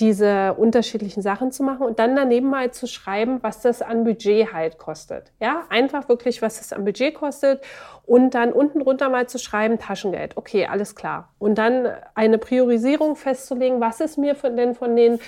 diese 0.00 0.54
unterschiedlichen 0.54 1.22
Sachen 1.22 1.52
zu 1.52 1.62
machen 1.62 1.86
und 1.86 1.98
dann 1.98 2.16
daneben 2.16 2.48
mal 2.48 2.70
zu 2.72 2.86
schreiben, 2.86 3.42
was 3.42 3.60
das 3.60 3.82
an 3.82 4.04
Budget 4.04 4.52
halt 4.54 4.78
kostet. 4.78 5.30
Ja, 5.40 5.64
einfach 5.68 6.08
wirklich, 6.08 6.40
was 6.40 6.58
das 6.58 6.72
an 6.72 6.84
Budget 6.86 7.14
kostet 7.14 7.62
und 8.06 8.34
dann 8.34 8.52
unten 8.52 8.80
drunter 8.80 9.08
mal 9.10 9.28
zu 9.28 9.38
schreiben, 9.38 9.78
Taschengeld. 9.78 10.36
Okay, 10.36 10.66
alles 10.66 10.94
klar. 10.96 11.11
Und 11.38 11.56
dann 11.56 11.88
eine 12.14 12.38
Priorisierung 12.38 13.16
festzulegen, 13.16 13.80
was 13.80 14.00
ist 14.00 14.18
mir 14.18 14.34
von, 14.34 14.56
denn 14.56 14.74
von 14.74 14.96
den 14.96 15.18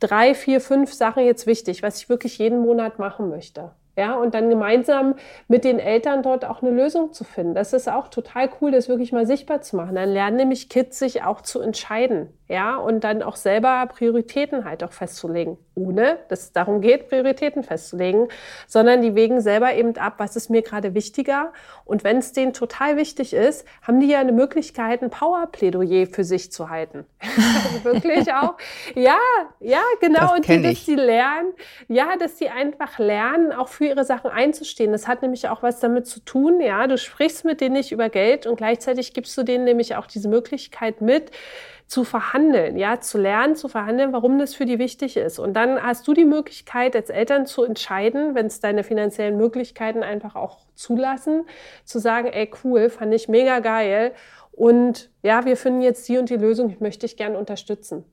drei, 0.00 0.34
vier, 0.34 0.60
fünf 0.60 0.92
Sachen 0.92 1.24
jetzt 1.24 1.46
wichtig, 1.46 1.82
was 1.82 2.00
ich 2.00 2.08
wirklich 2.08 2.38
jeden 2.38 2.60
Monat 2.60 2.98
machen 2.98 3.28
möchte. 3.28 3.72
Ja, 3.98 4.14
und 4.14 4.32
dann 4.32 4.48
gemeinsam 4.48 5.16
mit 5.48 5.64
den 5.64 5.80
Eltern 5.80 6.22
dort 6.22 6.44
auch 6.44 6.62
eine 6.62 6.70
Lösung 6.70 7.12
zu 7.12 7.24
finden. 7.24 7.56
Das 7.56 7.72
ist 7.72 7.88
auch 7.88 8.06
total 8.06 8.48
cool, 8.60 8.70
das 8.70 8.88
wirklich 8.88 9.10
mal 9.10 9.26
sichtbar 9.26 9.60
zu 9.60 9.74
machen. 9.74 9.96
Dann 9.96 10.08
lernen 10.10 10.36
nämlich 10.36 10.68
Kids 10.68 11.00
sich 11.00 11.24
auch 11.24 11.40
zu 11.40 11.60
entscheiden 11.60 12.28
ja, 12.48 12.76
und 12.76 13.04
dann 13.04 13.22
auch 13.22 13.36
selber 13.36 13.86
Prioritäten 13.86 14.64
halt 14.64 14.82
auch 14.82 14.92
festzulegen, 14.92 15.58
ohne 15.74 16.18
dass 16.28 16.44
es 16.44 16.52
darum 16.52 16.80
geht, 16.80 17.08
Prioritäten 17.08 17.62
festzulegen, 17.62 18.28
sondern 18.66 19.02
die 19.02 19.14
wägen 19.14 19.42
selber 19.42 19.74
eben 19.74 19.94
ab, 19.98 20.14
was 20.16 20.34
ist 20.34 20.48
mir 20.48 20.62
gerade 20.62 20.94
wichtiger. 20.94 21.52
Und 21.84 22.04
wenn 22.04 22.16
es 22.16 22.32
denen 22.32 22.54
total 22.54 22.96
wichtig 22.96 23.34
ist, 23.34 23.66
haben 23.82 24.00
die 24.00 24.08
ja 24.08 24.20
eine 24.20 24.32
Möglichkeit, 24.32 25.02
ein 25.02 25.10
Powerplädoyer 25.10 26.06
für 26.06 26.24
sich 26.24 26.50
zu 26.50 26.70
halten. 26.70 27.04
also 27.20 27.84
wirklich 27.84 28.32
auch. 28.32 28.54
Ja, 28.94 29.18
ja, 29.60 29.82
genau. 30.00 30.20
Das 30.20 30.32
und 30.32 30.48
die, 30.48 30.62
dass 30.62 30.84
die 30.86 30.94
lernen, 30.94 31.52
ja, 31.88 32.16
dass 32.16 32.36
die 32.36 32.48
einfach 32.48 32.98
lernen, 32.98 33.52
auch 33.52 33.68
für 33.68 33.87
ihre 33.88 34.04
Sachen 34.04 34.30
einzustehen. 34.30 34.92
Das 34.92 35.08
hat 35.08 35.22
nämlich 35.22 35.48
auch 35.48 35.62
was 35.62 35.80
damit 35.80 36.06
zu 36.06 36.20
tun, 36.20 36.60
ja. 36.60 36.86
Du 36.86 36.96
sprichst 36.98 37.44
mit 37.44 37.60
denen 37.60 37.74
nicht 37.74 37.92
über 37.92 38.08
Geld 38.08 38.46
und 38.46 38.56
gleichzeitig 38.56 39.14
gibst 39.14 39.36
du 39.36 39.42
denen 39.42 39.64
nämlich 39.64 39.96
auch 39.96 40.06
diese 40.06 40.28
Möglichkeit 40.28 41.00
mit, 41.00 41.30
zu 41.88 42.04
verhandeln, 42.04 42.76
ja, 42.76 43.00
zu 43.00 43.16
lernen, 43.16 43.56
zu 43.56 43.66
verhandeln, 43.66 44.12
warum 44.12 44.38
das 44.38 44.54
für 44.54 44.66
die 44.66 44.78
wichtig 44.78 45.16
ist. 45.16 45.38
Und 45.38 45.54
dann 45.54 45.82
hast 45.82 46.06
du 46.06 46.12
die 46.12 46.26
Möglichkeit, 46.26 46.94
als 46.94 47.08
Eltern 47.08 47.46
zu 47.46 47.64
entscheiden, 47.64 48.34
wenn 48.34 48.46
es 48.46 48.60
deine 48.60 48.84
finanziellen 48.84 49.38
Möglichkeiten 49.38 50.02
einfach 50.02 50.36
auch 50.36 50.58
zulassen, 50.74 51.46
zu 51.84 51.98
sagen, 51.98 52.28
ey, 52.28 52.50
cool, 52.62 52.90
fand 52.90 53.14
ich 53.14 53.28
mega 53.28 53.60
geil. 53.60 54.12
Und 54.52 55.10
ja, 55.22 55.46
wir 55.46 55.56
finden 55.56 55.80
jetzt 55.80 56.06
die 56.08 56.18
und 56.18 56.28
die 56.28 56.36
Lösung, 56.36 56.68
ich 56.68 56.80
möchte 56.80 57.06
dich 57.06 57.16
gern 57.16 57.34
unterstützen. 57.34 58.04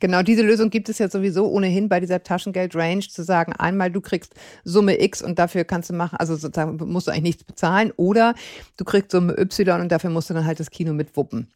Genau, 0.00 0.22
diese 0.22 0.42
Lösung 0.42 0.70
gibt 0.70 0.88
es 0.88 0.98
ja 0.98 1.08
sowieso 1.08 1.46
ohnehin 1.48 1.88
bei 1.88 2.00
dieser 2.00 2.22
Taschengeld-Range 2.22 3.06
zu 3.08 3.22
sagen, 3.22 3.52
einmal 3.52 3.90
du 3.90 4.00
kriegst 4.00 4.34
Summe 4.64 5.00
X 5.00 5.22
und 5.22 5.38
dafür 5.38 5.64
kannst 5.64 5.90
du 5.90 5.94
machen, 5.94 6.16
also 6.16 6.34
sozusagen 6.36 6.76
musst 6.90 7.06
du 7.06 7.10
eigentlich 7.10 7.22
nichts 7.22 7.44
bezahlen 7.44 7.92
oder 7.96 8.34
du 8.76 8.84
kriegst 8.84 9.12
Summe 9.12 9.38
Y 9.38 9.80
und 9.80 9.92
dafür 9.92 10.10
musst 10.10 10.30
du 10.30 10.34
dann 10.34 10.46
halt 10.46 10.58
das 10.58 10.70
Kino 10.70 10.92
mitwuppen 10.92 11.48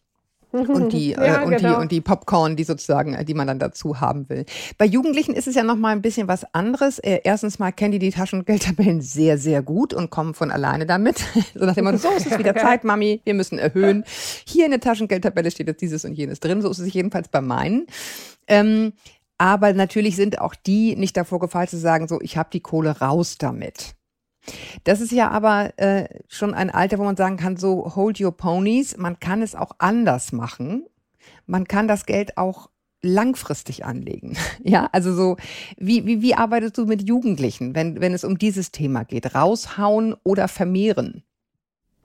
und 0.54 0.92
die 0.92 1.10
ja, 1.10 1.42
äh, 1.42 1.44
und 1.44 1.56
genau. 1.56 1.74
die 1.76 1.80
und 1.80 1.92
die 1.92 2.00
Popcorn, 2.00 2.56
die 2.56 2.64
sozusagen, 2.64 3.14
äh, 3.14 3.24
die 3.24 3.34
man 3.34 3.46
dann 3.46 3.58
dazu 3.58 4.00
haben 4.00 4.28
will. 4.28 4.44
Bei 4.78 4.84
Jugendlichen 4.84 5.34
ist 5.34 5.46
es 5.46 5.54
ja 5.54 5.62
noch 5.62 5.76
mal 5.76 5.90
ein 5.90 6.02
bisschen 6.02 6.28
was 6.28 6.44
anderes. 6.54 6.98
Äh, 6.98 7.20
erstens 7.24 7.58
mal 7.58 7.72
kennen 7.72 7.92
die 7.92 7.98
die 7.98 8.10
Taschengeldtabellen 8.10 9.00
sehr 9.00 9.38
sehr 9.38 9.62
gut 9.62 9.92
und 9.92 10.10
kommen 10.10 10.34
von 10.34 10.50
alleine 10.50 10.86
damit. 10.86 11.18
so 11.54 11.64
nach 11.64 11.74
dem 11.74 11.84
Motto, 11.84 11.98
so 11.98 12.10
ist 12.10 12.26
es 12.26 12.38
wieder 12.38 12.54
Zeit, 12.56 12.84
Mami, 12.84 13.20
wir 13.24 13.34
müssen 13.34 13.58
erhöhen. 13.58 14.04
Hier 14.46 14.64
in 14.64 14.70
der 14.70 14.80
Taschengeldtabelle 14.80 15.50
steht 15.50 15.66
jetzt 15.66 15.80
dieses 15.80 16.04
und 16.04 16.14
jenes 16.14 16.40
drin. 16.40 16.62
So 16.62 16.70
ist 16.70 16.78
es 16.78 16.92
jedenfalls 16.92 17.28
bei 17.28 17.40
meinen. 17.40 17.86
Ähm, 18.48 18.92
aber 19.38 19.72
natürlich 19.72 20.16
sind 20.16 20.40
auch 20.40 20.54
die 20.54 20.96
nicht 20.96 21.16
davor 21.16 21.40
gefallen 21.40 21.68
zu 21.68 21.78
sagen, 21.78 22.08
so 22.08 22.20
ich 22.20 22.36
habe 22.36 22.50
die 22.52 22.60
Kohle 22.60 23.00
raus 23.00 23.36
damit. 23.38 23.94
Das 24.84 25.00
ist 25.00 25.12
ja 25.12 25.30
aber 25.30 25.72
äh, 25.78 26.06
schon 26.28 26.54
ein 26.54 26.70
Alter, 26.70 26.98
wo 26.98 27.04
man 27.04 27.16
sagen 27.16 27.36
kann, 27.36 27.56
so 27.56 27.96
hold 27.96 28.20
your 28.20 28.36
ponies. 28.36 28.96
Man 28.96 29.18
kann 29.18 29.42
es 29.42 29.54
auch 29.54 29.72
anders 29.78 30.32
machen. 30.32 30.86
Man 31.46 31.66
kann 31.66 31.88
das 31.88 32.06
Geld 32.06 32.36
auch 32.36 32.68
langfristig 33.02 33.84
anlegen. 33.84 34.36
Ja, 34.66 34.88
also 34.92 35.12
so, 35.12 35.36
wie, 35.76 36.06
wie, 36.06 36.22
wie 36.22 36.34
arbeitest 36.34 36.78
du 36.78 36.86
mit 36.86 37.06
Jugendlichen, 37.06 37.74
wenn, 37.74 38.00
wenn 38.00 38.14
es 38.14 38.24
um 38.24 38.38
dieses 38.38 38.70
Thema 38.70 39.04
geht? 39.04 39.34
Raushauen 39.34 40.16
oder 40.24 40.48
vermehren? 40.48 41.22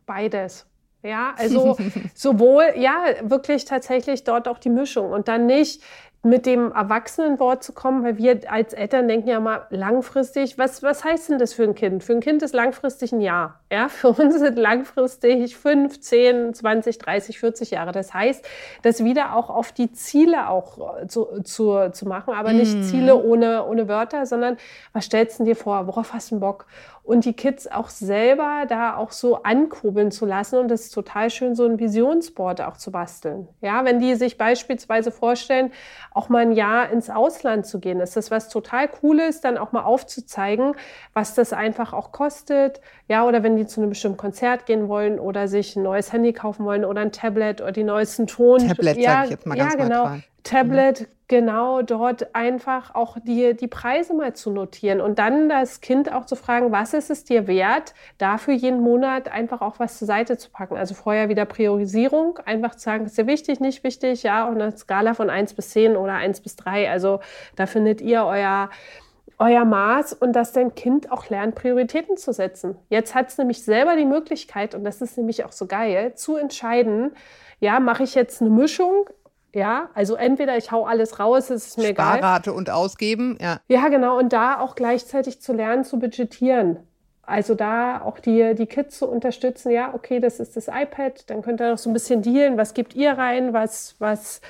Beides. 0.05 0.65
Ja, 1.01 1.33
also 1.37 1.77
sowohl, 2.13 2.73
ja, 2.75 3.05
wirklich 3.21 3.63
tatsächlich 3.63 4.25
dort 4.25 4.49
auch 4.49 4.59
die 4.59 4.69
Mischung 4.69 5.11
und 5.11 5.29
dann 5.29 5.45
nicht 5.45 5.81
mit 6.21 6.45
dem 6.45 6.73
Erwachsenenwort 6.73 7.63
zu 7.63 7.71
kommen, 7.71 8.03
weil 8.03 8.17
wir 8.17 8.51
als 8.51 8.73
Eltern 8.73 9.07
denken 9.07 9.29
ja 9.29 9.39
mal 9.39 9.67
langfristig, 9.69 10.57
was, 10.57 10.83
was 10.83 11.05
heißt 11.05 11.29
denn 11.29 11.39
das 11.39 11.53
für 11.53 11.63
ein 11.63 11.75
Kind? 11.75 12.03
Für 12.03 12.11
ein 12.11 12.19
Kind 12.19 12.43
ist 12.43 12.53
langfristig 12.53 13.13
ein 13.13 13.21
Jahr. 13.21 13.61
Ja, 13.71 13.87
für 13.89 14.09
uns 14.09 14.37
sind 14.37 14.57
langfristig 14.57 15.55
5, 15.55 16.01
10, 16.01 16.53
20, 16.53 16.97
30, 16.97 17.39
40 17.39 17.71
Jahre. 17.71 17.93
Das 17.93 18.13
heißt, 18.13 18.45
das 18.81 19.03
wieder 19.03 19.33
auch 19.33 19.49
auf 19.49 19.71
die 19.71 19.93
Ziele 19.93 20.49
auch 20.49 20.99
äh, 21.01 21.07
zu, 21.07 21.41
zu, 21.43 21.89
zu 21.93 22.05
machen, 22.05 22.33
aber 22.33 22.51
nicht 22.51 22.75
mm. 22.75 22.83
Ziele 22.83 23.15
ohne, 23.15 23.65
ohne 23.65 23.87
Wörter, 23.87 24.25
sondern 24.25 24.57
was 24.91 25.05
stellst 25.05 25.39
du 25.39 25.45
dir 25.45 25.55
vor? 25.55 25.87
Worauf 25.87 26.13
hast 26.13 26.31
du 26.31 26.39
Bock? 26.41 26.65
Und 27.09 27.25
die 27.25 27.33
Kids 27.33 27.65
auch 27.65 27.89
selber 27.89 28.65
da 28.69 28.95
auch 28.95 29.09
so 29.09 29.41
ankurbeln 29.41 30.11
zu 30.11 30.27
lassen. 30.27 30.59
Und 30.59 30.67
das 30.67 30.81
ist 30.81 30.91
total 30.91 31.31
schön, 31.31 31.55
so 31.55 31.65
ein 31.65 31.79
Visionsboard 31.79 32.61
auch 32.61 32.77
zu 32.77 32.91
basteln. 32.91 33.47
Ja, 33.61 33.83
wenn 33.83 33.99
die 33.99 34.13
sich 34.13 34.37
beispielsweise 34.37 35.11
vorstellen, 35.11 35.71
auch 36.11 36.29
mal 36.29 36.43
ein 36.43 36.51
Jahr 36.51 36.91
ins 36.91 37.09
Ausland 37.09 37.65
zu 37.65 37.79
gehen, 37.79 37.99
ist 37.99 38.15
das 38.15 38.29
was 38.29 38.47
total 38.47 38.87
Cooles, 38.87 39.41
dann 39.41 39.57
auch 39.57 39.71
mal 39.71 39.85
aufzuzeigen, 39.85 40.75
was 41.15 41.33
das 41.33 41.51
einfach 41.51 41.93
auch 41.93 42.11
kostet. 42.11 42.79
Ja, 43.07 43.25
oder 43.25 43.41
wenn 43.41 43.57
die 43.57 43.65
zu 43.65 43.81
einem 43.81 43.89
bestimmten 43.89 44.17
Konzert 44.17 44.67
gehen 44.67 44.87
wollen 44.87 45.19
oder 45.19 45.47
sich 45.47 45.75
ein 45.75 45.81
neues 45.81 46.13
Handy 46.13 46.31
kaufen 46.31 46.63
wollen 46.63 46.85
oder 46.85 47.01
ein 47.01 47.11
Tablet 47.11 47.59
oder 47.59 47.71
die 47.71 47.83
neuesten 47.83 48.27
Ton. 48.27 48.59
Tablet, 48.67 48.97
ja, 48.97 49.13
sage 49.13 49.23
ich 49.23 49.31
jetzt 49.31 49.47
mal 49.47 49.57
ganz 49.57 49.73
Ja, 49.73 49.83
genau. 49.83 50.11
Tablet, 50.43 51.01
mhm. 51.01 51.05
genau 51.27 51.81
dort 51.81 52.35
einfach 52.35 52.95
auch 52.95 53.17
die, 53.23 53.55
die 53.55 53.67
Preise 53.67 54.13
mal 54.13 54.33
zu 54.33 54.51
notieren 54.51 55.01
und 55.01 55.19
dann 55.19 55.49
das 55.49 55.81
Kind 55.81 56.11
auch 56.11 56.25
zu 56.25 56.35
fragen, 56.35 56.71
was 56.71 56.93
ist 56.93 57.09
es 57.09 57.23
dir 57.23 57.47
wert, 57.47 57.93
dafür 58.17 58.53
jeden 58.53 58.81
Monat 58.81 59.31
einfach 59.31 59.61
auch 59.61 59.79
was 59.79 59.97
zur 59.97 60.07
Seite 60.07 60.37
zu 60.37 60.49
packen. 60.49 60.77
Also 60.77 60.95
vorher 60.95 61.29
wieder 61.29 61.45
Priorisierung, 61.45 62.39
einfach 62.45 62.75
zu 62.75 62.81
sagen, 62.81 63.05
ist 63.05 63.17
dir 63.17 63.27
wichtig, 63.27 63.59
nicht 63.59 63.83
wichtig, 63.83 64.23
ja, 64.23 64.47
und 64.47 64.61
eine 64.61 64.75
Skala 64.75 65.13
von 65.13 65.29
1 65.29 65.53
bis 65.53 65.69
10 65.71 65.95
oder 65.95 66.13
1 66.13 66.41
bis 66.41 66.55
3. 66.55 66.89
Also 66.89 67.19
da 67.55 67.65
findet 67.65 68.01
ihr 68.01 68.25
euer 68.25 68.69
euer 69.39 69.63
Maß 69.63 70.13
und 70.13 70.33
dass 70.33 70.51
dein 70.51 70.75
Kind 70.75 71.11
auch 71.11 71.29
lernt, 71.29 71.55
Prioritäten 71.55 72.17
zu 72.17 72.33
setzen. 72.33 72.75
Jetzt 72.89 73.15
hat 73.15 73.29
es 73.29 73.37
nämlich 73.37 73.63
selber 73.63 73.95
die 73.95 74.05
Möglichkeit, 74.05 74.75
und 74.75 74.83
das 74.83 75.01
ist 75.01 75.17
nämlich 75.17 75.45
auch 75.45 75.53
so 75.53 75.65
geil, 75.65 76.13
zu 76.15 76.35
entscheiden, 76.35 77.11
ja, 77.61 77.79
mache 77.79 78.03
ich 78.03 78.15
jetzt 78.15 78.41
eine 78.41 78.49
Mischung? 78.49 79.09
Ja, 79.53 79.89
also 79.95 80.15
entweder 80.15 80.57
ich 80.57 80.71
hau 80.71 80.85
alles 80.85 81.19
raus, 81.19 81.49
es 81.49 81.67
ist 81.67 81.77
mir 81.77 81.89
egal. 81.89 82.17
Sparrate 82.17 82.53
und 82.53 82.69
ausgeben, 82.69 83.37
ja. 83.41 83.59
Ja, 83.67 83.87
genau. 83.87 84.17
Und 84.17 84.31
da 84.31 84.59
auch 84.59 84.75
gleichzeitig 84.75 85.41
zu 85.41 85.53
lernen, 85.53 85.83
zu 85.83 85.97
budgetieren. 85.97 86.77
Also 87.23 87.55
da 87.55 88.01
auch 88.01 88.19
die, 88.19 88.55
die 88.55 88.65
Kids 88.65 88.97
zu 88.97 89.07
unterstützen. 89.07 89.71
Ja, 89.71 89.93
okay, 89.93 90.19
das 90.19 90.39
ist 90.39 90.55
das 90.55 90.67
iPad. 90.67 91.29
Dann 91.29 91.41
könnt 91.41 91.61
ihr 91.61 91.69
noch 91.69 91.77
so 91.77 91.89
ein 91.89 91.93
bisschen 91.93 92.21
dealen. 92.21 92.57
Was 92.57 92.73
gebt 92.73 92.95
ihr 92.95 93.11
rein? 93.11 93.53
Was, 93.53 93.95
was, 93.99 94.41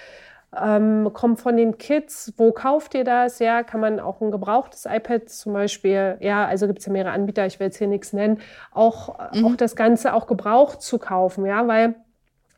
ähm, 0.58 1.10
kommt 1.14 1.40
von 1.40 1.58
den 1.58 1.78
Kids, 1.78 2.34
wo 2.38 2.52
kauft 2.52 2.96
ihr 2.96 3.04
das? 3.04 3.40
Ja, 3.40 3.64
kann 3.64 3.82
man 3.82 4.00
auch 4.00 4.22
ein 4.22 4.32
gebrauchtes 4.32 4.86
iPad 4.86 5.30
zum 5.30 5.54
Beispiel, 5.54 6.18
ja, 6.22 6.46
also 6.46 6.68
gibt 6.68 6.80
es 6.80 6.86
ja 6.86 6.92
mehrere 6.92 7.12
Anbieter, 7.12 7.46
ich 7.46 7.60
will 7.60 7.68
jetzt 7.68 7.78
hier 7.78 7.88
nichts 7.88 8.14
nennen, 8.14 8.40
auch, 8.72 9.34
mhm. 9.34 9.46
auch 9.46 9.56
das 9.56 9.76
Ganze 9.76 10.14
auch 10.14 10.28
gebraucht 10.28 10.82
zu 10.82 10.98
kaufen, 10.98 11.46
ja, 11.46 11.68
weil 11.68 11.96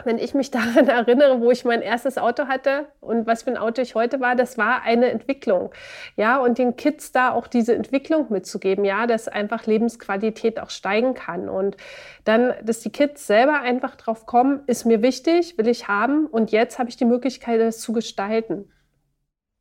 wenn 0.06 0.18
ich 0.18 0.34
mich 0.34 0.52
daran 0.52 0.88
erinnere, 0.88 1.42
wo 1.42 1.52
ich 1.52 1.66
mein 1.66 1.82
erstes 1.82 2.18
Auto 2.18 2.48
hatte 2.48 2.88
und 3.00 3.28
was 3.28 3.44
für 3.44 3.52
ein 3.52 3.58
Auto 3.58 3.82
ich 3.82 3.96
heute 3.96 4.20
war, 4.20 4.36
das 4.36 4.58
war 4.58 4.84
eine 4.84 5.10
Entwicklung. 5.10 5.74
Ja, 6.16 6.38
und 6.38 6.58
den 6.58 6.76
Kids 6.76 7.12
da 7.12 7.32
auch 7.32 7.48
diese 7.48 7.76
Entwicklung 7.76 8.28
mitzugeben, 8.30 8.86
ja, 8.86 9.08
dass 9.08 9.28
einfach 9.28 9.66
Lebensqualität 9.66 10.60
auch 10.60 10.70
steigen 10.70 11.14
kann. 11.14 11.50
Und 11.50 11.78
dann, 12.24 12.54
dass 12.64 12.82
die 12.82 12.92
Kids 12.92 13.28
selber 13.28 13.62
einfach 13.62 13.96
drauf 13.96 14.26
kommen, 14.26 14.62
ist 14.68 14.86
mir 14.86 15.02
wichtig, 15.02 15.58
will 15.58 15.68
ich 15.68 15.88
haben 15.88 16.28
und 16.28 16.52
jetzt 16.52 16.80
habe 16.80 16.90
ich 16.90 16.98
die 16.98 17.06
Möglichkeit, 17.06 17.60
das 17.60 17.80
zu 17.80 17.94
gestalten. 17.94 18.72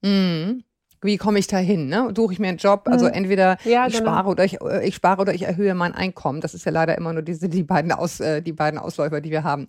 Mhm 0.02 0.64
wie 1.02 1.16
komme 1.16 1.38
ich 1.38 1.46
da 1.46 1.56
hin? 1.56 1.88
Ne? 1.88 2.12
Suche 2.14 2.34
ich 2.34 2.38
mir 2.38 2.48
einen 2.48 2.58
Job? 2.58 2.82
Also 2.84 3.06
mhm. 3.06 3.12
entweder 3.12 3.56
ja, 3.64 3.86
ich, 3.86 3.94
genau. 3.94 4.10
spare 4.10 4.28
oder 4.28 4.44
ich, 4.44 4.60
äh, 4.60 4.86
ich 4.86 4.94
spare 4.94 5.22
oder 5.22 5.32
ich 5.32 5.42
erhöhe 5.42 5.74
mein 5.74 5.94
Einkommen. 5.94 6.40
Das 6.40 6.54
ist 6.54 6.64
ja 6.64 6.72
leider 6.72 6.96
immer 6.96 7.12
nur 7.12 7.22
diese, 7.22 7.48
die, 7.48 7.62
beiden 7.62 7.92
Aus, 7.92 8.20
äh, 8.20 8.42
die 8.42 8.52
beiden 8.52 8.78
Ausläufer, 8.78 9.20
die 9.20 9.30
wir 9.30 9.44
haben. 9.44 9.66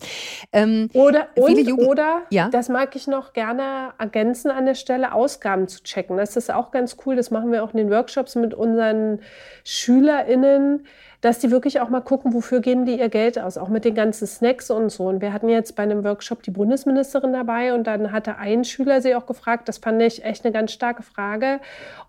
Ähm, 0.52 0.90
oder, 0.94 1.28
und, 1.36 1.72
oder 1.80 2.24
ja? 2.30 2.50
das 2.50 2.70
mag 2.70 2.96
ich 2.96 3.08
noch 3.08 3.34
gerne 3.34 3.94
ergänzen 3.98 4.52
an 4.52 4.66
der 4.66 4.76
Stelle, 4.76 5.14
Ausgaben 5.14 5.68
zu 5.68 5.84
checken. 5.84 6.18
Das 6.18 6.36
ist 6.36 6.52
auch 6.52 6.72
ganz 6.72 6.98
cool. 7.06 7.16
Das 7.16 7.32
machen 7.32 7.52
wir 7.52 7.64
auch 7.64 7.72
in 7.72 7.78
den 7.78 7.90
Workshops 7.90 8.36
mit 8.36 8.54
unseren 8.54 9.20
SchülerInnen 9.64 10.86
dass 11.22 11.38
die 11.38 11.52
wirklich 11.52 11.80
auch 11.80 11.90
mal 11.90 12.02
gucken, 12.02 12.34
wofür 12.34 12.60
geben 12.60 12.86
die 12.86 13.00
ihr 13.00 13.10
Geld 13.10 13.38
aus, 13.38 13.58
auch 13.58 13.70
mit 13.70 13.86
den 13.86 13.94
ganzen 13.94 14.28
Snacks 14.28 14.72
und 14.72 14.90
so. 14.90 15.06
Und 15.06 15.22
wir 15.22 15.32
hatten 15.32 15.50
jetzt 15.50 15.76
bei 15.76 15.84
einem 15.84 16.04
Workshop 16.04 16.42
die 16.42 16.52
Bundesministerin 16.52 17.32
dabei 17.32 17.74
und 17.74 17.86
dann 17.86 18.12
hatte 18.12 18.38
ein 18.38 18.64
Schüler 18.64 19.02
sie 19.02 19.16
auch 19.16 19.28
gefragt, 19.28 19.70
das 19.70 19.78
fand 19.78 20.02
ich 20.02 20.26
echt 20.26 20.44
eine 20.44 20.52
ganz 20.52 20.72
starke 20.72 21.04
Frage, 21.04 21.60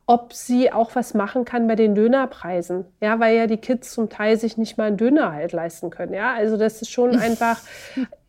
ob 0.07 0.33
sie 0.33 0.73
auch 0.73 0.95
was 0.95 1.13
machen 1.13 1.45
kann 1.45 1.69
bei 1.69 1.77
den 1.77 1.95
Dönerpreisen. 1.95 2.87
Ja, 3.01 3.21
weil 3.21 3.37
ja 3.37 3.47
die 3.47 3.59
Kids 3.59 3.93
zum 3.93 4.09
Teil 4.09 4.39
sich 4.39 4.57
nicht 4.57 4.79
mal 4.79 4.89
einen 4.89 4.97
Döner 4.97 5.33
halt 5.33 5.53
leisten 5.53 5.91
können. 5.91 6.15
Ja, 6.15 6.33
also 6.33 6.57
das 6.57 6.81
ist 6.81 6.91
schon 6.91 7.17
einfach, 7.19 7.61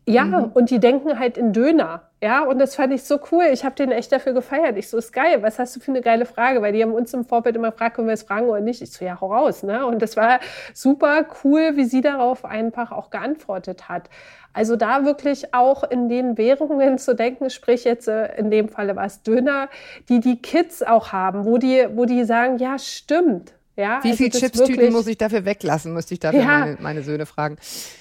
ja, 0.06 0.24
mhm. 0.24 0.50
und 0.52 0.70
die 0.70 0.80
denken 0.80 1.18
halt 1.18 1.38
in 1.38 1.52
Döner. 1.52 2.02
Ja, 2.22 2.42
und 2.42 2.58
das 2.58 2.74
fand 2.74 2.92
ich 2.92 3.04
so 3.04 3.18
cool. 3.32 3.44
Ich 3.52 3.64
habe 3.64 3.74
den 3.74 3.90
echt 3.90 4.12
dafür 4.12 4.32
gefeiert. 4.32 4.76
Ich 4.76 4.88
so, 4.88 4.98
ist 4.98 5.12
geil. 5.12 5.42
Was 5.42 5.58
hast 5.58 5.76
du 5.76 5.80
für 5.80 5.90
eine 5.90 6.02
geile 6.02 6.26
Frage? 6.26 6.60
Weil 6.62 6.72
die 6.72 6.82
haben 6.82 6.92
uns 6.92 7.12
im 7.14 7.24
Vorbild 7.24 7.56
immer 7.56 7.70
gefragt, 7.70 7.96
können 7.96 8.08
wir 8.08 8.14
es 8.14 8.22
fragen 8.22 8.48
oder 8.48 8.60
nicht? 8.60 8.82
Ich 8.82 8.92
so, 8.92 9.04
ja, 9.04 9.20
hau 9.20 9.32
raus. 9.32 9.62
Ne? 9.62 9.84
Und 9.86 10.00
das 10.00 10.16
war 10.16 10.40
super 10.74 11.26
cool, 11.42 11.76
wie 11.76 11.84
sie 11.84 12.02
darauf 12.02 12.44
einfach 12.44 12.92
auch 12.92 13.10
geantwortet 13.10 13.88
hat. 13.88 14.10
Also 14.52 14.76
da 14.76 15.04
wirklich 15.04 15.52
auch 15.54 15.84
in 15.84 16.08
den 16.08 16.38
Währungen 16.38 16.98
zu 16.98 17.14
denken, 17.14 17.50
sprich 17.50 17.84
jetzt 17.84 18.08
äh, 18.08 18.36
in 18.36 18.50
dem 18.50 18.68
Falle 18.68 18.96
war 18.96 19.06
es 19.06 19.22
Döner, 19.22 19.68
die 20.08 20.20
die 20.20 20.40
Kids 20.40 20.82
auch 20.82 21.12
haben, 21.12 21.44
wo 21.44 21.58
die, 21.58 21.86
wo 21.94 22.04
die 22.04 22.24
sagen, 22.24 22.58
ja, 22.58 22.78
stimmt. 22.78 23.52
Ja, 23.76 23.98
Wie 24.02 24.10
also 24.10 24.18
viele 24.18 24.30
Chipstüten 24.30 24.92
muss 24.92 25.08
ich 25.08 25.18
dafür 25.18 25.44
weglassen, 25.44 25.92
müsste 25.92 26.14
ich 26.14 26.20
dafür 26.20 26.40
ja, 26.40 26.46
meine, 26.46 26.76
meine 26.80 27.02
Söhne 27.02 27.26
fragen. 27.26 27.56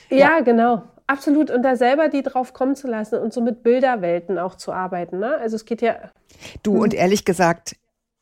Ja, 0.09 0.17
ja, 0.17 0.39
genau. 0.41 0.83
Absolut. 1.07 1.51
Und 1.51 1.63
da 1.63 1.75
selber 1.75 2.09
die 2.09 2.23
drauf 2.23 2.53
kommen 2.53 2.75
zu 2.75 2.87
lassen 2.87 3.19
und 3.19 3.33
so 3.33 3.41
mit 3.41 3.63
Bilderwelten 3.63 4.39
auch 4.39 4.55
zu 4.55 4.71
arbeiten. 4.71 5.19
Ne? 5.19 5.37
Also 5.37 5.55
es 5.55 5.65
geht 5.65 5.81
ja. 5.81 5.95
Du, 6.63 6.81
und 6.81 6.93
ehrlich 6.93 7.25
gesagt, 7.25 7.75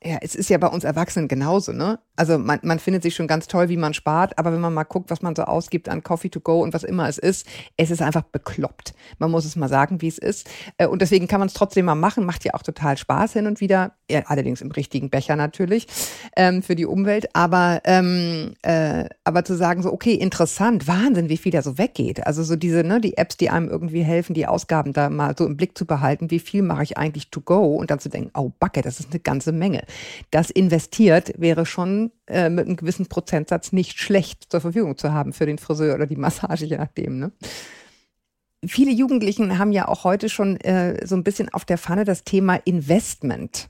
ja, 0.03 0.17
es 0.21 0.35
ist 0.35 0.49
ja 0.49 0.57
bei 0.57 0.67
uns 0.67 0.83
Erwachsenen 0.83 1.27
genauso, 1.27 1.73
ne? 1.73 1.99
Also 2.15 2.37
man, 2.37 2.59
man 2.63 2.79
findet 2.79 3.03
sich 3.03 3.15
schon 3.15 3.27
ganz 3.27 3.47
toll, 3.47 3.69
wie 3.69 3.77
man 3.77 3.93
spart, 3.93 4.37
aber 4.37 4.53
wenn 4.53 4.59
man 4.59 4.73
mal 4.73 4.83
guckt, 4.83 5.09
was 5.09 5.21
man 5.21 5.35
so 5.35 5.43
ausgibt 5.43 5.89
an 5.89 6.03
Coffee 6.03 6.29
to 6.29 6.39
go 6.39 6.61
und 6.61 6.73
was 6.73 6.83
immer 6.83 7.07
es 7.07 7.17
ist, 7.17 7.47
es 7.77 7.91
ist 7.91 8.01
einfach 8.01 8.23
bekloppt. 8.23 8.93
Man 9.19 9.31
muss 9.31 9.45
es 9.45 9.55
mal 9.55 9.69
sagen, 9.69 10.01
wie 10.01 10.07
es 10.07 10.17
ist. 10.17 10.49
Äh, 10.77 10.87
und 10.87 11.01
deswegen 11.01 11.27
kann 11.27 11.39
man 11.39 11.47
es 11.47 11.53
trotzdem 11.53 11.85
mal 11.85 11.95
machen, 11.95 12.25
macht 12.25 12.43
ja 12.45 12.53
auch 12.53 12.63
total 12.63 12.97
Spaß 12.97 13.33
hin 13.33 13.47
und 13.47 13.61
wieder. 13.61 13.93
Ja, 14.09 14.23
allerdings 14.25 14.61
im 14.61 14.71
richtigen 14.71 15.09
Becher 15.09 15.35
natürlich 15.35 15.87
ähm, 16.35 16.63
für 16.63 16.75
die 16.75 16.85
Umwelt. 16.85 17.33
Aber, 17.33 17.81
ähm, 17.85 18.55
äh, 18.61 19.05
aber 19.23 19.45
zu 19.45 19.55
sagen, 19.55 19.83
so, 19.83 19.93
okay, 19.93 20.13
interessant, 20.13 20.87
Wahnsinn, 20.87 21.29
wie 21.29 21.37
viel 21.37 21.51
da 21.51 21.61
so 21.61 21.77
weggeht. 21.77 22.25
Also 22.25 22.43
so 22.43 22.55
diese, 22.55 22.83
ne, 22.83 22.99
die 22.99 23.17
Apps, 23.17 23.37
die 23.37 23.49
einem 23.49 23.69
irgendwie 23.69 24.03
helfen, 24.03 24.33
die 24.33 24.47
Ausgaben 24.47 24.93
da 24.93 25.09
mal 25.09 25.35
so 25.37 25.45
im 25.45 25.57
Blick 25.57 25.77
zu 25.77 25.85
behalten, 25.85 26.31
wie 26.31 26.39
viel 26.39 26.61
mache 26.61 26.83
ich 26.83 26.97
eigentlich 26.97 27.29
to 27.29 27.41
go 27.41 27.75
und 27.75 27.91
dann 27.91 27.99
zu 27.99 28.09
denken, 28.09 28.31
oh 28.33 28.51
Backe, 28.59 28.81
das 28.81 28.99
ist 28.99 29.11
eine 29.11 29.19
ganze 29.19 29.51
Menge 29.51 29.83
das 30.29 30.49
investiert, 30.49 31.33
wäre 31.37 31.65
schon 31.65 32.00
äh, 32.27 32.49
mit 32.49 32.65
einem 32.65 32.77
gewissen 32.77 33.07
Prozentsatz 33.07 33.71
nicht 33.71 33.99
schlecht 33.99 34.51
zur 34.51 34.61
Verfügung 34.61 34.97
zu 34.97 35.11
haben 35.13 35.33
für 35.33 35.45
den 35.45 35.57
Friseur 35.57 35.95
oder 35.95 36.07
die 36.07 36.15
Massage, 36.15 36.65
je 36.65 36.77
nachdem. 36.77 37.19
Ne? 37.19 37.31
Viele 38.65 38.91
Jugendlichen 38.91 39.57
haben 39.57 39.71
ja 39.71 39.87
auch 39.87 40.03
heute 40.03 40.29
schon 40.29 40.59
äh, 40.61 41.05
so 41.05 41.15
ein 41.15 41.23
bisschen 41.23 41.49
auf 41.49 41.65
der 41.65 41.77
Pfanne 41.77 42.05
das 42.05 42.23
Thema 42.23 42.55
Investment. 42.55 43.69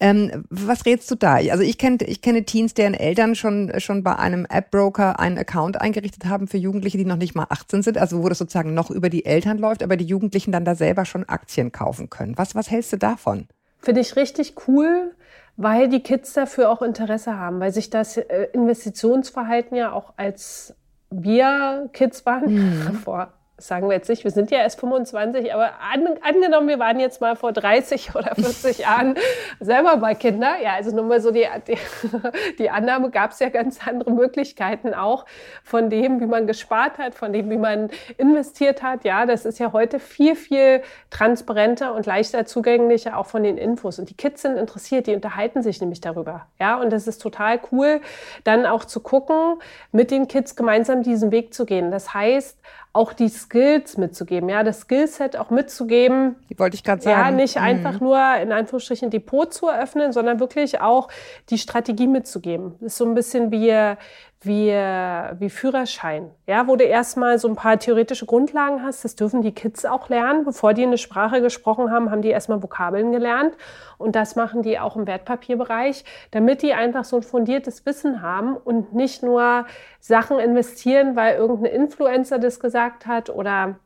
Ähm, 0.00 0.44
was 0.50 0.86
rätst 0.86 1.10
du 1.10 1.14
da? 1.14 1.36
Also 1.36 1.62
ich 1.62 1.78
kenne 1.78 1.98
ich 2.06 2.20
kenne 2.20 2.44
Teens, 2.44 2.74
deren 2.74 2.94
Eltern 2.94 3.34
schon 3.34 3.72
schon 3.78 4.02
bei 4.02 4.16
einem 4.16 4.44
App-Broker 4.44 5.20
einen 5.20 5.38
Account 5.38 5.80
eingerichtet 5.80 6.26
haben 6.26 6.48
für 6.48 6.58
Jugendliche, 6.58 6.98
die 6.98 7.04
noch 7.04 7.16
nicht 7.16 7.34
mal 7.34 7.46
18 7.48 7.82
sind, 7.82 7.98
also 7.98 8.22
wo 8.22 8.28
das 8.28 8.38
sozusagen 8.38 8.74
noch 8.74 8.90
über 8.90 9.08
die 9.08 9.24
Eltern 9.24 9.58
läuft, 9.58 9.82
aber 9.82 9.96
die 9.96 10.04
Jugendlichen 10.04 10.52
dann 10.52 10.64
da 10.64 10.74
selber 10.74 11.04
schon 11.04 11.24
Aktien 11.24 11.70
kaufen 11.70 12.10
können. 12.10 12.36
Was 12.36 12.54
was 12.54 12.70
hältst 12.70 12.92
du 12.92 12.98
davon? 12.98 13.46
Finde 13.78 14.00
ich 14.00 14.16
richtig 14.16 14.54
cool, 14.66 15.14
weil 15.56 15.88
die 15.88 16.00
Kids 16.00 16.32
dafür 16.32 16.70
auch 16.70 16.82
Interesse 16.82 17.38
haben, 17.38 17.60
weil 17.60 17.72
sich 17.72 17.90
das 17.90 18.16
äh, 18.16 18.48
Investitionsverhalten 18.52 19.76
ja 19.76 19.92
auch 19.92 20.14
als 20.16 20.74
wir 21.10 21.88
Kids 21.92 22.26
waren, 22.26 22.54
mhm. 22.54 22.94
vor 23.04 23.32
sagen 23.56 23.88
wir 23.88 23.94
jetzt 23.94 24.08
nicht, 24.08 24.24
wir 24.24 24.32
sind 24.32 24.50
ja 24.50 24.58
erst 24.58 24.80
25, 24.80 25.54
aber 25.54 25.74
an, 25.80 26.08
angenommen, 26.22 26.66
wir 26.66 26.80
waren 26.80 26.98
jetzt 26.98 27.20
mal 27.20 27.36
vor 27.36 27.52
30 27.52 28.14
oder 28.14 28.34
40 28.34 28.78
Jahren 28.78 29.14
selber 29.60 29.96
mal 29.96 30.16
Kinder. 30.16 30.56
Ja, 30.62 30.74
also 30.74 30.94
nur 30.94 31.04
mal 31.04 31.20
so 31.20 31.30
die, 31.30 31.46
die, 31.68 31.78
die 32.58 32.70
Annahme, 32.70 33.10
gab 33.10 33.30
es 33.30 33.38
ja 33.38 33.50
ganz 33.50 33.86
andere 33.86 34.10
Möglichkeiten 34.10 34.92
auch 34.92 35.24
von 35.62 35.88
dem, 35.88 36.20
wie 36.20 36.26
man 36.26 36.46
gespart 36.46 36.98
hat, 36.98 37.14
von 37.14 37.32
dem, 37.32 37.48
wie 37.48 37.56
man 37.56 37.90
investiert 38.18 38.82
hat. 38.82 39.04
Ja, 39.04 39.24
das 39.24 39.44
ist 39.44 39.60
ja 39.60 39.72
heute 39.72 40.00
viel, 40.00 40.34
viel 40.34 40.82
transparenter 41.10 41.94
und 41.94 42.06
leichter 42.06 42.46
zugänglicher 42.46 43.16
auch 43.16 43.26
von 43.26 43.44
den 43.44 43.56
Infos. 43.56 44.00
Und 44.00 44.10
die 44.10 44.16
Kids 44.16 44.42
sind 44.42 44.56
interessiert, 44.56 45.06
die 45.06 45.14
unterhalten 45.14 45.62
sich 45.62 45.80
nämlich 45.80 46.00
darüber. 46.00 46.46
Ja, 46.58 46.80
und 46.80 46.92
das 46.92 47.06
ist 47.06 47.22
total 47.22 47.60
cool, 47.70 48.00
dann 48.42 48.66
auch 48.66 48.84
zu 48.84 48.98
gucken, 48.98 49.60
mit 49.92 50.10
den 50.10 50.26
Kids 50.26 50.56
gemeinsam 50.56 51.04
diesen 51.04 51.30
Weg 51.30 51.54
zu 51.54 51.64
gehen. 51.66 51.92
Das 51.92 52.14
heißt, 52.14 52.58
auch 52.94 53.12
die 53.12 53.28
Skills 53.28 53.98
mitzugeben, 53.98 54.48
ja, 54.48 54.62
das 54.62 54.82
Skillset 54.82 55.36
auch 55.36 55.50
mitzugeben. 55.50 56.36
Die 56.48 56.58
wollte 56.58 56.76
ich 56.76 56.84
gerade 56.84 57.02
sagen. 57.02 57.20
Ja, 57.20 57.30
nicht 57.30 57.56
mhm. 57.56 57.62
einfach 57.62 58.00
nur 58.00 58.18
in 58.40 58.52
Anführungsstrichen 58.52 59.10
Depot 59.10 59.52
zu 59.52 59.66
eröffnen, 59.68 60.12
sondern 60.12 60.38
wirklich 60.40 60.80
auch 60.80 61.08
die 61.50 61.58
Strategie 61.58 62.06
mitzugeben. 62.06 62.76
Das 62.80 62.92
ist 62.92 62.98
so 62.98 63.04
ein 63.04 63.14
bisschen 63.14 63.50
wie, 63.50 63.96
wie, 64.44 64.70
wie 64.70 65.50
Führerschein, 65.50 66.30
ja, 66.46 66.66
wo 66.66 66.76
du 66.76 66.84
erstmal 66.84 67.38
so 67.38 67.48
ein 67.48 67.56
paar 67.56 67.78
theoretische 67.78 68.26
Grundlagen 68.26 68.82
hast. 68.82 69.04
Das 69.04 69.16
dürfen 69.16 69.42
die 69.42 69.52
Kids 69.52 69.84
auch 69.84 70.08
lernen. 70.08 70.44
Bevor 70.44 70.74
die 70.74 70.82
eine 70.82 70.98
Sprache 70.98 71.40
gesprochen 71.40 71.90
haben, 71.90 72.10
haben 72.10 72.22
die 72.22 72.28
erstmal 72.28 72.62
Vokabeln 72.62 73.12
gelernt. 73.12 73.54
Und 73.98 74.16
das 74.16 74.36
machen 74.36 74.62
die 74.62 74.78
auch 74.78 74.96
im 74.96 75.06
Wertpapierbereich, 75.06 76.04
damit 76.30 76.62
die 76.62 76.74
einfach 76.74 77.04
so 77.04 77.16
ein 77.16 77.22
fundiertes 77.22 77.86
Wissen 77.86 78.22
haben 78.22 78.56
und 78.56 78.94
nicht 78.94 79.22
nur 79.22 79.66
Sachen 80.00 80.38
investieren, 80.38 81.16
weil 81.16 81.36
irgendein 81.36 81.72
Influencer 81.72 82.38
das 82.38 82.60
gesagt 82.60 83.06
hat 83.06 83.30
oder 83.30 83.76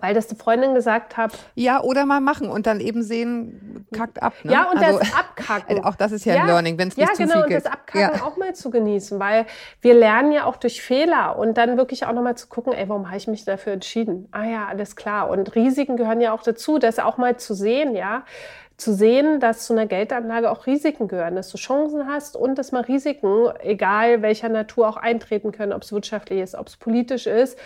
weil 0.00 0.14
das 0.14 0.26
die 0.26 0.36
Freundin 0.36 0.74
gesagt 0.74 1.16
hat. 1.16 1.32
Ja, 1.54 1.82
oder 1.82 2.06
mal 2.06 2.20
machen 2.20 2.48
und 2.48 2.66
dann 2.66 2.80
eben 2.80 3.02
sehen, 3.02 3.86
kackt 3.92 4.22
ab. 4.22 4.34
Ne? 4.42 4.52
Ja, 4.52 4.70
und 4.70 4.78
also, 4.78 4.98
das 4.98 5.14
Abkacken. 5.14 5.84
Auch 5.84 5.94
das 5.94 6.12
ist 6.12 6.24
ja, 6.24 6.34
ja 6.34 6.40
ein 6.42 6.46
Learning, 6.46 6.78
wenn 6.78 6.88
es 6.88 6.96
nicht 6.96 7.08
ja, 7.08 7.14
zu 7.14 7.22
genau, 7.22 7.42
viel 7.44 7.54
gibt. 7.54 7.64
Ja, 7.64 7.70
genau, 7.70 7.82
und 7.82 7.94
das 7.94 8.02
Abkacken 8.02 8.18
ja. 8.20 8.26
auch 8.26 8.36
mal 8.36 8.54
zu 8.54 8.70
genießen, 8.70 9.18
weil 9.18 9.46
wir 9.80 9.94
lernen 9.94 10.32
ja 10.32 10.44
auch 10.44 10.56
durch 10.56 10.82
Fehler 10.82 11.38
und 11.38 11.56
dann 11.58 11.76
wirklich 11.76 12.06
auch 12.06 12.12
nochmal 12.12 12.36
zu 12.36 12.48
gucken, 12.48 12.72
ey, 12.72 12.88
warum 12.88 13.06
habe 13.08 13.16
ich 13.16 13.28
mich 13.28 13.44
dafür 13.44 13.72
entschieden? 13.72 14.28
Ah 14.32 14.44
ja, 14.44 14.66
alles 14.66 14.96
klar. 14.96 15.30
Und 15.30 15.54
Risiken 15.54 15.96
gehören 15.96 16.20
ja 16.20 16.32
auch 16.32 16.42
dazu, 16.42 16.78
das 16.78 16.98
auch 16.98 17.16
mal 17.16 17.36
zu 17.36 17.54
sehen, 17.54 17.94
ja 17.94 18.24
zu 18.78 18.94
sehen, 18.94 19.40
dass 19.40 19.66
zu 19.66 19.72
einer 19.72 19.86
Geldanlage 19.86 20.50
auch 20.50 20.66
Risiken 20.66 21.08
gehören, 21.08 21.34
dass 21.34 21.50
du 21.50 21.58
Chancen 21.58 22.06
hast 22.06 22.36
und 22.36 22.56
dass 22.56 22.70
mal 22.70 22.82
Risiken, 22.82 23.48
egal 23.58 24.22
welcher 24.22 24.48
Natur, 24.48 24.88
auch 24.88 24.96
eintreten 24.96 25.50
können, 25.50 25.72
ob 25.72 25.82
es 25.82 25.92
wirtschaftlich 25.92 26.40
ist, 26.40 26.54
ob 26.54 26.68
es 26.68 26.76
politisch 26.76 27.26
ist 27.26 27.58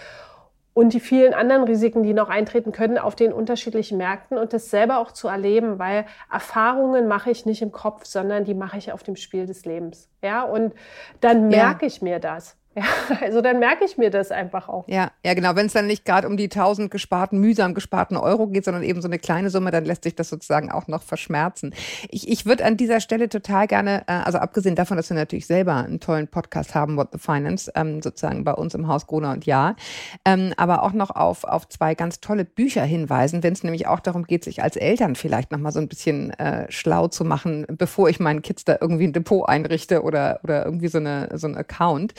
und 0.75 0.95
die 0.95 1.01
vielen 1.01 1.35
anderen 1.35 1.64
Risiken, 1.64 2.03
die 2.03 2.14
noch 2.14 2.29
eintreten 2.29 2.73
können 2.73 2.99
auf 2.99 3.14
den 3.14 3.33
unterschiedlichen 3.33 3.99
Märkten 3.99 4.39
und 4.39 4.53
das 4.53 4.70
selber 4.70 4.99
auch 4.99 5.12
zu 5.12 5.29
erleben, 5.29 5.79
weil 5.79 6.07
Erfahrungen 6.31 7.09
mache 7.09 7.31
ich 7.31 7.45
nicht 7.45 7.62
im 7.62 7.73
Kopf, 7.73 8.05
sondern 8.07 8.45
die 8.45 8.55
mache 8.55 8.79
ich 8.79 8.93
auf 8.93 9.03
dem 9.03 9.16
Spiel 9.16 9.47
des 9.47 9.64
Lebens. 9.64 10.09
Ja, 10.23 10.43
und 10.45 10.75
dann 11.20 11.49
merke 11.49 11.85
ja. 11.85 11.89
ich 11.89 12.01
mir 12.01 12.20
das. 12.20 12.57
Ja, 12.75 12.85
also 13.20 13.43
dann 13.43 13.59
merke 13.59 13.85
ich 13.85 13.99
mir 13.99 14.11
das 14.11 14.31
einfach 14.31 14.68
auch. 14.68 14.89
Ja, 14.89 15.11
ja 15.25 15.35
genau. 15.35 15.55
Wenn 15.57 15.66
es 15.66 15.75
dann 15.75 15.87
nicht 15.87 16.07
gerade 16.07 16.27
um 16.27 16.39
die 16.39 16.49
tausend 16.49 16.91
gesparten, 16.91 17.39
mühsam 17.39 17.75
gesparten 17.75 18.16
Euro 18.16 18.47
geht, 18.47 18.64
sondern 18.64 18.83
eben 18.83 19.03
so 19.03 19.09
eine 19.09 19.18
kleine 19.18 19.51
Summe, 19.51 19.70
dann 19.70 19.85
lässt 19.85 20.05
sich 20.05 20.14
das 20.14 20.31
sozusagen 20.31 20.70
auch 20.73 20.89
noch 20.89 21.03
verschmerzen. 21.03 21.75
Ich, 22.09 22.29
ich 22.29 22.47
würde 22.47 22.64
an 22.64 22.79
dieser 22.79 23.01
Stelle 23.01 23.29
total 23.29 23.66
gerne, 23.66 24.05
äh, 24.07 24.12
also 24.12 24.39
abgesehen 24.39 24.75
davon, 24.75 24.97
dass 24.97 25.11
wir 25.11 25.16
natürlich 25.16 25.47
selber 25.47 25.75
einen 25.75 26.01
tollen 26.01 26.29
Podcast 26.29 26.75
haben, 26.75 26.97
What 26.97 27.09
the 27.12 27.18
Finance, 27.18 27.70
ähm, 27.75 28.01
sozusagen 28.01 28.45
bei 28.45 28.55
uns 28.55 28.75
im 28.75 28.89
Haus 28.89 29.07
Gruner 29.07 29.33
und 29.33 29.45
Ja, 29.45 29.77
ähm, 30.25 30.55
aber 30.57 30.83
auch 30.83 30.93
noch 30.93 31.11
auf, 31.11 31.45
auf 31.45 31.68
zwei 31.68 31.95
ganz 31.95 32.20
tolle 32.20 32.47
Bücher 32.47 32.85
hinweisen, 32.85 33.43
wenn 33.43 33.53
es 33.53 33.64
nämlich 33.64 33.87
auch 33.87 34.01
darum 34.01 34.25
geht, 34.25 34.45
sich 34.45 34.62
als 34.62 34.77
Eltern 34.77 35.14
vielleicht 35.14 35.53
nochmal 35.53 35.73
so 35.73 35.81
ein 35.81 35.89
bisschen 35.89 36.31
äh, 36.39 36.70
schlau 36.70 37.09
zu 37.09 37.25
machen, 37.25 37.66
bevor 37.68 38.09
ich 38.09 38.18
meinen 38.18 38.41
Kids 38.41 38.64
da 38.64 38.79
irgendwie 38.81 39.05
ein 39.05 39.12
Depot 39.12 39.47
einrichte 39.47 40.03
oder, 40.03 40.41
oder 40.43 40.64
irgendwie 40.64 40.89
so, 40.89 40.99
eine, 40.99 41.29
so 41.35 41.47
ein 41.47 41.57
Account. 41.57 42.14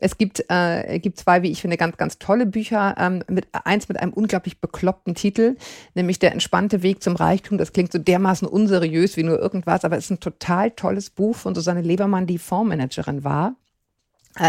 Es 0.00 0.18
gibt, 0.18 0.44
äh, 0.48 0.98
gibt 0.98 1.18
zwei, 1.18 1.42
wie 1.42 1.50
ich 1.50 1.60
finde, 1.60 1.76
ganz, 1.76 1.96
ganz 1.96 2.18
tolle 2.18 2.46
Bücher. 2.46 2.94
Ähm, 2.98 3.22
mit, 3.28 3.48
eins 3.52 3.88
mit 3.88 4.00
einem 4.00 4.12
unglaublich 4.12 4.60
bekloppten 4.60 5.14
Titel, 5.14 5.56
nämlich 5.94 6.18
Der 6.18 6.32
entspannte 6.32 6.82
Weg 6.82 7.02
zum 7.02 7.16
Reichtum. 7.16 7.58
Das 7.58 7.72
klingt 7.72 7.92
so 7.92 7.98
dermaßen 7.98 8.48
unseriös 8.48 9.16
wie 9.16 9.22
nur 9.22 9.38
irgendwas, 9.38 9.84
aber 9.84 9.96
es 9.96 10.04
ist 10.04 10.10
ein 10.10 10.20
total 10.20 10.70
tolles 10.72 11.10
Buch 11.10 11.36
von 11.36 11.54
Susanne 11.54 11.82
Lebermann, 11.82 12.26
die 12.26 12.38
Fondsmanagerin 12.38 13.24
war 13.24 13.54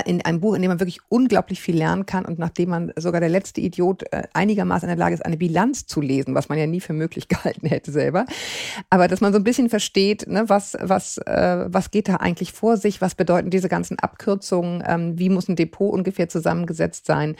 in 0.06 0.24
einem 0.24 0.40
Buch, 0.40 0.54
in 0.54 0.62
dem 0.62 0.70
man 0.70 0.80
wirklich 0.80 1.00
unglaublich 1.10 1.60
viel 1.60 1.76
lernen 1.76 2.06
kann 2.06 2.26
und 2.26 2.38
nachdem 2.38 2.70
man 2.70 2.94
sogar 2.98 3.20
der 3.20 3.30
letzte 3.30 3.62
Idiot 3.62 4.04
äh, 4.12 4.24
einigermaßen 4.34 4.88
in 4.88 4.96
der 4.96 5.04
Lage 5.04 5.16
ist, 5.16 5.26
eine 5.26 5.38
Bilanz 5.38 5.88
zu 5.88 6.02
lesen, 6.02 6.36
was 6.36 6.50
man 6.50 6.60
ja 6.60 6.68
nie 6.68 6.82
für 6.82 6.94
möglich 6.94 7.28
gehalten 7.28 7.66
hätte 7.66 7.92
selber. 7.92 8.26
Aber 8.92 9.08
dass 9.08 9.22
man 9.22 9.34
so 9.34 9.40
ein 9.40 9.44
bisschen 9.44 9.70
versteht, 9.70 10.28
ne, 10.28 10.44
was, 10.48 10.78
was, 10.80 11.18
äh, 11.18 11.66
was 11.68 11.90
geht 11.90 12.10
da 12.10 12.18
eigentlich 12.18 12.54
vor 12.54 12.78
sich, 12.78 13.02
was 13.02 13.16
bedeuten 13.16 13.50
diese 13.50 13.70
ganzen 13.70 13.98
Abkürzungen, 13.98 14.84
ähm, 14.86 15.18
wie 15.18 15.30
muss 15.30 15.50
ein 15.50 15.56
Depot 15.56 15.92
ungefähr 15.92 16.30
zusammengesetzt 16.30 17.08
sein. 17.08 17.36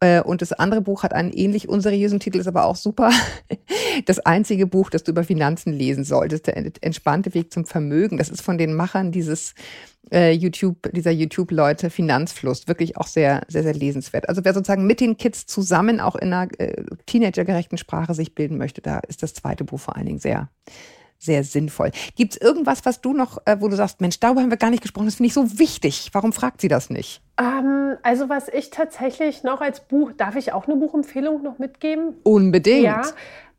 Äh, 0.00 0.20
und 0.20 0.42
das 0.42 0.52
andere 0.52 0.82
Buch 0.82 1.02
hat 1.02 1.14
einen 1.14 1.32
ähnlich 1.32 1.66
unseriösen 1.66 2.20
Titel, 2.20 2.38
ist 2.38 2.48
aber 2.48 2.66
auch 2.66 2.76
super. 2.76 3.10
Das 4.04 4.18
einzige 4.18 4.66
Buch, 4.66 4.90
das 4.90 5.04
du 5.04 5.12
über 5.12 5.24
Finanzen 5.24 5.72
lesen 5.72 6.04
solltest, 6.04 6.48
der 6.48 6.56
entspannte 6.82 7.32
Weg 7.32 7.52
zum 7.52 7.64
Vermögen. 7.64 8.18
Das 8.18 8.28
ist 8.28 8.42
von 8.42 8.58
den 8.58 8.74
Machern 8.74 9.10
dieses 9.10 9.54
äh, 10.12 10.32
YouTube, 10.32 10.90
dieser 10.92 11.10
YouTube-Leute 11.10 11.90
Finanzfluss. 11.90 12.68
Wirklich 12.68 12.96
auch 12.96 13.06
sehr, 13.06 13.42
sehr, 13.48 13.62
sehr 13.62 13.74
lesenswert. 13.74 14.28
Also 14.28 14.44
wer 14.44 14.54
sozusagen 14.54 14.86
mit 14.86 15.00
den 15.00 15.16
Kids 15.16 15.46
zusammen 15.46 16.00
auch 16.00 16.16
in 16.16 16.32
einer 16.32 16.48
äh, 16.58 16.84
teenagergerechten 17.06 17.78
Sprache 17.78 18.14
sich 18.14 18.34
bilden 18.34 18.58
möchte, 18.58 18.80
da 18.80 18.98
ist 19.00 19.22
das 19.22 19.34
zweite 19.34 19.64
Buch 19.64 19.80
vor 19.80 19.96
allen 19.96 20.06
Dingen 20.06 20.18
sehr, 20.18 20.48
sehr 21.18 21.44
sinnvoll. 21.44 21.90
Gibt 22.14 22.34
es 22.34 22.40
irgendwas, 22.40 22.84
was 22.84 23.00
du 23.00 23.12
noch, 23.12 23.38
äh, 23.46 23.56
wo 23.60 23.68
du 23.68 23.76
sagst, 23.76 24.00
Mensch, 24.00 24.20
darüber 24.20 24.42
haben 24.42 24.50
wir 24.50 24.56
gar 24.56 24.70
nicht 24.70 24.82
gesprochen, 24.82 25.06
das 25.06 25.16
finde 25.16 25.28
ich 25.28 25.34
so 25.34 25.58
wichtig. 25.58 26.10
Warum 26.12 26.32
fragt 26.32 26.60
sie 26.60 26.68
das 26.68 26.90
nicht? 26.90 27.22
Ähm, 27.40 27.96
also 28.02 28.28
was 28.28 28.48
ich 28.48 28.70
tatsächlich 28.70 29.42
noch 29.42 29.60
als 29.60 29.80
Buch, 29.80 30.12
darf 30.16 30.36
ich 30.36 30.52
auch 30.52 30.66
eine 30.66 30.76
Buchempfehlung 30.76 31.42
noch 31.42 31.58
mitgeben? 31.58 32.14
Unbedingt. 32.22 32.84
Ja, 32.84 33.02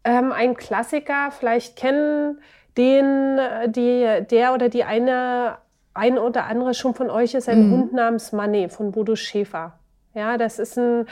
ähm, 0.03 0.31
ein 0.31 0.55
Klassiker, 0.55 1.31
vielleicht 1.37 1.75
kennen 1.75 2.39
den, 2.77 3.37
äh, 3.37 3.69
die, 3.69 4.25
der 4.29 4.53
oder 4.53 4.69
die 4.69 4.83
eine 4.83 5.57
ein 5.97 6.17
oder 6.17 6.45
andere 6.45 6.73
schon 6.73 6.93
von 6.93 7.09
euch 7.09 7.33
ist 7.33 7.49
ein 7.49 7.67
mhm. 7.67 7.71
Hund 7.71 7.93
namens 7.93 8.31
Money 8.31 8.69
von 8.69 8.91
Bodo 8.91 9.15
Schäfer. 9.15 9.79
Ja, 10.13 10.37
das 10.37 10.59
ist 10.59 10.77
ein, 10.77 11.05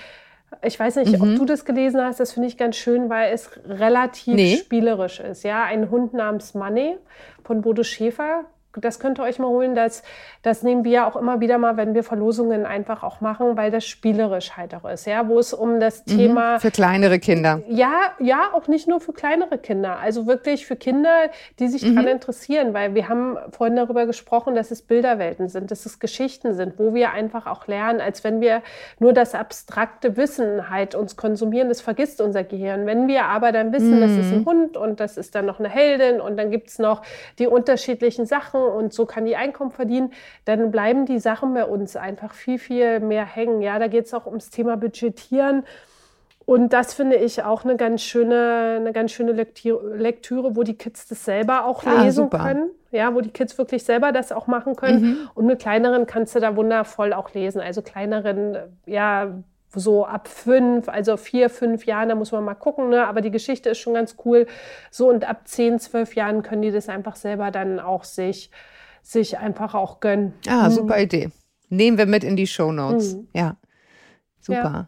ich 0.62 0.80
weiß 0.80 0.98
nicht, 0.98 1.18
mhm. 1.18 1.22
ob 1.22 1.40
du 1.40 1.46
das 1.46 1.66
gelesen 1.66 2.02
hast, 2.02 2.20
das 2.20 2.34
finde 2.34 2.48
ich 2.48 2.58
ganz 2.58 2.76
schön, 2.76 3.10
weil 3.10 3.34
es 3.34 3.50
relativ 3.68 4.36
nee. 4.36 4.58
spielerisch 4.58 5.20
ist. 5.20 5.44
Ja, 5.44 5.64
ein 5.64 5.90
Hund 5.90 6.14
namens 6.14 6.54
Money 6.54 6.98
von 7.44 7.62
Bodo 7.62 7.84
Schäfer 7.84 8.46
das 8.84 9.00
könnt 9.00 9.20
ihr 9.20 9.24
euch 9.24 9.40
mal 9.40 9.48
holen. 9.48 9.76
Das, 9.76 10.04
das 10.42 10.64
nehmen 10.64 10.84
wir 10.84 11.08
auch 11.08 11.16
immer 11.16 11.40
wieder 11.40 11.58
mal, 11.58 11.78
wenn 11.78 11.94
wir 11.94 12.04
Verlosungen 12.04 12.66
einfach 12.66 13.04
auch 13.04 13.22
machen, 13.22 13.58
weil 13.58 13.72
das 13.72 13.86
spielerisch 13.86 14.58
halt 14.58 14.74
auch 14.76 14.90
ist, 14.90 15.06
ja, 15.06 15.28
wo 15.28 15.40
es 15.40 15.54
um 15.54 15.80
das 15.80 16.06
mhm, 16.06 16.18
Thema. 16.18 16.60
Für 16.60 16.72
kleinere 16.72 17.20
Kinder. 17.20 17.62
Ja, 17.68 18.14
ja, 18.20 18.50
auch 18.54 18.68
nicht 18.68 18.88
nur 18.88 19.00
für 19.00 19.14
kleinere 19.14 19.58
Kinder. 19.58 20.00
Also 20.00 20.28
wirklich 20.28 20.66
für 20.66 20.76
Kinder, 20.76 21.30
die 21.60 21.68
sich 21.68 21.84
mhm. 21.84 21.96
daran 21.96 22.12
interessieren, 22.12 22.74
weil 22.74 22.96
wir 22.96 23.10
haben 23.10 23.38
vorhin 23.52 23.76
darüber 23.76 24.06
gesprochen, 24.06 24.56
dass 24.56 24.72
es 24.72 24.82
Bilderwelten 24.82 25.50
sind, 25.50 25.72
dass 25.72 25.86
es 25.86 26.00
Geschichten 26.00 26.54
sind, 26.54 26.78
wo 26.78 26.94
wir 26.94 27.12
einfach 27.12 27.48
auch 27.48 27.68
lernen, 27.68 28.02
als 28.02 28.24
wenn 28.24 28.42
wir 28.42 28.62
nur 29.00 29.14
das 29.14 29.36
abstrakte 29.36 30.18
Wissen 30.18 30.70
halt 30.70 30.96
uns 30.96 31.16
konsumieren, 31.16 31.70
das 31.70 31.82
vergisst 31.82 32.22
unser 32.22 32.44
Gehirn. 32.44 32.86
Wenn 32.86 33.08
wir 33.08 33.26
aber 33.26 33.52
dann 33.52 33.74
wissen, 33.74 33.98
mhm. 33.98 34.02
das 34.02 34.12
ist 34.12 34.32
ein 34.32 34.40
mhm. 34.40 34.46
Hund 34.46 34.78
und 34.78 35.00
das 35.00 35.18
ist 35.18 35.36
dann 35.36 35.46
noch 35.46 35.60
eine 35.60 35.70
Heldin 35.70 36.22
und 36.22 36.38
dann 36.38 36.52
gibt's 36.52 36.80
noch 36.80 37.02
die 37.40 37.48
unterschiedlichen 37.48 38.26
Sachen 38.26 38.62
und 38.66 38.93
so 38.93 39.05
kann 39.05 39.26
die 39.26 39.36
Einkommen 39.36 39.72
verdienen, 39.72 40.11
dann 40.45 40.72
bleiben 40.72 41.05
die 41.05 41.20
Sachen 41.20 41.53
bei 41.53 41.66
uns 41.66 41.95
einfach 41.95 42.34
viel, 42.34 42.59
viel 42.59 42.99
mehr 42.99 43.26
hängen. 43.26 43.61
Ja, 43.61 43.80
da 43.80 43.88
geht 43.88 44.05
es 44.05 44.13
auch 44.13 44.26
ums 44.26 44.49
Thema 44.49 44.78
Budgetieren. 44.78 45.63
Und 46.45 46.74
das 46.74 46.93
finde 46.93 47.16
ich 47.16 47.43
auch 47.43 47.63
eine 47.63 47.76
ganz 47.76 48.03
schöne, 48.03 48.78
eine 48.80 48.93
ganz 48.93 49.11
schöne 49.11 49.32
Lektüre, 49.32 50.55
wo 50.55 50.61
die 50.61 50.78
Kids 50.78 51.07
das 51.07 51.26
selber 51.26 51.66
auch 51.66 51.84
ah, 51.86 52.03
lesen 52.03 52.26
super. 52.26 52.38
können. 52.38 52.70
Ja, 52.91 53.16
wo 53.16 53.22
die 53.22 53.32
Kids 53.32 53.57
wirklich 53.57 53.84
selber 53.84 54.11
das 54.11 54.32
auch 54.32 54.45
machen 54.45 54.76
können. 54.76 55.01
Mhm. 55.01 55.18
Und 55.34 55.47
mit 55.47 55.59
kleineren 55.59 56.05
kannst 56.05 56.36
du 56.36 56.39
da 56.39 56.55
wundervoll 56.55 57.13
auch 57.13 57.34
lesen. 57.34 57.61
Also 57.61 57.82
kleineren, 57.82 58.57
ja, 58.86 59.34
so 59.76 60.06
ab 60.06 60.28
fünf, 60.28 60.90
also 60.90 61.18
vier, 61.18 61.50
fünf 61.50 61.86
Jahren, 61.86 62.10
da 62.10 62.16
muss 62.16 62.32
man 62.32 62.44
mal 62.44 62.56
gucken, 62.56 62.90
ne? 62.90 63.08
aber 63.08 63.22
die 63.22 63.32
Geschichte 63.32 63.70
ist 63.70 63.80
schon 63.80 63.94
ganz 63.94 64.16
cool. 64.26 64.48
So 64.92 65.10
und 65.10 65.28
ab 65.28 65.48
zehn, 65.48 65.80
zwölf 65.80 66.16
Jahren 66.16 66.44
können 66.44 66.62
die 66.62 66.72
das 66.72 66.90
einfach 66.90 67.16
selber 67.16 67.52
dann 67.52 67.80
auch 67.80 68.04
sich, 68.04 68.52
sich 69.02 69.38
einfach 69.38 69.74
auch 69.74 70.00
gönnen. 70.00 70.34
Ah, 70.48 70.70
mhm. 70.70 70.74
super 70.74 71.00
Idee. 71.02 71.30
Nehmen 71.70 71.98
wir 71.98 72.06
mit 72.06 72.24
in 72.24 72.36
die 72.36 72.48
Show 72.48 72.72
Notes. 72.72 73.16
Mhm. 73.16 73.28
Ja, 73.34 73.58
super. 74.40 74.62
Ja. 74.64 74.88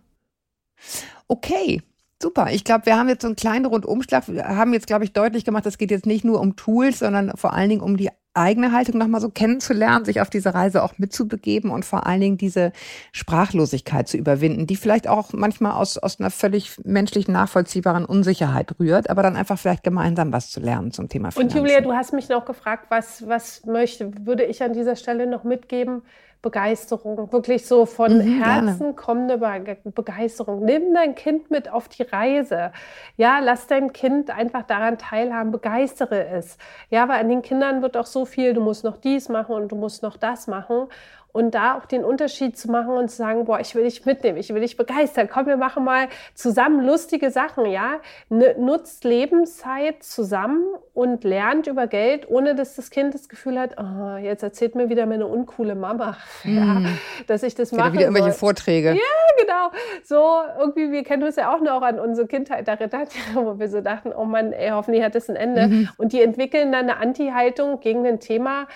Okay. 1.27 1.81
Super. 2.21 2.47
Ich 2.51 2.63
glaube, 2.63 2.87
wir 2.87 2.97
haben 2.97 3.09
jetzt 3.09 3.21
so 3.21 3.27
einen 3.27 3.35
kleinen 3.35 3.65
Rundumschlag. 3.65 4.27
Wir 4.27 4.47
haben 4.47 4.73
jetzt, 4.73 4.87
glaube 4.87 5.03
ich, 5.03 5.13
deutlich 5.13 5.45
gemacht, 5.45 5.67
es 5.67 5.77
geht 5.77 5.91
jetzt 5.91 6.07
nicht 6.07 6.25
nur 6.25 6.39
um 6.39 6.55
Tools, 6.55 6.99
sondern 6.99 7.31
vor 7.35 7.53
allen 7.53 7.69
Dingen 7.69 7.81
um 7.81 7.95
die 7.95 8.09
eigene 8.37 8.71
Haltung 8.71 8.97
nochmal 8.97 9.21
so 9.21 9.29
kennenzulernen, 9.29 10.05
sich 10.05 10.21
auf 10.21 10.29
diese 10.29 10.53
Reise 10.53 10.83
auch 10.83 10.97
mitzubegeben 10.97 11.71
und 11.71 11.85
vor 11.85 12.05
allen 12.05 12.21
Dingen 12.21 12.37
diese 12.37 12.71
Sprachlosigkeit 13.11 14.07
zu 14.07 14.17
überwinden, 14.17 14.67
die 14.67 14.75
vielleicht 14.75 15.07
auch 15.07 15.33
manchmal 15.33 15.73
aus, 15.73 15.97
aus 15.97 16.19
einer 16.19 16.29
völlig 16.29 16.77
menschlich 16.83 17.27
nachvollziehbaren 17.27 18.05
Unsicherheit 18.05 18.79
rührt, 18.79 19.09
aber 19.09 19.23
dann 19.23 19.35
einfach 19.35 19.57
vielleicht 19.57 19.83
gemeinsam 19.83 20.31
was 20.31 20.49
zu 20.49 20.59
lernen 20.59 20.91
zum 20.91 21.09
Thema 21.09 21.31
Finanzen. 21.31 21.59
Und 21.59 21.67
Julia, 21.67 21.81
du 21.81 21.93
hast 21.93 22.13
mich 22.13 22.29
noch 22.29 22.45
gefragt, 22.45 22.85
was, 22.89 23.27
was 23.27 23.65
möchte, 23.65 24.11
würde 24.25 24.43
ich 24.43 24.63
an 24.63 24.73
dieser 24.73 24.95
Stelle 24.95 25.27
noch 25.27 25.43
mitgeben? 25.43 26.03
Begeisterung, 26.41 27.31
wirklich 27.31 27.65
so 27.65 27.85
von 27.85 28.17
mhm, 28.17 28.41
Herzen 28.41 28.79
gerne. 28.79 28.93
kommende 28.93 29.37
Begeisterung. 29.85 30.63
Nimm 30.63 30.93
dein 30.93 31.15
Kind 31.15 31.49
mit 31.49 31.69
auf 31.69 31.87
die 31.87 32.03
Reise. 32.03 32.71
Ja, 33.15 33.39
lass 33.39 33.67
dein 33.67 33.91
Kind 33.91 34.29
einfach 34.29 34.63
daran 34.63 34.97
teilhaben, 34.97 35.51
begeistere 35.51 36.27
es. 36.27 36.57
Ja, 36.89 37.07
weil 37.09 37.19
an 37.19 37.29
den 37.29 37.41
Kindern 37.41 37.81
wird 37.81 37.97
auch 37.97 38.05
so 38.05 38.25
viel, 38.25 38.53
du 38.53 38.61
musst 38.61 38.83
noch 38.83 38.97
dies 38.97 39.29
machen 39.29 39.55
und 39.55 39.71
du 39.71 39.75
musst 39.75 40.03
noch 40.03 40.17
das 40.17 40.47
machen. 40.47 40.87
Und 41.31 41.53
da 41.53 41.77
auch 41.77 41.85
den 41.85 42.03
Unterschied 42.03 42.57
zu 42.57 42.71
machen 42.71 42.91
und 42.91 43.09
zu 43.09 43.17
sagen, 43.17 43.45
boah, 43.45 43.59
ich 43.59 43.75
will 43.75 43.83
dich 43.83 44.05
mitnehmen, 44.05 44.37
ich 44.37 44.53
will 44.53 44.61
dich 44.61 44.77
begeistern. 44.77 45.29
Komm, 45.31 45.45
wir 45.45 45.57
machen 45.57 45.83
mal 45.83 46.07
zusammen 46.33 46.85
lustige 46.85 47.29
Sachen, 47.31 47.65
ja? 47.65 47.99
Nutzt 48.29 49.03
Lebenszeit 49.03 50.03
zusammen 50.03 50.63
und 50.93 51.23
lernt 51.23 51.67
über 51.67 51.87
Geld, 51.87 52.29
ohne 52.29 52.55
dass 52.55 52.75
das 52.75 52.89
Kind 52.89 53.13
das 53.13 53.29
Gefühl 53.29 53.59
hat, 53.59 53.75
oh, 53.77 54.17
jetzt 54.17 54.41
erzählt 54.41 54.75
mir 54.75 54.89
wieder 54.89 55.05
meine 55.05 55.27
uncoole 55.27 55.75
Mama, 55.75 56.17
mm. 56.43 56.49
ja, 56.57 56.81
dass 57.27 57.43
ich 57.43 57.55
das 57.55 57.71
mache. 57.71 57.93
Wieder 57.93 58.03
irgendwelche 58.03 58.31
soll. 58.31 58.39
Vorträge. 58.39 58.93
Ja, 58.93 59.37
genau. 59.39 59.71
So 60.03 60.41
irgendwie, 60.59 60.91
wir 60.91 61.03
kennen 61.03 61.23
uns 61.23 61.35
ja 61.35 61.53
auch 61.53 61.61
noch 61.61 61.81
an 61.81 61.99
unsere 61.99 62.27
Kindheit 62.27 62.67
erinnert, 62.67 63.09
wo 63.33 63.59
wir 63.59 63.69
so 63.69 63.81
dachten, 63.81 64.11
oh 64.11 64.25
Mann, 64.25 64.53
ey, 64.53 64.69
hoffentlich 64.69 65.03
hat 65.03 65.15
das 65.15 65.29
ein 65.29 65.35
Ende. 65.35 65.67
Mhm. 65.67 65.89
Und 65.97 66.13
die 66.13 66.21
entwickeln 66.21 66.71
dann 66.71 66.89
eine 66.89 66.97
Anti-Haltung 66.97 67.79
gegen 67.79 68.05
ein 68.05 68.19
Thema, 68.19 68.67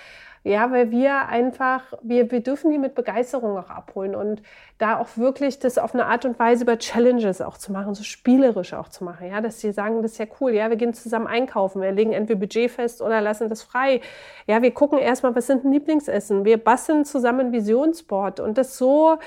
ja, 0.43 0.71
weil 0.71 0.89
wir 0.89 1.27
einfach, 1.27 1.93
wir, 2.01 2.31
wir 2.31 2.41
dürfen 2.41 2.71
die 2.71 2.79
mit 2.79 2.95
Begeisterung 2.95 3.57
auch 3.57 3.69
abholen 3.69 4.15
und 4.15 4.41
da 4.79 4.97
auch 4.97 5.09
wirklich 5.15 5.59
das 5.59 5.77
auf 5.77 5.93
eine 5.93 6.07
Art 6.07 6.25
und 6.25 6.39
Weise 6.39 6.63
über 6.63 6.79
Challenges 6.79 7.41
auch 7.41 7.57
zu 7.57 7.71
machen, 7.71 7.93
so 7.93 8.03
spielerisch 8.03 8.73
auch 8.73 8.89
zu 8.89 9.03
machen, 9.03 9.27
ja, 9.29 9.39
dass 9.41 9.59
sie 9.59 9.71
sagen, 9.71 10.01
das 10.01 10.13
ist 10.13 10.17
ja 10.17 10.25
cool, 10.39 10.53
ja, 10.53 10.69
wir 10.69 10.77
gehen 10.77 10.95
zusammen 10.95 11.27
einkaufen, 11.27 11.81
wir 11.81 11.91
legen 11.91 12.11
entweder 12.11 12.39
Budget 12.39 12.71
fest 12.71 13.03
oder 13.03 13.21
lassen 13.21 13.49
das 13.49 13.61
frei. 13.61 14.01
Ja, 14.47 14.63
wir 14.63 14.71
gucken 14.71 14.97
erstmal, 14.97 15.35
was 15.35 15.45
sind 15.45 15.63
ein 15.63 15.71
Lieblingsessen, 15.71 16.43
wir 16.43 16.57
basteln 16.57 17.05
zusammen 17.05 17.51
Visionsboard 17.51 18.39
und 18.39 18.57
das 18.57 18.77
so 18.77 19.17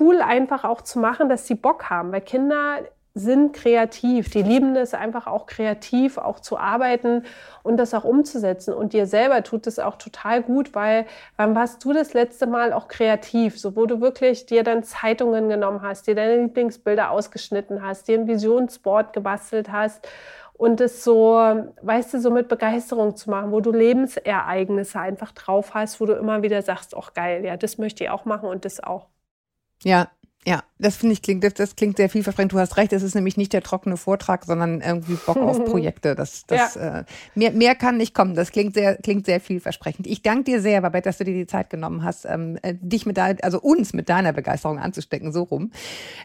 cool 0.00 0.20
einfach 0.20 0.64
auch 0.64 0.82
zu 0.82 0.98
machen, 0.98 1.28
dass 1.28 1.46
sie 1.46 1.54
Bock 1.54 1.90
haben, 1.90 2.10
weil 2.10 2.22
Kinder 2.22 2.78
sind 3.16 3.54
kreativ. 3.54 4.28
Die 4.28 4.42
lieben 4.42 4.76
es 4.76 4.92
einfach 4.92 5.26
auch 5.26 5.46
kreativ, 5.46 6.18
auch 6.18 6.38
zu 6.38 6.58
arbeiten 6.58 7.24
und 7.62 7.78
das 7.78 7.94
auch 7.94 8.04
umzusetzen. 8.04 8.74
Und 8.74 8.92
dir 8.92 9.06
selber 9.06 9.42
tut 9.42 9.66
es 9.66 9.78
auch 9.78 9.96
total 9.96 10.42
gut, 10.42 10.74
weil 10.74 11.06
wann 11.36 11.54
warst 11.54 11.82
du 11.82 11.94
das 11.94 12.12
letzte 12.12 12.46
Mal 12.46 12.74
auch 12.74 12.88
kreativ? 12.88 13.58
So, 13.58 13.74
wo 13.74 13.86
du 13.86 14.02
wirklich 14.02 14.44
dir 14.44 14.62
dann 14.64 14.82
Zeitungen 14.82 15.48
genommen 15.48 15.80
hast, 15.80 16.06
dir 16.06 16.14
deine 16.14 16.42
Lieblingsbilder 16.42 17.10
ausgeschnitten 17.10 17.82
hast, 17.82 18.06
dir 18.06 18.18
ein 18.18 18.28
Visionsboard 18.28 19.14
gebastelt 19.14 19.72
hast 19.72 20.06
und 20.52 20.82
es 20.82 21.02
so, 21.02 21.36
weißt 21.80 22.14
du, 22.14 22.20
so 22.20 22.30
mit 22.30 22.48
Begeisterung 22.48 23.16
zu 23.16 23.30
machen, 23.30 23.50
wo 23.50 23.60
du 23.60 23.72
Lebensereignisse 23.72 25.00
einfach 25.00 25.32
drauf 25.32 25.72
hast, 25.72 26.02
wo 26.02 26.06
du 26.06 26.12
immer 26.12 26.42
wieder 26.42 26.60
sagst, 26.60 26.94
ach 26.94 27.14
geil, 27.14 27.46
ja, 27.46 27.56
das 27.56 27.78
möchte 27.78 28.04
ich 28.04 28.10
auch 28.10 28.26
machen 28.26 28.50
und 28.50 28.66
das 28.66 28.82
auch. 28.82 29.08
Ja, 29.82 30.08
ja, 30.46 30.62
das 30.78 30.94
finde 30.94 31.14
ich 31.14 31.22
klingt, 31.22 31.42
das, 31.42 31.54
das, 31.54 31.74
klingt 31.74 31.96
sehr 31.96 32.08
vielversprechend. 32.08 32.52
Du 32.52 32.60
hast 32.60 32.76
recht, 32.76 32.92
es 32.92 33.02
ist 33.02 33.16
nämlich 33.16 33.36
nicht 33.36 33.52
der 33.52 33.62
trockene 33.62 33.96
Vortrag, 33.96 34.44
sondern 34.44 34.80
irgendwie 34.80 35.14
Bock 35.14 35.38
auf 35.38 35.64
Projekte. 35.64 36.14
Das, 36.14 36.46
das, 36.46 36.76
ja. 36.76 37.00
äh, 37.00 37.04
mehr, 37.34 37.50
mehr 37.50 37.74
kann 37.74 37.96
nicht 37.96 38.14
kommen. 38.14 38.36
Das 38.36 38.52
klingt 38.52 38.74
sehr, 38.74 38.94
klingt 38.94 39.26
sehr 39.26 39.40
vielversprechend. 39.40 40.06
Ich 40.06 40.22
danke 40.22 40.44
dir 40.44 40.60
sehr, 40.60 40.80
Babette, 40.82 41.08
dass 41.08 41.18
du 41.18 41.24
dir 41.24 41.34
die 41.34 41.48
Zeit 41.48 41.68
genommen 41.68 42.04
hast, 42.04 42.26
ähm, 42.26 42.60
äh, 42.62 42.74
dich 42.80 43.06
mit 43.06 43.16
deiner, 43.16 43.42
also 43.42 43.60
uns 43.60 43.92
mit 43.92 44.08
deiner 44.08 44.32
Begeisterung 44.32 44.78
anzustecken, 44.78 45.32
so 45.32 45.42
rum. 45.42 45.72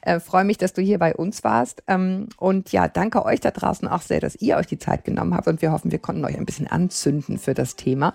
Äh, 0.04 0.20
Freue 0.20 0.44
mich, 0.44 0.60
dass 0.60 0.74
du 0.74 0.84
hier 0.84 1.00
bei 1.00 1.16
uns 1.16 1.44
warst. 1.44 1.82
Ähm, 1.88 2.30
und 2.38 2.72
ja, 2.72 2.88
danke 2.88 3.26
euch 3.26 3.40
da 3.40 3.50
draußen 3.50 3.88
auch 3.88 4.04
sehr, 4.04 4.20
dass 4.20 4.36
ihr 4.36 4.58
euch 4.58 4.68
die 4.68 4.78
Zeit 4.78 5.04
genommen 5.04 5.34
habt. 5.34 5.48
Und 5.48 5.64
wir 5.64 5.72
hoffen, 5.72 5.92
wir 5.92 6.00
konnten 6.00 6.24
euch 6.26 6.38
ein 6.38 6.46
bisschen 6.46 6.68
anzünden 6.68 7.40
für 7.40 7.56
das 7.56 7.76
Thema. 7.76 8.14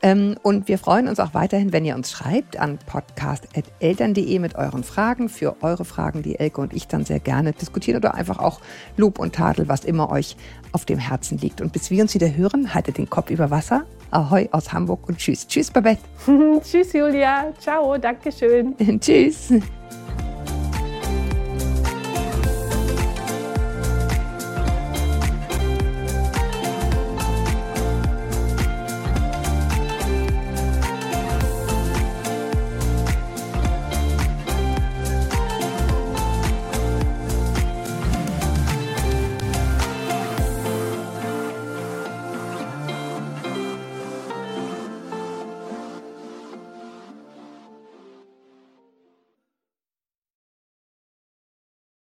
Ähm, 0.00 0.36
und 0.42 0.68
wir 0.68 0.78
freuen 0.78 1.08
uns 1.08 1.18
auch 1.18 1.34
weiterhin, 1.34 1.72
wenn 1.72 1.84
ihr 1.84 1.96
uns 1.96 2.10
schreibt 2.10 2.56
an 2.56 2.78
podcast.eltern.de 2.78 4.38
mit 4.38 4.54
euren 4.54 4.84
Fragen. 4.84 5.28
Für 5.28 5.56
eure 5.62 5.84
Fragen, 5.84 6.22
die 6.22 6.38
Elke 6.38 6.60
und 6.60 6.72
ich 6.72 6.86
dann 6.86 7.04
sehr 7.04 7.18
gerne 7.18 7.52
diskutieren 7.52 7.98
oder 7.98 8.14
einfach 8.14 8.38
auch 8.38 8.60
Lob 8.96 9.18
und 9.18 9.34
Tadel, 9.34 9.68
was 9.68 9.84
immer 9.84 10.10
euch 10.10 10.36
auf 10.72 10.84
dem 10.84 10.98
Herzen 10.98 11.38
liegt. 11.38 11.60
Und 11.60 11.72
bis 11.72 11.90
wir 11.90 12.02
uns 12.02 12.14
wieder 12.14 12.34
hören, 12.34 12.74
haltet 12.74 12.98
den 12.98 13.10
Kopf 13.10 13.30
über 13.30 13.50
Wasser. 13.50 13.84
Ahoi 14.10 14.48
aus 14.52 14.72
Hamburg 14.72 15.08
und 15.08 15.18
tschüss. 15.18 15.46
Tschüss, 15.46 15.70
Babette. 15.70 16.00
tschüss, 16.62 16.92
Julia. 16.92 17.52
Ciao. 17.58 17.98
Dankeschön. 17.98 18.76
tschüss. 19.00 19.52